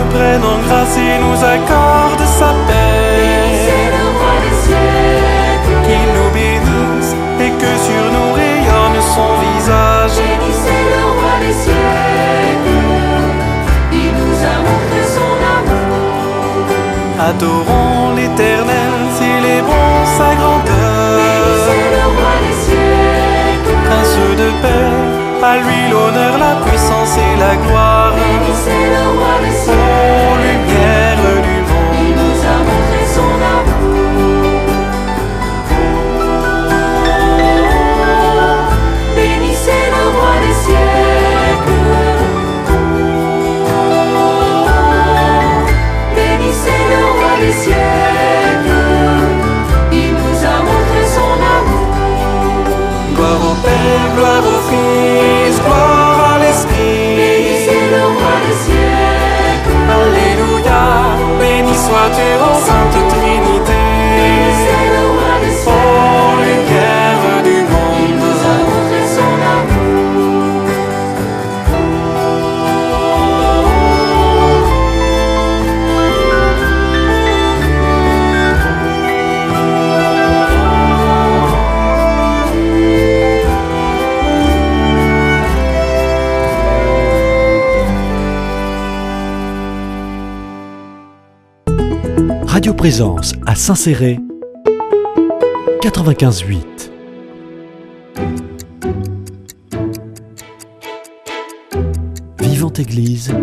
nous 0.00 0.08
prenne 0.10 0.44
en 0.44 0.58
grâce 0.66 0.96
et 0.96 1.18
nous 1.18 1.44
accorde 1.44 2.24
sa 2.38 2.50
paix. 2.66 3.60
le 3.96 4.06
roi 4.18 4.34
des 4.44 4.56
siècles. 4.66 5.76
Qu'il 5.86 6.08
nous 6.16 6.30
bénisse 6.36 7.12
et 7.44 7.50
que 7.60 7.72
sur 7.86 8.04
nous 8.14 8.32
rayonne 8.32 9.00
son 9.14 9.30
visage. 9.44 10.16
Bénissez 10.16 10.82
le 10.94 11.04
roi 11.18 11.34
des 11.44 11.56
siècles. 11.64 12.80
Il 13.92 14.12
nous 14.20 14.38
a 14.52 14.56
montré 14.66 15.00
son 15.16 15.32
amour. 15.56 16.10
Adorons 17.28 18.14
l'éternel, 18.16 18.92
célébrons 19.18 20.04
sa 20.16 20.34
grandeur. 20.34 20.59
À 25.42 25.56
lui 25.56 25.88
l'honneur, 25.90 26.38
la 26.38 26.54
puissance 26.64 27.16
et 27.16 27.38
la 27.38 27.56
gloire. 27.56 28.00
Gloire 54.14 54.44
au 54.54 54.60
Fils, 54.68 55.56
gloire 55.64 56.34
à 56.34 56.38
l'Esprit. 56.38 57.16
Bénissez 57.16 57.82
le 57.92 58.02
roi 58.16 58.34
des 58.46 58.58
siècles. 58.64 59.76
Alléluia, 59.98 60.82
béni 61.38 61.74
sois-tu 61.74 62.28
en 62.48 62.56
Présence 92.80 93.34
à 93.44 93.54
Saint-Céré 93.54 94.18
95.8 95.82 96.90
Vivante 102.40 102.78
Église 102.78 103.34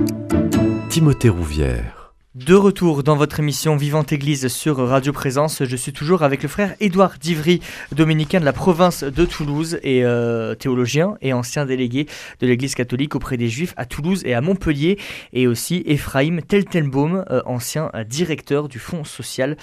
Timothée 0.90 1.30
Rouvière 1.30 2.07
De 2.48 2.54
retour 2.54 3.04
dans 3.04 3.18
votre 3.18 3.42
émission 3.42 3.76
Vivante 3.76 4.14
Église 4.14 4.48
sur 4.48 4.78
Radio 4.78 5.12
Présence, 5.12 5.66
je 5.66 5.76
suis 5.76 5.92
toujours 5.92 6.24
avec 6.24 6.44
le 6.44 6.48
frère 6.48 6.76
Édouard 6.80 7.18
Divry, 7.20 7.60
dominicain 7.92 8.40
de 8.40 8.46
la 8.46 8.54
province 8.54 9.04
de 9.04 9.26
Toulouse 9.26 9.80
et 9.84 10.06
euh, 10.06 10.56
théologien 10.56 11.18
et 11.22 11.34
ancien 11.34 11.66
délégué 11.66 12.08
de 12.40 12.48
l'Église 12.48 12.74
catholique 12.74 13.16
auprès 13.16 13.36
des 13.36 13.50
Juifs 13.50 13.74
à 13.76 13.86
Toulouse 13.86 14.22
et 14.24 14.34
à 14.34 14.40
Montpellier, 14.40 14.98
et 15.34 15.46
aussi 15.46 15.84
Ephraim 15.86 16.40
Teltenbaum, 16.40 17.26
euh, 17.30 17.42
ancien 17.46 17.92
euh, 17.94 18.06
directeur 18.06 18.70
du 18.70 18.80
Fonds 18.80 19.04
social 19.04 19.58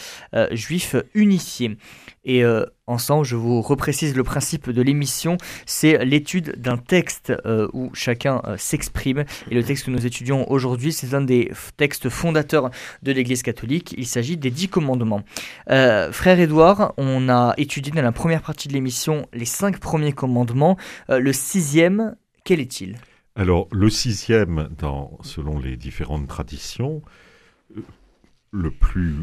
juif 0.53 0.95
unifié. 1.15 1.79
Et 2.27 2.43
ensemble, 2.87 3.25
je 3.25 3.37
vous 3.37 3.63
reprécise 3.63 4.15
le 4.15 4.23
principe 4.25 4.71
de 4.71 4.83
l'émission, 4.83 5.37
c'est 5.67 6.05
l'étude 6.05 6.55
d'un 6.61 6.77
texte 6.77 7.33
euh, 7.47 7.69
où 7.73 7.91
chacun 7.95 8.43
euh, 8.45 8.57
s'exprime. 8.59 9.25
Et 9.51 9.55
le 9.55 9.65
texte 9.65 9.87
que 9.87 9.91
nous 9.91 10.07
étudions 10.07 10.51
aujourd'hui, 10.51 10.93
c'est 10.93 11.15
un 11.15 11.23
des 11.23 11.51
textes 11.77 12.09
fondateurs 12.09 12.71
de 13.03 13.13
l'Église 13.13 13.43
catholique. 13.43 13.95
Il 13.97 14.07
s'agit 14.07 14.37
des 14.37 14.51
dix 14.51 14.69
commandements. 14.69 15.23
Euh, 15.71 16.13
frère 16.13 16.39
Édouard, 16.39 16.95
on 16.97 17.29
a 17.29 17.55
étudié 17.57 17.93
dans 17.93 18.03
la 18.03 18.13
première 18.13 18.43
partie 18.43 18.69
de 18.69 18.75
l'émission 18.75 19.27
les 19.33 19.45
cinq 19.45 19.79
premiers 19.79 20.13
commandements. 20.13 20.77
Le 21.09 21.33
sixième, 21.33 22.17
quel 22.45 22.61
est-il? 22.61 22.97
Alors, 23.37 23.69
le 23.73 23.91
sixième, 23.91 24.69
selon 25.23 25.59
les 25.59 25.77
différentes 25.77 26.29
traditions, 26.29 27.03
le 28.53 28.71
plus 28.71 29.15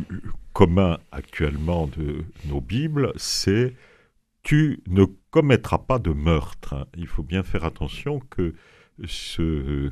commun 0.54 1.00
actuellement 1.12 1.88
de 1.88 2.24
nos 2.46 2.62
Bibles, 2.62 3.14
c'est 3.16 3.76
tu 4.44 4.82
ne 4.88 5.06
commettras 5.30 5.78
pas 5.80 6.00
de 6.00 6.12
meurtre. 6.12 6.88
Il 6.96 7.08
faut 7.08 7.24
bien 7.24 7.44
faire 7.44 7.64
attention 7.64 8.20
que 8.20 8.54
ce, 9.06 9.92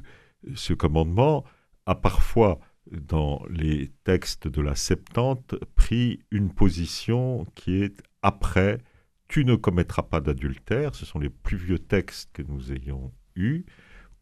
ce 0.55 0.73
commandement 0.73 1.43
a 1.85 1.95
parfois, 1.95 2.59
dans 2.91 3.43
les 3.49 3.91
textes 4.03 4.47
de 4.47 4.61
la 4.61 4.75
Septante, 4.75 5.55
pris 5.75 6.19
une 6.31 6.51
position 6.51 7.45
qui 7.55 7.83
est 7.83 8.01
après 8.21 8.79
tu 9.29 9.45
ne 9.45 9.55
commettras 9.55 10.01
pas 10.01 10.19
d'adultère. 10.19 10.95
Ce 10.95 11.05
sont 11.05 11.19
les 11.19 11.29
plus 11.29 11.55
vieux 11.55 11.79
textes 11.79 12.31
que 12.33 12.41
nous 12.41 12.73
ayons 12.73 13.13
eus 13.35 13.63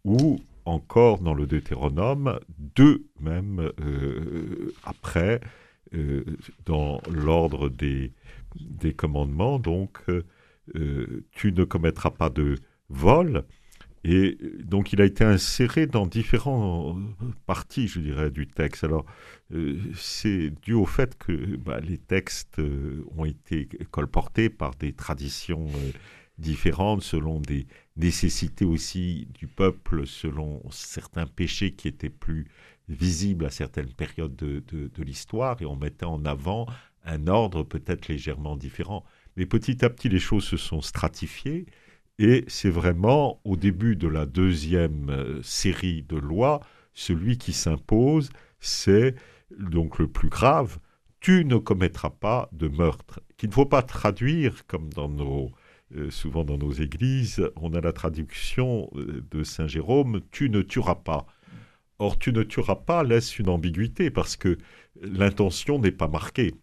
ou 0.04 0.38
encore 0.66 1.20
dans 1.20 1.34
le 1.34 1.48
Deutéronome, 1.48 2.40
deux 2.58 3.08
même 3.20 3.72
euh, 3.80 4.74
après, 4.84 5.40
euh, 5.94 6.24
dans 6.66 7.02
l'ordre 7.10 7.70
des, 7.70 8.12
commandements, 8.96 9.60
donc 9.60 10.00
euh, 10.10 10.24
euh, 10.76 11.26
tu 11.32 11.52
ne 11.52 11.64
commettras 11.64 12.12
pas 12.12 12.30
de 12.30 12.56
vol. 12.90 13.44
Et 14.04 14.38
donc 14.64 14.94
il 14.94 15.02
a 15.02 15.06
été 15.06 15.24
inséré 15.24 15.86
dans 15.86 16.06
différentes 16.06 16.98
parties, 17.46 17.88
je 17.88 18.00
dirais, 18.00 18.32
du 18.32 18.48
texte. 18.48 18.84
Alors 18.84 19.06
c'est 19.96 20.52
dû 20.62 20.74
au 20.74 20.86
fait 20.86 21.18
que 21.18 21.58
bah, 21.58 21.80
les 21.82 21.98
textes 21.98 22.62
ont 23.18 23.26
été 23.26 23.68
colportés 23.92 24.50
par 24.50 24.76
des 24.76 24.94
traditions 24.94 25.68
différentes 26.38 27.02
selon 27.02 27.40
des 27.40 27.66
nécessités 27.98 28.66
aussi 28.66 29.28
du 29.34 29.48
peuple, 29.48 30.06
selon 30.06 30.62
certains 30.70 31.26
péchés 31.26 31.72
qui 31.72 31.88
étaient 31.88 32.10
plus 32.10 32.48
visibles 32.90 33.46
à 33.46 33.50
certaines 33.50 33.92
périodes 33.94 34.36
de, 34.36 34.64
de- 34.68 34.88
de 34.88 35.04
l'histoire, 35.04 35.62
et 35.62 35.66
on 35.66 35.76
mettait 35.76 36.06
en 36.06 36.24
avant 36.26 36.68
un 37.06 37.28
ordre 37.28 37.64
peut-être 37.64 38.08
légèrement 38.08 38.58
différent. 38.58 39.04
Mais 39.36 39.46
petit 39.46 39.84
à 39.86 39.90
petit, 39.90 40.10
les 40.10 40.20
choses 40.20 40.44
se 40.46 40.58
sont 40.58 40.82
stratifiées. 40.82 41.66
Et 42.20 42.46
c'est 42.48 42.70
vraiment 42.72 43.40
au 43.44 43.56
début 43.56 43.96
de 43.96 44.08
la 44.08 44.26
deuxième 44.26 45.10
euh, 45.10 45.42
série 45.44 46.02
de 46.02 46.18
lois, 46.18 46.62
celui 46.94 47.38
qui 47.38 47.54
s'impose, 47.54 48.32
c'est 48.60 49.14
donc 49.60 50.00
le 50.00 50.08
plus 50.08 50.30
grave, 50.30 50.80
tu 51.20 51.46
ne 51.46 51.58
commettras 51.58 52.10
pas 52.10 52.50
de 52.54 52.68
meurtre, 52.68 53.22
qu'il 53.38 53.50
ne 53.50 53.54
faut 53.54 53.68
pas 53.68 53.84
traduire 53.84 54.66
comme 54.66 54.90
dans 54.92 55.10
nos, 55.10 55.52
euh, 55.96 56.10
souvent 56.10 56.44
dans 56.44 56.58
nos 56.58 56.72
églises, 56.72 57.48
on 57.56 57.74
a 57.76 57.82
la 57.82 57.94
traduction 57.94 58.90
euh, 58.96 59.24
de 59.30 59.44
Saint 59.44 59.68
Jérôme, 59.68 60.22
tu 60.32 60.50
ne 60.50 60.62
tueras 60.64 60.96
pas. 60.96 61.28
Or, 62.00 62.18
tu 62.20 62.32
ne 62.32 62.44
tueras 62.44 62.76
pas 62.76 63.04
laisse 63.04 63.40
une 63.40 63.50
ambiguïté 63.50 64.10
parce 64.12 64.36
que 64.38 64.58
l'intention 65.02 65.80
n'est 65.80 65.92
pas 65.92 66.08
marquée. 66.08 66.54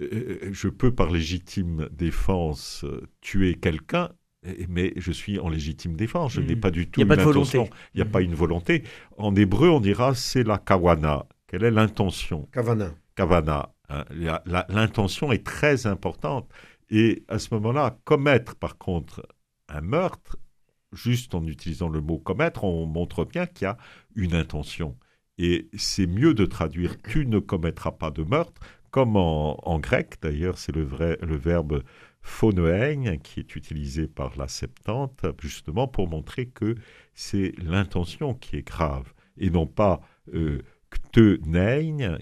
Euh, 0.00 0.50
je 0.52 0.68
peux 0.68 0.94
par 0.94 1.10
légitime 1.10 1.88
défense 1.90 2.84
euh, 2.84 3.08
tuer 3.20 3.54
quelqu'un, 3.56 4.10
mais 4.68 4.92
je 4.96 5.10
suis 5.12 5.38
en 5.40 5.48
légitime 5.48 5.96
défense. 5.96 6.32
Je 6.32 6.40
n'ai 6.40 6.56
pas 6.56 6.70
du 6.70 6.88
tout 6.88 7.00
Il 7.00 7.02
y 7.02 7.04
a 7.04 7.08
pas 7.08 7.16
de 7.16 7.22
une 7.22 7.28
intention. 7.28 7.62
volonté. 7.64 7.76
Il 7.94 7.98
n'y 7.98 8.02
a 8.02 8.04
Mhm. 8.04 8.10
pas 8.12 8.20
une 8.22 8.34
volonté. 8.34 8.84
En 9.18 9.34
hébreu, 9.34 9.68
on 9.68 9.80
dira 9.80 10.14
c'est 10.14 10.44
la 10.44 10.58
kawana. 10.58 11.26
Quelle 11.48 11.64
est 11.64 11.70
l'intention? 11.72 12.48
Kavana. 12.52 12.94
Kavana. 13.16 13.74
hein. 13.88 14.04
L'intention 14.68 15.32
est 15.32 15.44
très 15.44 15.86
importante. 15.88 16.48
Et 16.90 17.24
à 17.28 17.38
ce 17.40 17.52
moment-là, 17.54 17.98
commettre 18.04 18.54
par 18.56 18.78
contre 18.78 19.26
un 19.68 19.80
meurtre, 19.80 20.36
juste 20.92 21.34
en 21.34 21.46
utilisant 21.46 21.88
le 21.88 22.00
mot 22.00 22.18
commettre, 22.18 22.64
on 22.64 22.86
montre 22.86 23.24
bien 23.24 23.46
qu'il 23.46 23.64
y 23.64 23.68
a 23.68 23.78
une 24.14 24.34
intention. 24.34 24.96
Et 25.38 25.68
c'est 25.76 26.06
mieux 26.06 26.34
de 26.34 26.44
traduire 26.44 27.00
tu 27.02 27.26
ne 27.26 27.38
commettras 27.38 27.92
pas 27.92 28.10
de 28.10 28.22
meurtre, 28.22 28.60
comme 28.90 29.16
en, 29.16 29.78
grec 29.78 30.16
d'ailleurs, 30.20 30.58
c'est 30.58 30.74
le, 30.74 30.84
le 31.22 31.36
verbe 31.36 31.82
phonoeigne 32.22 33.18
qui 33.20 33.40
est 33.40 33.56
utilisé 33.56 34.08
par 34.08 34.36
la 34.36 34.48
Septante, 34.48 35.24
justement 35.40 35.86
pour 35.86 36.08
montrer 36.08 36.46
que 36.46 36.74
c'est 37.14 37.52
l'intention 37.58 38.34
qui 38.34 38.56
est 38.56 38.66
grave, 38.66 39.12
et 39.38 39.48
non 39.48 39.66
pas 39.66 40.00
euh, 40.34 40.60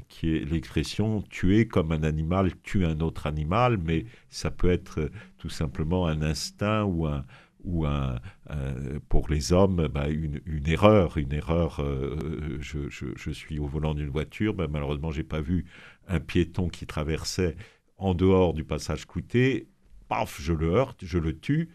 qui 0.09 0.37
est 0.37 0.51
l'expression 0.51 1.23
tuer 1.23 1.67
comme 1.67 1.93
un 1.93 2.03
animal 2.03 2.53
tue 2.63 2.85
un 2.85 3.01
autre 3.01 3.27
animal, 3.27 3.79
mais 3.79 4.07
ça 4.31 4.51
peut 4.51 4.71
être 4.71 5.01
euh, 5.01 5.11
tout 5.39 5.49
simplement 5.51 6.07
un 6.07 6.23
instinct 6.23 6.85
ou 6.85 7.07
un 7.07 7.25
ou 7.65 7.87
un, 7.87 8.17
un- 8.49 8.99
pour 9.09 9.29
les 9.29 9.53
hommes 9.53 9.89
bah, 9.89 10.09
une, 10.09 10.41
une 10.47 10.69
erreur, 10.69 11.17
une 11.19 11.33
erreur. 11.33 11.81
euh, 11.81 12.57
je, 12.61 12.89
je- 12.89 13.15
je 13.17 13.31
suis 13.31 13.59
au 13.59 13.67
volant 13.67 13.95
d'une 13.95 14.09
voiture, 14.11 14.55
bah, 14.55 14.67
malheureusement 14.71 15.11
j'ai 15.11 15.25
pas 15.25 15.41
vu 15.41 15.65
un 16.09 16.21
piéton 16.21 16.69
qui 16.69 16.87
traversait 16.87 17.57
en 17.97 18.15
dehors 18.15 18.55
du 18.55 18.65
passage 18.65 19.07
clouté, 19.07 19.69
paf, 20.09 20.41
je 20.41 20.53
le 20.53 20.69
heurte, 20.75 21.05
je 21.05 21.19
le 21.19 21.39
tue. 21.39 21.69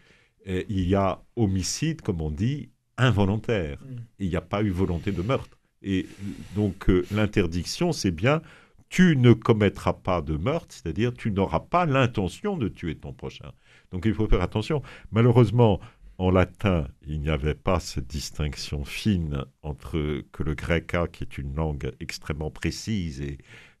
Et 0.46 0.66
il 0.68 0.86
y 0.88 0.94
a 0.94 1.22
homicide, 1.36 2.02
comme 2.02 2.20
on 2.20 2.30
dit, 2.30 2.70
involontaire. 2.98 3.78
Mm. 3.82 3.96
Il 4.20 4.28
n'y 4.28 4.36
a 4.36 4.40
pas 4.40 4.62
eu 4.62 4.70
volonté 4.70 5.12
de 5.12 5.22
meurtre. 5.22 5.58
Et 5.82 6.06
donc 6.54 6.88
euh, 6.88 7.04
l'interdiction, 7.10 7.92
c'est 7.92 8.10
bien 8.10 8.42
tu 8.90 9.16
ne 9.16 9.32
commettras 9.32 9.92
pas 9.94 10.22
de 10.22 10.36
meurtre, 10.36 10.72
c'est-à-dire 10.74 11.12
tu 11.14 11.32
n'auras 11.32 11.60
pas 11.60 11.84
l'intention 11.84 12.56
de 12.56 12.68
tuer 12.68 12.94
ton 12.94 13.12
prochain. 13.12 13.50
Donc 13.90 14.04
il 14.06 14.14
faut 14.14 14.26
faire 14.26 14.42
attention. 14.42 14.82
Malheureusement, 15.10 15.80
en 16.18 16.30
latin, 16.30 16.86
il 17.06 17.20
n'y 17.20 17.30
avait 17.30 17.54
pas 17.54 17.80
cette 17.80 18.06
distinction 18.06 18.84
fine 18.84 19.44
entre 19.62 20.22
que 20.32 20.42
le 20.42 20.54
grec 20.54 20.94
a, 20.94 21.08
qui 21.08 21.24
est 21.24 21.38
une 21.38 21.54
langue 21.54 21.92
extrêmement 22.00 22.50
précise 22.50 23.20
et 23.20 23.38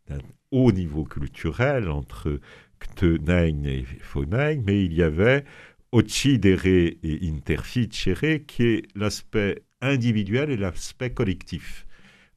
d'un 0.08 0.18
haut 0.50 0.72
niveau 0.72 1.04
culturel, 1.04 1.88
entre 1.88 2.40
kteneigne 2.80 3.66
et 3.66 3.84
phoneigne, 4.00 4.62
mais 4.66 4.84
il 4.84 4.92
y 4.92 5.02
avait 5.02 5.44
occidere 5.92 6.66
et 6.66 7.20
interficere, 7.22 8.44
qui 8.46 8.62
est 8.64 8.82
l'aspect 8.96 9.62
individuel 9.80 10.50
et 10.50 10.56
l'aspect 10.56 11.10
collectif. 11.10 11.86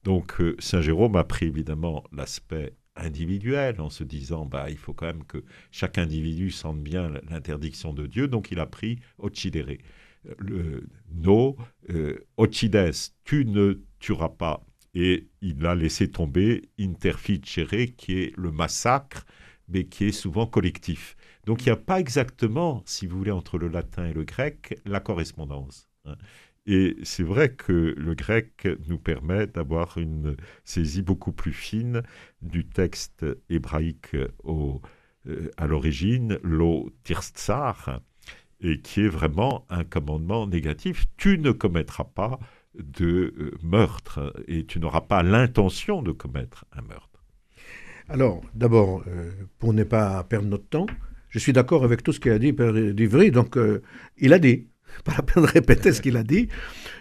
Donc 0.03 0.39
euh, 0.39 0.55
Saint 0.59 0.81
Jérôme 0.81 1.15
a 1.15 1.23
pris 1.23 1.47
évidemment 1.47 2.03
l'aspect 2.11 2.73
individuel 2.97 3.79
en 3.81 3.89
se 3.89 4.03
disant 4.03 4.45
bah 4.45 4.69
il 4.69 4.77
faut 4.77 4.93
quand 4.93 5.05
même 5.05 5.23
que 5.23 5.43
chaque 5.71 5.97
individu 5.97 6.51
sente 6.51 6.81
bien 6.81 7.09
l'interdiction 7.29 7.93
de 7.93 8.07
Dieu. 8.07 8.27
Donc 8.27 8.51
il 8.51 8.59
a 8.59 8.65
pris 8.65 8.99
occidere 9.17 9.77
le 10.39 10.87
no 11.13 11.55
euh, 11.89 12.17
tu 13.23 13.45
ne 13.45 13.81
tueras 13.99 14.29
pas. 14.29 14.63
Et 14.93 15.27
il 15.41 15.65
a 15.65 15.75
laissé 15.75 16.09
tomber 16.09 16.69
interficere 16.79 17.95
qui 17.95 18.19
est 18.19 18.37
le 18.37 18.51
massacre 18.51 19.25
mais 19.67 19.83
qui 19.85 20.05
est 20.05 20.11
souvent 20.11 20.47
collectif. 20.47 21.15
Donc 21.45 21.61
il 21.61 21.65
n'y 21.65 21.73
a 21.73 21.77
pas 21.77 21.99
exactement 21.99 22.83
si 22.85 23.05
vous 23.05 23.17
voulez 23.17 23.31
entre 23.31 23.57
le 23.57 23.67
latin 23.67 24.05
et 24.05 24.13
le 24.13 24.23
grec 24.23 24.79
la 24.85 24.99
correspondance 24.99 25.89
hein. 26.05 26.15
Et 26.67 26.97
c'est 27.03 27.23
vrai 27.23 27.53
que 27.53 27.95
le 27.97 28.13
grec 28.13 28.67
nous 28.89 28.97
permet 28.97 29.47
d'avoir 29.47 29.97
une 29.97 30.35
saisie 30.65 31.01
beaucoup 31.01 31.31
plus 31.31 31.53
fine 31.53 32.03
du 32.41 32.67
texte 32.67 33.25
hébraïque 33.49 34.17
au, 34.43 34.81
euh, 35.27 35.49
à 35.55 35.65
l'origine, 35.65 36.39
lo 36.43 36.89
tirtsar, 37.03 38.01
et 38.59 38.81
qui 38.81 39.01
est 39.01 39.07
vraiment 39.07 39.65
un 39.69 39.85
commandement 39.85 40.45
négatif. 40.45 41.05
Tu 41.15 41.37
ne 41.37 41.51
commettras 41.51 42.03
pas 42.03 42.37
de 42.75 43.33
euh, 43.37 43.51
meurtre 43.63 44.33
et 44.49 44.65
tu 44.65 44.81
n'auras 44.81 45.01
pas 45.01 45.23
l'intention 45.23 46.01
de 46.01 46.11
commettre 46.11 46.65
un 46.73 46.81
meurtre. 46.81 47.23
Alors, 48.09 48.41
d'abord, 48.53 49.03
euh, 49.07 49.31
pour 49.57 49.73
ne 49.73 49.85
pas 49.85 50.21
perdre 50.25 50.49
notre 50.49 50.67
temps, 50.67 50.87
je 51.29 51.39
suis 51.39 51.53
d'accord 51.53 51.85
avec 51.85 52.03
tout 52.03 52.11
ce 52.11 52.19
qu'il 52.19 52.31
a 52.33 52.39
dit 52.39 52.51
Père 52.51 52.73
Divry. 52.73 53.31
Donc, 53.31 53.57
il 54.17 54.33
a 54.33 54.39
dit, 54.39 54.67
pas 55.03 55.15
la 55.15 55.23
peine 55.23 55.43
de 55.43 55.49
répéter 55.49 55.93
ce 55.93 56.01
qu'il 56.01 56.17
a 56.17 56.23
dit. 56.23 56.49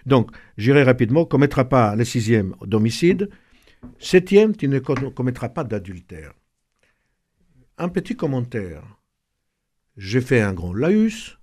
Donc, 0.07 0.30
j'irai 0.57 0.82
rapidement, 0.82 1.24
commettra 1.24 1.68
pas 1.68 1.97
le 1.97 2.05
sixième 2.05 2.55
d'homicide. 2.62 3.30
Septième, 3.99 4.57
tu 4.57 4.68
ne 4.68 4.78
com- 4.78 5.12
commettras 5.12 5.51
pas 5.51 5.64
d'adultère. 5.64 6.32
Un 7.78 7.88
petit 7.88 8.16
commentaire. 8.16 8.82
J'ai 9.97 10.20
fait 10.20 10.40
un 10.40 10.53
grand 10.53 10.74
laïus 10.74 11.38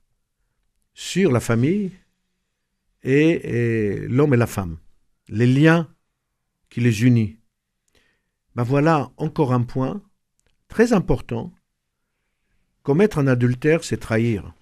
sur 0.93 1.31
la 1.31 1.39
famille 1.39 1.91
et, 3.03 3.29
et 3.31 4.07
l'homme 4.07 4.33
et 4.33 4.37
la 4.37 4.47
femme, 4.47 4.77
les 5.27 5.47
liens 5.47 5.87
qui 6.69 6.81
les 6.81 7.03
unissent. 7.03 7.37
Ben 8.55 8.63
voilà 8.63 9.11
encore 9.17 9.53
un 9.53 9.63
point 9.63 10.01
très 10.67 10.93
important. 10.93 11.51
Commettre 12.83 13.17
un 13.17 13.27
adultère, 13.27 13.83
c'est 13.83 13.97
trahir. 13.97 14.53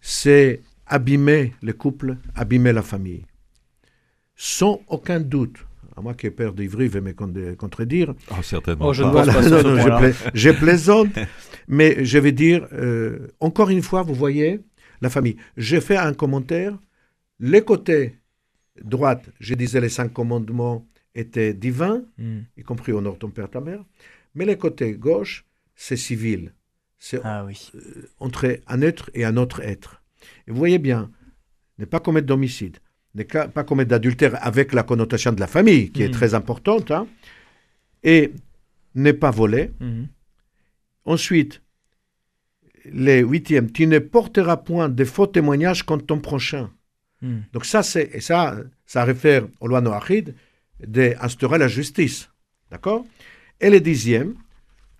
C'est 0.00 0.62
abîmer 0.86 1.54
le 1.62 1.72
couple, 1.72 2.16
abîmer 2.34 2.72
la 2.72 2.82
famille. 2.82 3.24
Sans 4.34 4.80
aucun 4.88 5.20
doute, 5.20 5.58
à 5.96 6.00
moi 6.00 6.14
qui 6.14 6.26
est 6.26 6.30
père 6.30 6.52
d'Ivry 6.52 6.88
veut 6.88 7.00
me 7.00 7.12
con- 7.12 7.32
contredire, 7.58 8.14
Ah, 8.30 8.42
certainement. 8.42 8.86
Oh, 8.86 8.92
je 8.92 9.02
ne 9.02 9.08
pas. 9.08 9.12
voilà, 9.24 9.32
pas 9.34 9.42
sur 9.42 9.58
ce 9.60 9.64
non, 9.66 9.74
non, 9.76 9.82
je, 9.82 9.88
pla- 9.88 10.30
je 10.34 10.50
plaisante, 10.50 11.18
mais 11.68 12.04
je 12.04 12.18
vais 12.18 12.32
dire, 12.32 12.66
euh, 12.72 13.28
encore 13.40 13.70
une 13.70 13.82
fois, 13.82 14.02
vous 14.02 14.14
voyez, 14.14 14.60
la 15.00 15.10
famille. 15.10 15.36
J'ai 15.56 15.80
fait 15.80 15.96
un 15.96 16.14
commentaire. 16.14 16.78
Les 17.40 17.62
côtés 17.62 18.16
droite, 18.82 19.28
je 19.40 19.54
disais 19.54 19.80
les 19.80 19.88
cinq 19.88 20.12
commandements 20.12 20.86
étaient 21.14 21.52
divins, 21.54 22.02
Mm. 22.18 22.38
y 22.56 22.62
compris 22.62 22.92
honore 22.92 23.18
ton 23.18 23.28
père, 23.30 23.50
ta 23.50 23.60
mère. 23.60 23.84
Mais 24.34 24.46
les 24.46 24.56
côtés 24.56 24.92
gauche, 24.94 25.44
c'est 25.74 25.96
civil. 25.96 26.54
C'est 26.98 27.20
Ah 27.24 27.44
oui. 27.44 27.70
entre 28.18 28.60
un 28.66 28.80
être 28.80 29.10
et 29.12 29.24
un 29.24 29.36
autre 29.36 29.60
être. 29.60 30.01
Et 30.46 30.50
vous 30.50 30.56
voyez 30.56 30.78
bien, 30.78 31.10
ne 31.78 31.84
pas 31.84 32.00
commettre 32.00 32.26
d'homicide, 32.26 32.78
ne 33.14 33.22
pas 33.24 33.64
commettre 33.64 33.90
d'adultère 33.90 34.44
avec 34.46 34.72
la 34.72 34.82
connotation 34.82 35.32
de 35.32 35.40
la 35.40 35.46
famille, 35.46 35.90
qui 35.90 36.02
est 36.02 36.08
Mhm. 36.08 36.12
très 36.14 36.34
importante, 36.34 36.90
hein, 36.90 37.06
et 38.02 38.32
ne 38.94 39.12
pas 39.12 39.30
voler. 39.30 39.70
Mhm. 39.80 40.08
Ensuite, 41.04 41.62
les 42.84 43.20
huitièmes, 43.20 43.70
tu 43.70 43.86
ne 43.86 43.98
porteras 43.98 44.56
point 44.56 44.88
de 44.88 45.04
faux 45.04 45.26
témoignages 45.26 45.84
contre 45.84 46.06
ton 46.06 46.18
prochain. 46.18 46.70
Mm. 47.20 47.38
Donc 47.52 47.64
ça, 47.64 47.82
c'est, 47.82 48.10
et 48.12 48.20
ça, 48.20 48.56
ça 48.86 49.04
réfère 49.04 49.46
aux 49.60 49.68
lois 49.68 49.80
noachides 49.80 50.34
d'instaurer 50.84 51.58
la 51.58 51.68
justice. 51.68 52.28
D'accord? 52.70 53.04
Et 53.60 53.70
le 53.70 53.80
dixième, 53.80 54.34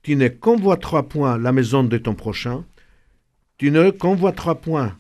tu 0.02 0.14
ne 0.14 0.28
convoiteras 0.28 1.02
point 1.02 1.38
la 1.38 1.52
maison 1.52 1.82
de 1.82 1.98
ton 1.98 2.14
prochain, 2.14 2.64
tu 3.58 3.70
ne 3.70 3.90
convoiteras 3.90 4.54
point 4.54 4.98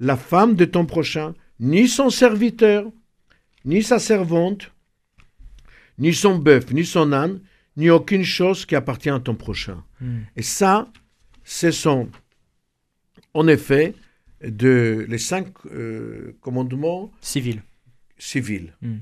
la 0.00 0.16
femme 0.16 0.54
de 0.54 0.64
ton 0.64 0.86
prochain, 0.86 1.34
ni 1.60 1.86
son 1.88 2.10
serviteur, 2.10 2.90
ni 3.64 3.82
sa 3.82 3.98
servante, 3.98 4.72
ni 5.98 6.14
son 6.14 6.38
bœuf, 6.38 6.72
ni 6.72 6.84
son 6.84 7.12
âne, 7.12 7.40
ni 7.76 7.90
aucune 7.90 8.24
chose 8.24 8.64
qui 8.66 8.74
appartient 8.74 9.10
à 9.10 9.20
ton 9.20 9.34
prochain. 9.34 9.84
Mm. 10.00 10.18
Et 10.36 10.42
ça, 10.42 10.90
ce 11.44 11.70
sont 11.70 12.08
en 13.34 13.46
effet 13.46 13.94
de, 14.42 15.04
les 15.08 15.18
cinq 15.18 15.48
euh, 15.66 16.34
commandements 16.40 17.12
Civil. 17.20 17.62
civils. 18.18 18.72
Mm. 18.80 18.96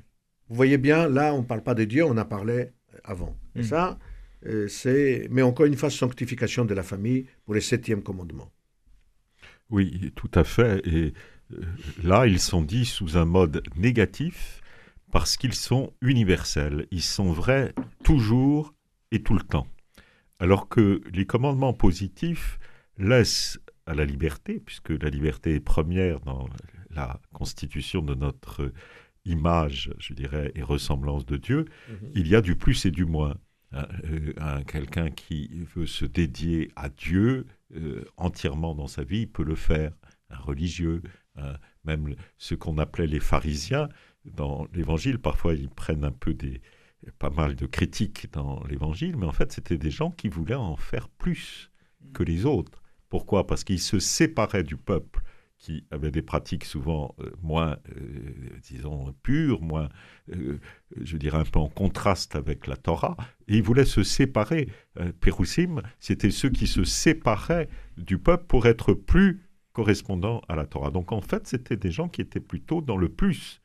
Vous 0.49 0.57
voyez 0.57 0.79
bien, 0.79 1.09
là, 1.09 1.35
on 1.35 1.39
ne 1.43 1.47
parle 1.47 1.63
pas 1.63 1.75
de 1.75 1.85
Dieu, 1.85 2.05
on 2.05 2.17
a 2.17 2.25
parlé 2.25 2.71
avant. 3.05 3.37
Et 3.55 3.61
Mm. 3.61 3.65
ça, 3.65 3.99
euh, 4.47 4.67
c'est, 4.69 5.29
mais 5.31 5.43
encore 5.43 5.67
une 5.67 5.77
fois, 5.77 5.91
sanctification 5.91 6.65
de 6.65 6.75
la 6.75 6.83
famille 6.83 7.27
pour 7.45 7.55
le 7.55 7.61
septième 7.61 8.03
commandement. 8.03 8.51
Oui, 9.71 10.13
tout 10.15 10.31
à 10.35 10.45
fait. 10.45 10.87
Et 10.87 11.13
euh, 11.53 11.61
là, 12.03 12.27
ils 12.27 12.41
sont 12.41 12.63
dits 12.63 12.87
sous 12.87 13.17
un 13.17 13.25
mode 13.25 13.63
négatif 13.77 14.63
parce 15.13 15.37
qu'ils 15.37 15.55
sont 15.55 15.93
universels. 16.01 16.87
Ils 16.91 17.03
sont 17.03 17.33
vrais 17.33 17.75
toujours 18.05 18.75
et 19.11 19.23
tout 19.23 19.35
le 19.35 19.43
temps. 19.43 19.67
Alors 20.39 20.69
que 20.69 21.01
les 21.13 21.27
commandements 21.27 21.75
positifs 21.75 22.59
laissent 22.99 23.59
à 23.87 23.95
la 23.95 24.05
liberté, 24.05 24.61
puisque 24.65 24.91
la 24.91 25.09
liberté 25.09 25.55
est 25.55 25.61
première 25.61 26.21
dans 26.21 26.49
la 26.91 27.21
constitution 27.33 28.03
de 28.03 28.15
notre 28.15 28.73
image, 29.25 29.91
je 29.99 30.15
dirais, 30.15 30.53
et 30.55 30.63
ressemblance 30.63 31.27
de 31.27 31.37
Dieu, 31.37 31.65
il 32.15 32.29
y 32.29 32.35
a 32.35 32.41
du 32.41 32.57
plus 32.57 32.87
et 32.87 32.91
du 32.91 33.05
moins. 33.05 33.35
Euh, 33.75 34.33
un- 34.39 34.63
Quelqu'un 34.65 35.11
qui 35.11 35.65
veut 35.75 35.87
se 35.87 36.05
dédier 36.05 36.71
à 36.77 36.89
Dieu 36.89 37.47
euh, 37.77 38.05
entièrement 38.17 38.75
dans 38.75 38.89
sa 38.89 39.05
vie, 39.05 39.21
il 39.23 39.29
peut 39.31 39.45
le 39.45 39.55
faire. 39.55 39.93
Un 40.31 40.37
religieux, 40.39 41.03
même 41.85 42.15
ce 42.37 42.55
qu'on 42.55 42.77
appelait 42.77 43.07
les 43.07 43.21
pharisiens, 43.21 43.89
dans 44.27 44.67
l'évangile, 44.75 45.19
parfois 45.19 45.55
ils 45.55 45.71
prennent 45.71 46.05
un 46.05 46.13
peu 46.13 46.35
des 46.35 46.61
pas 47.19 47.31
mal 47.31 47.55
de 47.55 47.65
critiques 47.65 48.31
dans 48.33 48.63
l'évangile, 48.65 49.17
mais 49.17 49.25
en 49.25 49.33
fait 49.33 49.53
c'était 49.53 49.79
des 49.79 49.91
gens 49.91 50.11
qui 50.11 50.29
voulaient 50.29 50.55
en 50.55 50.77
faire 50.77 51.09
plus 51.09 51.71
que 52.13 52.23
les 52.25 52.45
autres. 52.45 52.83
Pourquoi? 53.09 53.47
Parce 53.47 53.65
qu'ils 53.65 53.81
se 53.81 53.99
séparaient 54.01 54.65
du 54.65 54.77
peuple 54.77 55.23
qui 55.59 55.85
avait 55.91 56.11
des 56.11 56.23
pratiques 56.23 56.65
souvent 56.65 57.15
euh, 57.21 57.31
moins, 57.43 57.77
euh, 57.91 58.01
disons, 58.63 59.13
pures, 59.23 59.61
moins, 59.61 59.89
euh, 60.33 60.59
je 61.01 61.17
dirais, 61.17 61.39
un 61.39 61.45
peu 61.45 61.59
en 61.59 61.69
contraste 61.69 62.37
avec 62.37 62.67
la 62.67 62.77
Torah, 62.77 63.17
et 63.49 63.57
ils 63.57 63.63
voulaient 63.63 63.85
se 63.85 64.03
séparer. 64.03 64.69
Péroussim, 65.21 65.83
c'était 66.01 66.31
ceux 66.31 66.51
qui 66.51 66.67
se 66.67 66.85
séparaient 66.85 67.69
du 67.97 68.19
peuple 68.19 68.45
pour 68.47 68.67
être 68.67 68.95
plus 68.95 69.43
correspondants 69.73 70.43
à 70.49 70.57
la 70.57 70.67
Torah. 70.67 70.91
Donc 70.91 71.13
en 71.13 71.21
fait, 71.21 71.47
c'était 71.47 71.77
des 71.77 71.91
gens 71.91 72.09
qui 72.09 72.21
étaient 72.21 72.41
plutôt 72.41 72.81
dans 72.81 72.97
le 72.97 73.09
plus. 73.09 73.61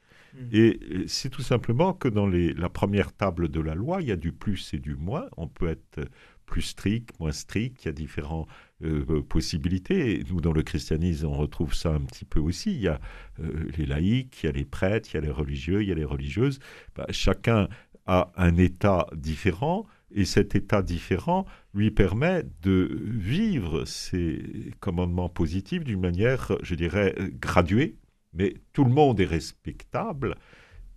Et 0.51 0.79
euh, 0.91 1.03
c'est 1.07 1.29
tout 1.29 1.41
simplement 1.41 1.93
que 1.93 2.07
dans 2.07 2.27
les, 2.27 2.53
la 2.53 2.69
première 2.69 3.13
table 3.13 3.49
de 3.49 3.59
la 3.59 3.75
loi, 3.75 4.01
il 4.01 4.07
y 4.07 4.11
a 4.11 4.15
du 4.15 4.31
plus 4.31 4.73
et 4.73 4.79
du 4.79 4.95
moins. 4.95 5.27
On 5.37 5.47
peut 5.47 5.69
être 5.69 6.01
plus 6.45 6.61
strict, 6.61 7.11
moins 7.19 7.31
strict, 7.31 7.83
il 7.83 7.87
y 7.87 7.89
a 7.89 7.93
différentes 7.93 8.47
euh, 8.83 9.21
possibilités. 9.21 10.23
Nous, 10.29 10.41
dans 10.41 10.53
le 10.53 10.63
christianisme, 10.63 11.27
on 11.27 11.37
retrouve 11.37 11.73
ça 11.73 11.89
un 11.89 12.01
petit 12.01 12.25
peu 12.25 12.39
aussi. 12.39 12.71
Il 12.71 12.81
y 12.81 12.87
a 12.87 12.99
euh, 13.39 13.69
les 13.77 13.85
laïcs, 13.85 14.43
il 14.43 14.45
y 14.47 14.49
a 14.49 14.51
les 14.51 14.65
prêtres, 14.65 15.09
il 15.11 15.15
y 15.15 15.17
a 15.17 15.21
les 15.21 15.31
religieux, 15.31 15.81
il 15.81 15.89
y 15.89 15.91
a 15.91 15.95
les 15.95 16.03
religieuses. 16.03 16.59
Bah, 16.95 17.05
chacun 17.09 17.67
a 18.05 18.31
un 18.35 18.57
état 18.57 19.07
différent. 19.15 19.85
Et 20.15 20.25
cet 20.25 20.53
état 20.53 20.83
différent 20.83 21.47
lui 21.73 21.89
permet 21.89 22.43
de 22.61 23.01
vivre 23.03 23.83
ces 23.85 24.71
commandements 24.79 25.29
positifs 25.29 25.83
d'une 25.83 26.01
manière, 26.01 26.51
je 26.61 26.75
dirais, 26.75 27.15
graduée, 27.41 27.95
mais 28.31 28.53
tout 28.73 28.83
le 28.83 28.91
monde 28.91 29.19
est 29.19 29.25
respectable 29.25 30.35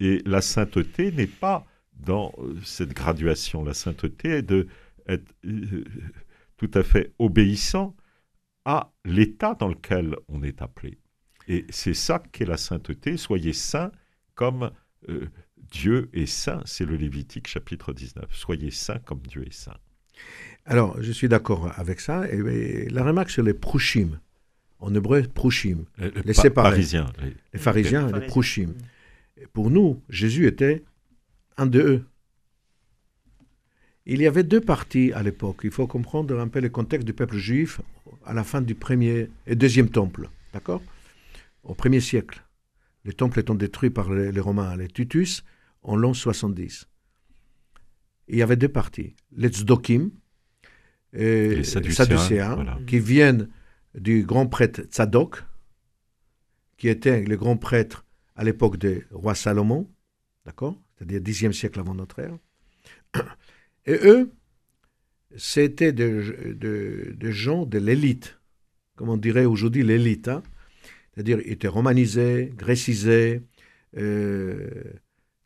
et 0.01 0.23
la 0.27 0.41
sainteté 0.41 1.13
n'est 1.13 1.27
pas 1.27 1.67
dans 1.95 2.33
euh, 2.39 2.55
cette 2.65 2.93
graduation. 2.93 3.65
La 3.65 3.75
sainteté 3.75 4.31
est 4.31 4.43
de 4.43 4.67
être 5.09 5.33
tout 6.57 6.71
à 6.75 6.83
fait 6.83 7.13
obéissant 7.19 7.95
à 8.65 8.93
l'état 9.05 9.55
dans 9.55 9.69
lequel 9.69 10.17
on 10.29 10.43
est 10.43 10.63
appelé. 10.63 10.99
Et 11.49 11.65
c'est 11.71 11.95
ça 11.95 12.21
qu'est 12.33 12.47
la 12.47 12.57
sainteté. 12.57 13.17
Soyez 13.17 13.53
saints 13.53 13.93
comme 14.35 14.71
euh, 15.09 15.27
Dieu 15.71 16.09
est 16.13 16.27
saint. 16.27 16.63
C'est 16.65 16.85
le 16.85 16.97
Lévitique 16.97 17.47
chapitre 17.47 17.93
19. 17.93 18.25
Soyez 18.35 18.71
saints 18.71 18.99
comme 19.05 19.21
Dieu 19.21 19.45
est 19.47 19.53
saint. 19.53 19.77
Alors, 20.65 21.01
je 21.01 21.13
suis 21.13 21.29
d'accord 21.29 21.73
avec 21.79 22.01
ça. 22.01 22.27
Et, 22.33 22.39
et 22.39 22.89
la 22.89 23.05
remarque 23.05 23.31
sur 23.31 23.45
les 23.45 23.55
prouchim, 23.55 24.19
en 24.81 24.93
hébreu, 24.95 25.23
prouchim, 25.23 25.85
Euh, 26.01 26.11
Les 26.25 26.35
séparés. 26.35 26.71
Parisiens. 26.71 27.07
les- 27.23 27.37
les 27.53 27.59
pharisiens, 27.61 28.01
Les 28.01 28.07
les 28.07 28.11
pharisiens. 28.13 28.29
prouchim. 28.29 28.75
Et 29.37 29.47
Pour 29.47 29.71
nous, 29.71 30.03
Jésus 30.09 30.47
était 30.47 30.83
un 31.57 31.67
de 31.67 31.81
eux. 31.81 32.05
Il 34.07 34.21
y 34.21 34.27
avait 34.27 34.45
deux 34.45 34.61
parties 34.61 35.13
à 35.13 35.23
l'époque. 35.23 35.61
Il 35.65 35.73
faut 35.73 35.87
comprendre 35.87 36.39
un 36.39 36.49
peu 36.49 36.61
le 36.61 36.69
contexte 36.69 37.07
du 37.07 37.13
peuple 37.13 37.37
juif 37.37 37.81
à 38.25 38.33
la 38.35 38.45
fin 38.45 38.63
du 38.63 38.75
premier 38.75 39.29
et 39.47 39.57
deuxième 39.57 39.89
temple. 39.89 40.29
D'accord? 40.53 40.83
Au 41.65 41.75
premier 41.75 42.01
siècle. 42.01 42.45
Les 43.05 43.13
temples 43.13 43.41
étant 43.41 43.57
détruits 43.57 43.91
par 43.91 44.13
les, 44.13 44.31
les 44.31 44.41
Romains, 44.41 44.77
les 44.77 44.89
Titus, 44.89 45.45
en 45.83 45.97
l'an 45.97 46.15
70. 46.15 46.89
Il 48.29 48.37
y 48.37 48.43
avait 48.43 48.57
deux 48.57 48.69
parties. 48.69 49.15
Les 49.33 49.49
Tzdokim, 49.49 50.11
et 51.13 51.57
Les 51.57 51.65
Sadducéens, 51.65 52.05
Sadducéens, 52.05 52.55
voilà. 52.55 52.79
qui 52.87 52.99
viennent 52.99 53.49
du 53.95 54.25
grand 54.25 54.47
prêtre 54.47 54.83
Tzadok, 54.83 55.43
qui 56.77 56.89
était 56.89 57.25
le 57.25 57.37
grand 57.37 57.57
prêtre 57.57 58.05
à 58.35 58.45
l'époque 58.45 58.77
du 58.77 59.07
roi 59.11 59.35
Salomon, 59.35 59.89
d'accord? 60.45 60.77
C'est-à-dire 60.97 61.21
10e 61.21 61.53
siècle 61.53 61.81
avant 61.81 61.95
notre 61.95 62.19
ère. 62.19 62.37
Et 63.87 63.95
eux, 64.05 64.31
c'était 65.37 65.93
des 65.93 66.11
de, 66.55 67.15
de 67.17 67.31
gens 67.31 67.67
de 67.67 67.79
l'élite, 67.79 68.39
comme 68.97 69.09
on 69.11 69.17
dirait 69.17 69.45
aujourd'hui 69.45 69.83
l'élite. 69.83 70.29
hein. 70.29 70.43
C'est-à-dire, 71.15 71.41
ils 71.45 71.53
étaient 71.53 71.69
romanisés, 71.69 72.53
grécisés, 72.57 73.43
euh, 73.97 74.69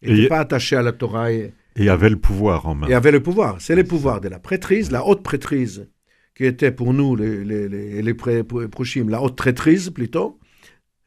Et- 0.03 0.13
n'étaient 0.13 0.29
pas 0.29 0.41
attachés 0.41 0.77
à 0.77 0.83
la 0.83 0.93
Torah 0.93 1.33
et, 1.33 1.53
Et 1.77 1.89
avait 1.89 2.11
le 2.11 2.17
pouvoir 2.19 2.67
en 2.67 2.75
main. 2.75 2.89
et 2.89 2.95
avaient 2.95 3.13
le 3.13 3.23
pouvoir. 3.23 3.61
C'est 3.61 3.77
le 3.77 3.85
pouvoir 3.85 4.21
de 4.21 4.29
la 4.29 4.39
prêtrise, 4.39 4.91
la 4.91 5.05
haute 5.07 5.23
prêtrise, 5.23 5.89
qui 6.35 6.45
était 6.45 6.73
pour 6.73 6.93
nous, 6.95 7.15
les, 7.17 7.45
les, 7.45 7.69
les, 7.69 8.03
les 8.03 8.15
pré- 8.15 8.43
pré- 8.45 8.69
prochim, 8.69 9.09
la 9.09 9.23
haute 9.23 9.37
traîtrise 9.37 9.91
plutôt, 9.91 10.39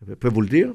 je 0.07 0.13
peux 0.13 0.29
vous 0.29 0.41
le 0.41 0.47
dire, 0.47 0.73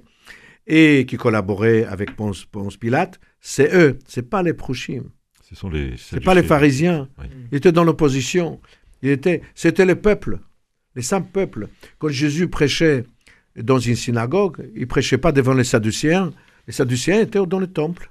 et 0.67 1.07
qui 1.07 1.17
collaborait 1.17 1.85
avec 1.85 2.15
Ponce, 2.17 2.45
Ponce 2.45 2.77
Pilate, 2.77 3.21
c'est 3.41 3.75
eux, 3.75 3.99
c'est 4.07 4.29
pas 4.29 4.43
les 4.43 4.53
prochim. 4.55 5.05
Ce 5.49 5.55
sont 5.55 5.71
les. 5.71 5.95
C'est 5.97 6.21
pas 6.21 6.35
les 6.35 6.43
pharisiens. 6.43 7.09
Oui. 7.19 7.27
Ils 7.51 7.57
étaient 7.57 7.73
dans 7.73 7.85
l'opposition. 7.85 8.61
Il 9.03 9.11
était, 9.11 9.43
c'était 9.55 9.87
le 9.87 9.95
peuple, 9.95 10.41
les 10.95 11.03
saints 11.03 11.23
peuples. 11.23 11.69
Quand 11.99 12.09
Jésus 12.09 12.49
prêchait 12.49 13.05
dans 13.57 13.79
une 13.79 13.97
synagogue, 13.97 14.71
il 14.75 14.87
prêchait 14.87 15.19
pas 15.19 15.33
devant 15.33 15.55
les 15.55 15.65
Sadducéens. 15.65 16.33
Les 16.67 16.73
Sadducéens 16.73 17.21
étaient 17.21 17.45
dans 17.47 17.61
le 17.61 17.69
temple. 17.69 18.11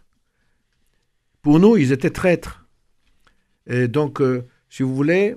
Pour 1.41 1.59
nous, 1.59 1.77
ils 1.77 1.91
étaient 1.91 2.09
traîtres. 2.09 2.65
Et 3.67 3.87
donc, 3.87 4.21
euh, 4.21 4.45
si 4.69 4.81
vous 4.81 4.95
voulez, 4.95 5.35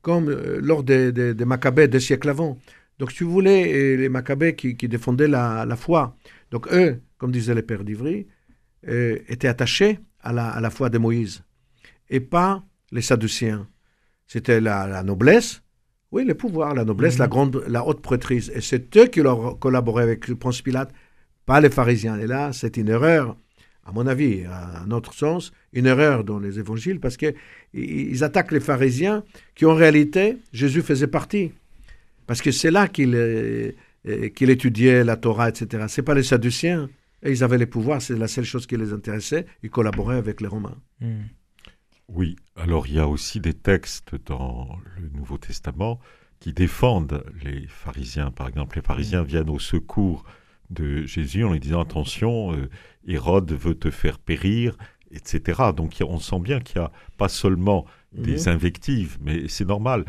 comme 0.00 0.30
euh, 0.30 0.60
lors 0.62 0.82
des, 0.82 1.12
des, 1.12 1.34
des 1.34 1.44
Maccabées 1.44 1.88
deux 1.88 2.00
siècles 2.00 2.30
avant. 2.30 2.58
Donc, 2.98 3.10
si 3.10 3.24
vous 3.24 3.32
voulez, 3.32 3.96
les 3.96 4.08
Maccabées 4.08 4.54
qui, 4.54 4.76
qui 4.76 4.88
défendaient 4.88 5.28
la, 5.28 5.66
la 5.66 5.76
foi. 5.76 6.16
Donc, 6.52 6.72
eux, 6.72 7.00
comme 7.18 7.32
disait 7.32 7.54
le 7.54 7.62
père 7.62 7.82
d'Ivry, 7.82 8.28
euh, 8.86 9.18
étaient 9.28 9.48
attachés 9.48 9.98
à 10.24 10.32
la, 10.32 10.48
à 10.48 10.60
la 10.60 10.70
foi 10.70 10.88
de 10.90 10.98
Moïse 10.98 11.42
et 12.10 12.20
pas 12.20 12.62
les 12.92 13.02
Sadducéens. 13.02 13.66
C'était 14.26 14.60
la, 14.60 14.86
la 14.86 15.02
noblesse, 15.02 15.62
oui, 16.12 16.24
le 16.24 16.34
pouvoir, 16.34 16.74
la 16.74 16.84
noblesse, 16.84 17.14
Mhm. 17.14 17.20
la 17.20 17.28
grande, 17.28 17.64
la 17.68 17.86
haute 17.86 18.00
prêtrise. 18.02 18.50
Et 18.54 18.60
c'est 18.60 18.96
eux 18.96 19.06
qui 19.06 19.20
leur 19.20 19.58
collaboraient 19.58 20.02
avec 20.04 20.28
le 20.28 20.36
Ponce 20.36 20.62
Pilate, 20.62 20.92
pas 21.46 21.60
les 21.60 21.70
pharisiens. 21.70 22.18
Et 22.18 22.26
là, 22.26 22.52
c'est 22.52 22.76
une 22.76 22.88
erreur, 22.88 23.36
à 23.84 23.92
mon 23.92 24.06
avis, 24.06 24.44
à 24.44 24.82
un 24.82 24.90
autre 24.92 25.12
sens, 25.12 25.52
une 25.72 25.86
erreur 25.86 26.24
dans 26.24 26.38
les 26.38 26.58
évangiles, 26.58 27.00
parce 27.00 27.16
qu'ils 27.16 27.34
ils 27.74 28.22
attaquent 28.24 28.52
les 28.52 28.60
pharisiens 28.60 29.24
qui, 29.54 29.66
en 29.66 29.74
réalité, 29.74 30.38
Jésus 30.52 30.82
faisait 30.82 31.08
partie. 31.08 31.52
Parce 32.26 32.40
que 32.40 32.50
c'est 32.52 32.70
là 32.70 32.88
qu'il 32.88 33.14
euh, 33.14 33.72
euh, 34.06 34.28
qu'il 34.28 34.50
étudiait 34.50 35.02
la 35.04 35.16
Torah, 35.16 35.48
etc. 35.50 35.84
C'est 35.88 36.02
pas 36.02 36.14
les 36.14 36.22
Sadducéens. 36.22 36.88
Et 37.24 37.30
ils 37.30 37.42
avaient 37.42 37.58
les 37.58 37.66
pouvoirs, 37.66 38.02
c'est 38.02 38.16
la 38.16 38.28
seule 38.28 38.44
chose 38.44 38.66
qui 38.66 38.76
les 38.76 38.92
intéressait. 38.92 39.46
Ils 39.62 39.70
collaboraient 39.70 40.18
avec 40.18 40.40
les 40.40 40.46
Romains. 40.48 40.76
Hmm. 41.00 41.22
Oui, 42.08 42.36
alors 42.56 42.86
il 42.86 42.94
y 42.94 42.98
a 42.98 43.08
aussi 43.08 43.40
des 43.40 43.54
textes 43.54 44.14
dans 44.26 44.78
le 44.96 45.08
Nouveau 45.08 45.38
Testament 45.38 45.98
qui 46.38 46.52
défendent 46.52 47.24
les 47.42 47.66
pharisiens. 47.66 48.30
Par 48.30 48.48
exemple, 48.48 48.76
les 48.76 48.82
pharisiens 48.82 49.22
viennent 49.22 49.48
au 49.48 49.58
secours 49.58 50.24
de 50.68 51.06
Jésus 51.06 51.44
en 51.44 51.52
lui 51.52 51.60
disant 51.60 51.80
attention, 51.80 52.54
euh, 52.54 52.68
Hérode 53.06 53.52
veut 53.52 53.74
te 53.74 53.90
faire 53.90 54.18
périr, 54.18 54.76
etc. 55.10 55.62
Donc 55.74 55.96
on 56.06 56.18
sent 56.18 56.40
bien 56.40 56.60
qu'il 56.60 56.80
n'y 56.80 56.86
a 56.86 56.92
pas 57.16 57.28
seulement 57.28 57.86
des 58.12 58.42
Mhm. 58.42 58.48
invectives, 58.48 59.16
mais 59.22 59.48
c'est 59.48 59.64
normal. 59.66 60.04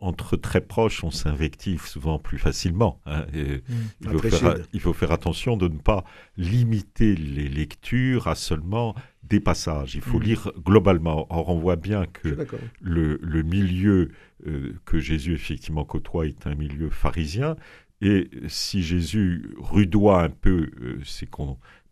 Entre 0.00 0.36
très 0.36 0.60
proches, 0.62 1.04
on 1.04 1.10
s'invective 1.10 1.86
souvent 1.86 2.18
plus 2.18 2.38
facilement. 2.38 3.00
hein, 3.06 3.26
et 3.34 3.62
il, 4.00 4.08
faut 4.08 4.18
faire, 4.18 4.56
Sid. 4.56 4.66
il 4.72 4.80
faut 4.80 4.92
faire 4.94 5.12
attention 5.12 5.56
de 5.56 5.68
ne 5.68 5.78
pas 5.78 6.04
limiter 6.36 7.14
les 7.14 7.48
lectures 7.48 8.26
à 8.28 8.34
seulement 8.34 8.94
des 9.22 9.40
passages. 9.40 9.94
Il 9.94 10.00
faut 10.00 10.18
Mhm. 10.18 10.24
lire 10.24 10.52
globalement. 10.64 11.26
Or, 11.30 11.50
on 11.50 11.58
voit 11.58 11.76
bien 11.76 12.06
que 12.06 12.46
le, 12.80 13.18
le 13.22 13.42
milieu 13.42 14.10
euh, 14.46 14.72
que 14.86 14.98
Jésus 14.98 15.34
effectivement 15.34 15.84
côtoie 15.84 16.26
est 16.26 16.46
un 16.46 16.54
milieu 16.54 16.88
pharisien. 16.90 17.56
Et 18.00 18.30
si 18.48 18.82
Jésus 18.82 19.54
rudoie 19.58 20.22
un 20.24 20.30
peu 20.30 20.70
euh, 20.80 20.98
ses 21.04 21.28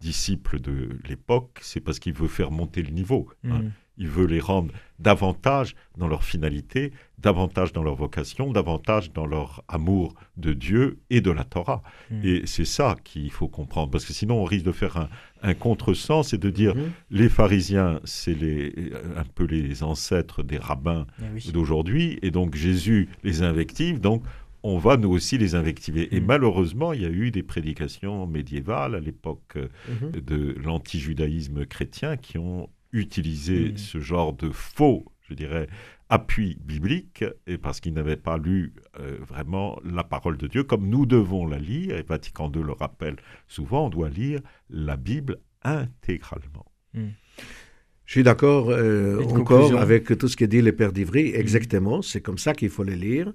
disciples 0.01 0.59
de 0.61 0.89
l'époque, 1.07 1.59
c'est 1.61 1.81
parce 1.81 1.99
qu'il 1.99 2.15
veut 2.15 2.29
faire 2.29 2.51
monter 2.51 2.83
le 2.83 2.91
niveau. 2.91 3.29
hein. 3.45 3.59
Hmm. 3.63 3.71
Il 3.99 4.09
veut 4.09 4.27
les 4.27 4.41
rendre 4.41 4.73
davantage 5.01 5.75
dans 5.97 6.09
leur 6.09 6.25
finalité, 6.25 6.93
davantage 7.19 7.73
dans 7.73 7.83
leur 7.83 7.95
vocation, 7.95 8.53
davantage 8.53 9.13
dans 9.13 9.27
leur 9.27 9.63
amour 9.69 10.15
de 10.37 10.53
Dieu 10.53 10.99
et 11.11 11.21
de 11.21 11.31
la 11.31 11.45
Torah. 11.45 11.83
Mm. 12.11 12.21
Et 12.25 12.43
c'est 12.47 12.65
ça 12.65 12.97
qu'il 13.05 13.31
faut 13.31 13.49
comprendre, 13.49 13.91
parce 13.91 14.05
que 14.05 14.13
sinon 14.13 14.37
on 14.41 14.45
risque 14.45 14.65
de 14.67 14.73
faire 14.73 14.97
un, 14.97 15.09
un 15.43 15.55
contresens 15.55 16.33
et 16.33 16.39
de 16.39 16.51
dire 16.51 16.75
Mhm. 16.75 16.91
les 17.11 17.29
pharisiens, 17.29 18.01
c'est 18.05 18.35
les, 18.35 18.93
un 19.17 19.25
peu 19.25 19.45
les 19.45 19.83
ancêtres 19.83 20.43
des 20.43 20.59
rabbins 20.59 21.07
Eh 21.21 21.25
oui. 21.35 21.51
d'aujourd'hui, 21.53 22.19
et 22.23 22.31
donc 22.31 22.55
Jésus 22.57 23.09
les 23.25 23.43
invective, 23.43 24.01
donc 24.01 24.23
on 24.65 24.79
va 24.79 24.97
nous 24.97 25.11
aussi 25.11 25.39
les 25.39 25.55
invectiver. 25.55 26.13
Et 26.17 26.21
Mm. 26.21 26.27
malheureusement, 26.27 26.93
il 26.93 27.03
y 27.03 27.07
a 27.07 27.11
eu 27.11 27.31
des 27.31 27.45
prédications 27.45 28.27
médiévales 28.27 28.97
à 28.97 29.01
l'époque 29.01 29.53
euh, 29.57 29.69
Mhm. 29.89 30.21
de 30.21 30.57
l'anti-judaïsme 30.65 31.65
chrétien 31.67 32.17
qui 32.17 32.39
ont 32.39 32.69
utilisé 32.93 33.73
Mm. 33.73 33.77
ce 33.77 34.01
genre 34.01 34.33
de 34.33 34.51
faux, 34.51 35.05
je 35.29 35.35
dirais, 35.35 35.69
appui 36.09 36.57
biblique, 36.65 37.25
et 37.47 37.59
parce 37.59 37.81
qu'ils 37.81 37.93
n'avaient 37.93 38.17
pas 38.17 38.39
lu 38.39 38.73
euh, 38.99 39.19
vraiment 39.27 39.79
la 39.85 40.05
parole 40.05 40.39
de 40.39 40.47
Dieu 40.47 40.63
comme 40.65 40.89
nous 40.89 41.05
devons 41.05 41.47
la 41.47 41.59
lire, 41.59 41.97
et 41.97 42.03
Vatican 42.03 42.51
II 42.55 42.63
le 42.63 42.73
rappelle 42.73 43.17
souvent, 43.47 43.87
on 43.87 43.91
doit 43.91 44.09
lire 44.09 44.41
la 44.71 44.97
Bible 44.97 45.39
intégralement. 45.63 46.67
Je 46.95 48.13
suis 48.13 48.23
d'accord 48.23 48.71
euh, 48.71 49.23
encore 49.23 49.79
avec 49.79 50.17
tout 50.17 50.29
ce 50.29 50.37
que 50.37 50.47
dit 50.47 50.63
le 50.63 50.73
Père 50.73 50.93
d'Ivry. 50.93 51.33
Exactement, 51.35 52.01
c'est 52.01 52.23
comme 52.23 52.39
ça 52.39 52.55
qu'il 52.55 52.71
faut 52.71 52.85
les 52.85 52.97
lire. 52.97 53.33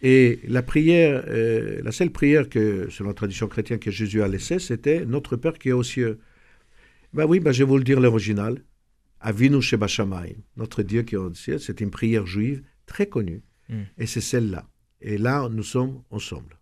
Et 0.00 0.40
la 0.48 0.62
prière, 0.62 1.24
euh, 1.28 1.80
la 1.82 1.92
seule 1.92 2.10
prière 2.10 2.48
que, 2.48 2.88
selon 2.90 3.08
la 3.10 3.14
tradition 3.14 3.48
chrétienne, 3.48 3.78
que 3.78 3.90
Jésus 3.90 4.22
a 4.22 4.28
laissée, 4.28 4.58
c'était 4.58 5.04
Notre 5.04 5.36
Père 5.36 5.54
qui 5.58 5.68
est 5.70 5.72
aux 5.72 5.82
cieux. 5.82 6.20
Ben 7.12 7.26
oui, 7.26 7.40
ben 7.40 7.52
je 7.52 7.58
vais 7.64 7.68
vous 7.68 7.78
le 7.78 7.84
dire 7.84 8.00
l'original. 8.00 8.62
Avinu 9.22 9.62
Sheba 9.62 9.86
Shamayim. 9.86 10.42
Notre 10.56 10.82
Dieu 10.82 11.02
qui 11.02 11.14
est 11.14 11.18
aux 11.18 11.32
cieux, 11.32 11.58
c'est 11.58 11.80
une 11.80 11.90
prière 11.90 12.26
juive 12.26 12.62
très 12.86 13.06
connue. 13.06 13.42
Mm. 13.68 13.82
Et 13.98 14.06
c'est 14.06 14.20
celle-là. 14.20 14.68
Et 15.00 15.16
là, 15.18 15.48
nous 15.48 15.62
sommes 15.62 16.02
ensemble. 16.10 16.58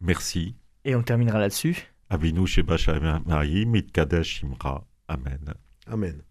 Merci. 0.00 0.54
Et 0.84 0.94
on 0.94 1.02
terminera 1.02 1.38
là-dessus. 1.38 1.76
Avinu 2.10 2.46
Sheba 2.46 2.76
Shamayim, 2.76 3.70
Mitkadesh 3.70 4.42
Imra. 4.42 4.86
Amen. 5.08 5.54
Amen. 5.86 6.22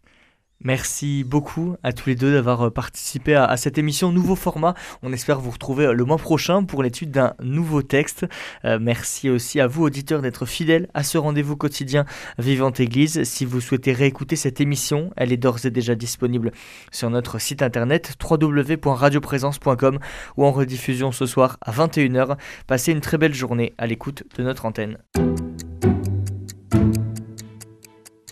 Merci 0.64 1.24
beaucoup 1.24 1.76
à 1.84 1.93
tous 1.93 2.10
les 2.10 2.16
deux 2.16 2.34
d'avoir 2.34 2.68
euh, 2.68 2.70
participé 2.72 3.36
à, 3.36 3.55
cette 3.58 3.78
émission 3.78 4.12
nouveau 4.12 4.36
format. 4.36 4.74
On 5.03 5.14
espère 5.14 5.39
vous 5.39 5.51
retrouver 5.51 5.86
euh, 5.86 5.93
le 5.93 6.03
mois 6.03 6.18
prochain 6.18 6.64
pour 6.64 6.82
l'étude 6.82 7.12
d'un 7.12 7.36
nouveau 7.43 7.84
texte. 7.84 8.26
Euh, 8.66 8.80
merci 8.82 9.30
aussi 9.30 9.60
à 9.60 9.68
vous 9.68 9.84
auditeurs 9.84 10.24
d'être 10.24 10.47
fidèles 10.47 10.89
à 10.95 11.03
ce 11.03 11.20
rendez-vous 11.20 11.58
quotidien 11.58 12.05
Vivante 12.39 12.80
Église. 12.80 13.24
Si 13.24 13.45
vous 13.45 13.62
souhaitez 13.62 13.93
réécouter 13.93 14.36
cette 14.36 14.60
émission, 14.60 15.12
elle 15.16 15.32
est 15.32 15.38
d'ores 15.38 15.66
et 15.66 15.72
déjà 15.72 15.93
disponible 15.93 16.51
sur 16.91 17.12
notre 17.12 17.39
site 17.39 17.62
internet 17.62 18.16
www.radioprésence.com 18.20 19.99
ou 20.38 20.45
en 20.45 20.51
rediffusion 20.51 21.12
ce 21.12 21.28
soir 21.28 21.58
à 21.62 21.72
21h. 21.72 22.36
Passez 22.66 22.91
une 22.91 23.01
très 23.01 23.20
belle 23.20 23.36
journée 23.36 23.76
à 23.78 23.86
l'écoute 23.86 24.24
de 24.36 24.43
notre 24.43 24.66
antenne. 24.66 24.97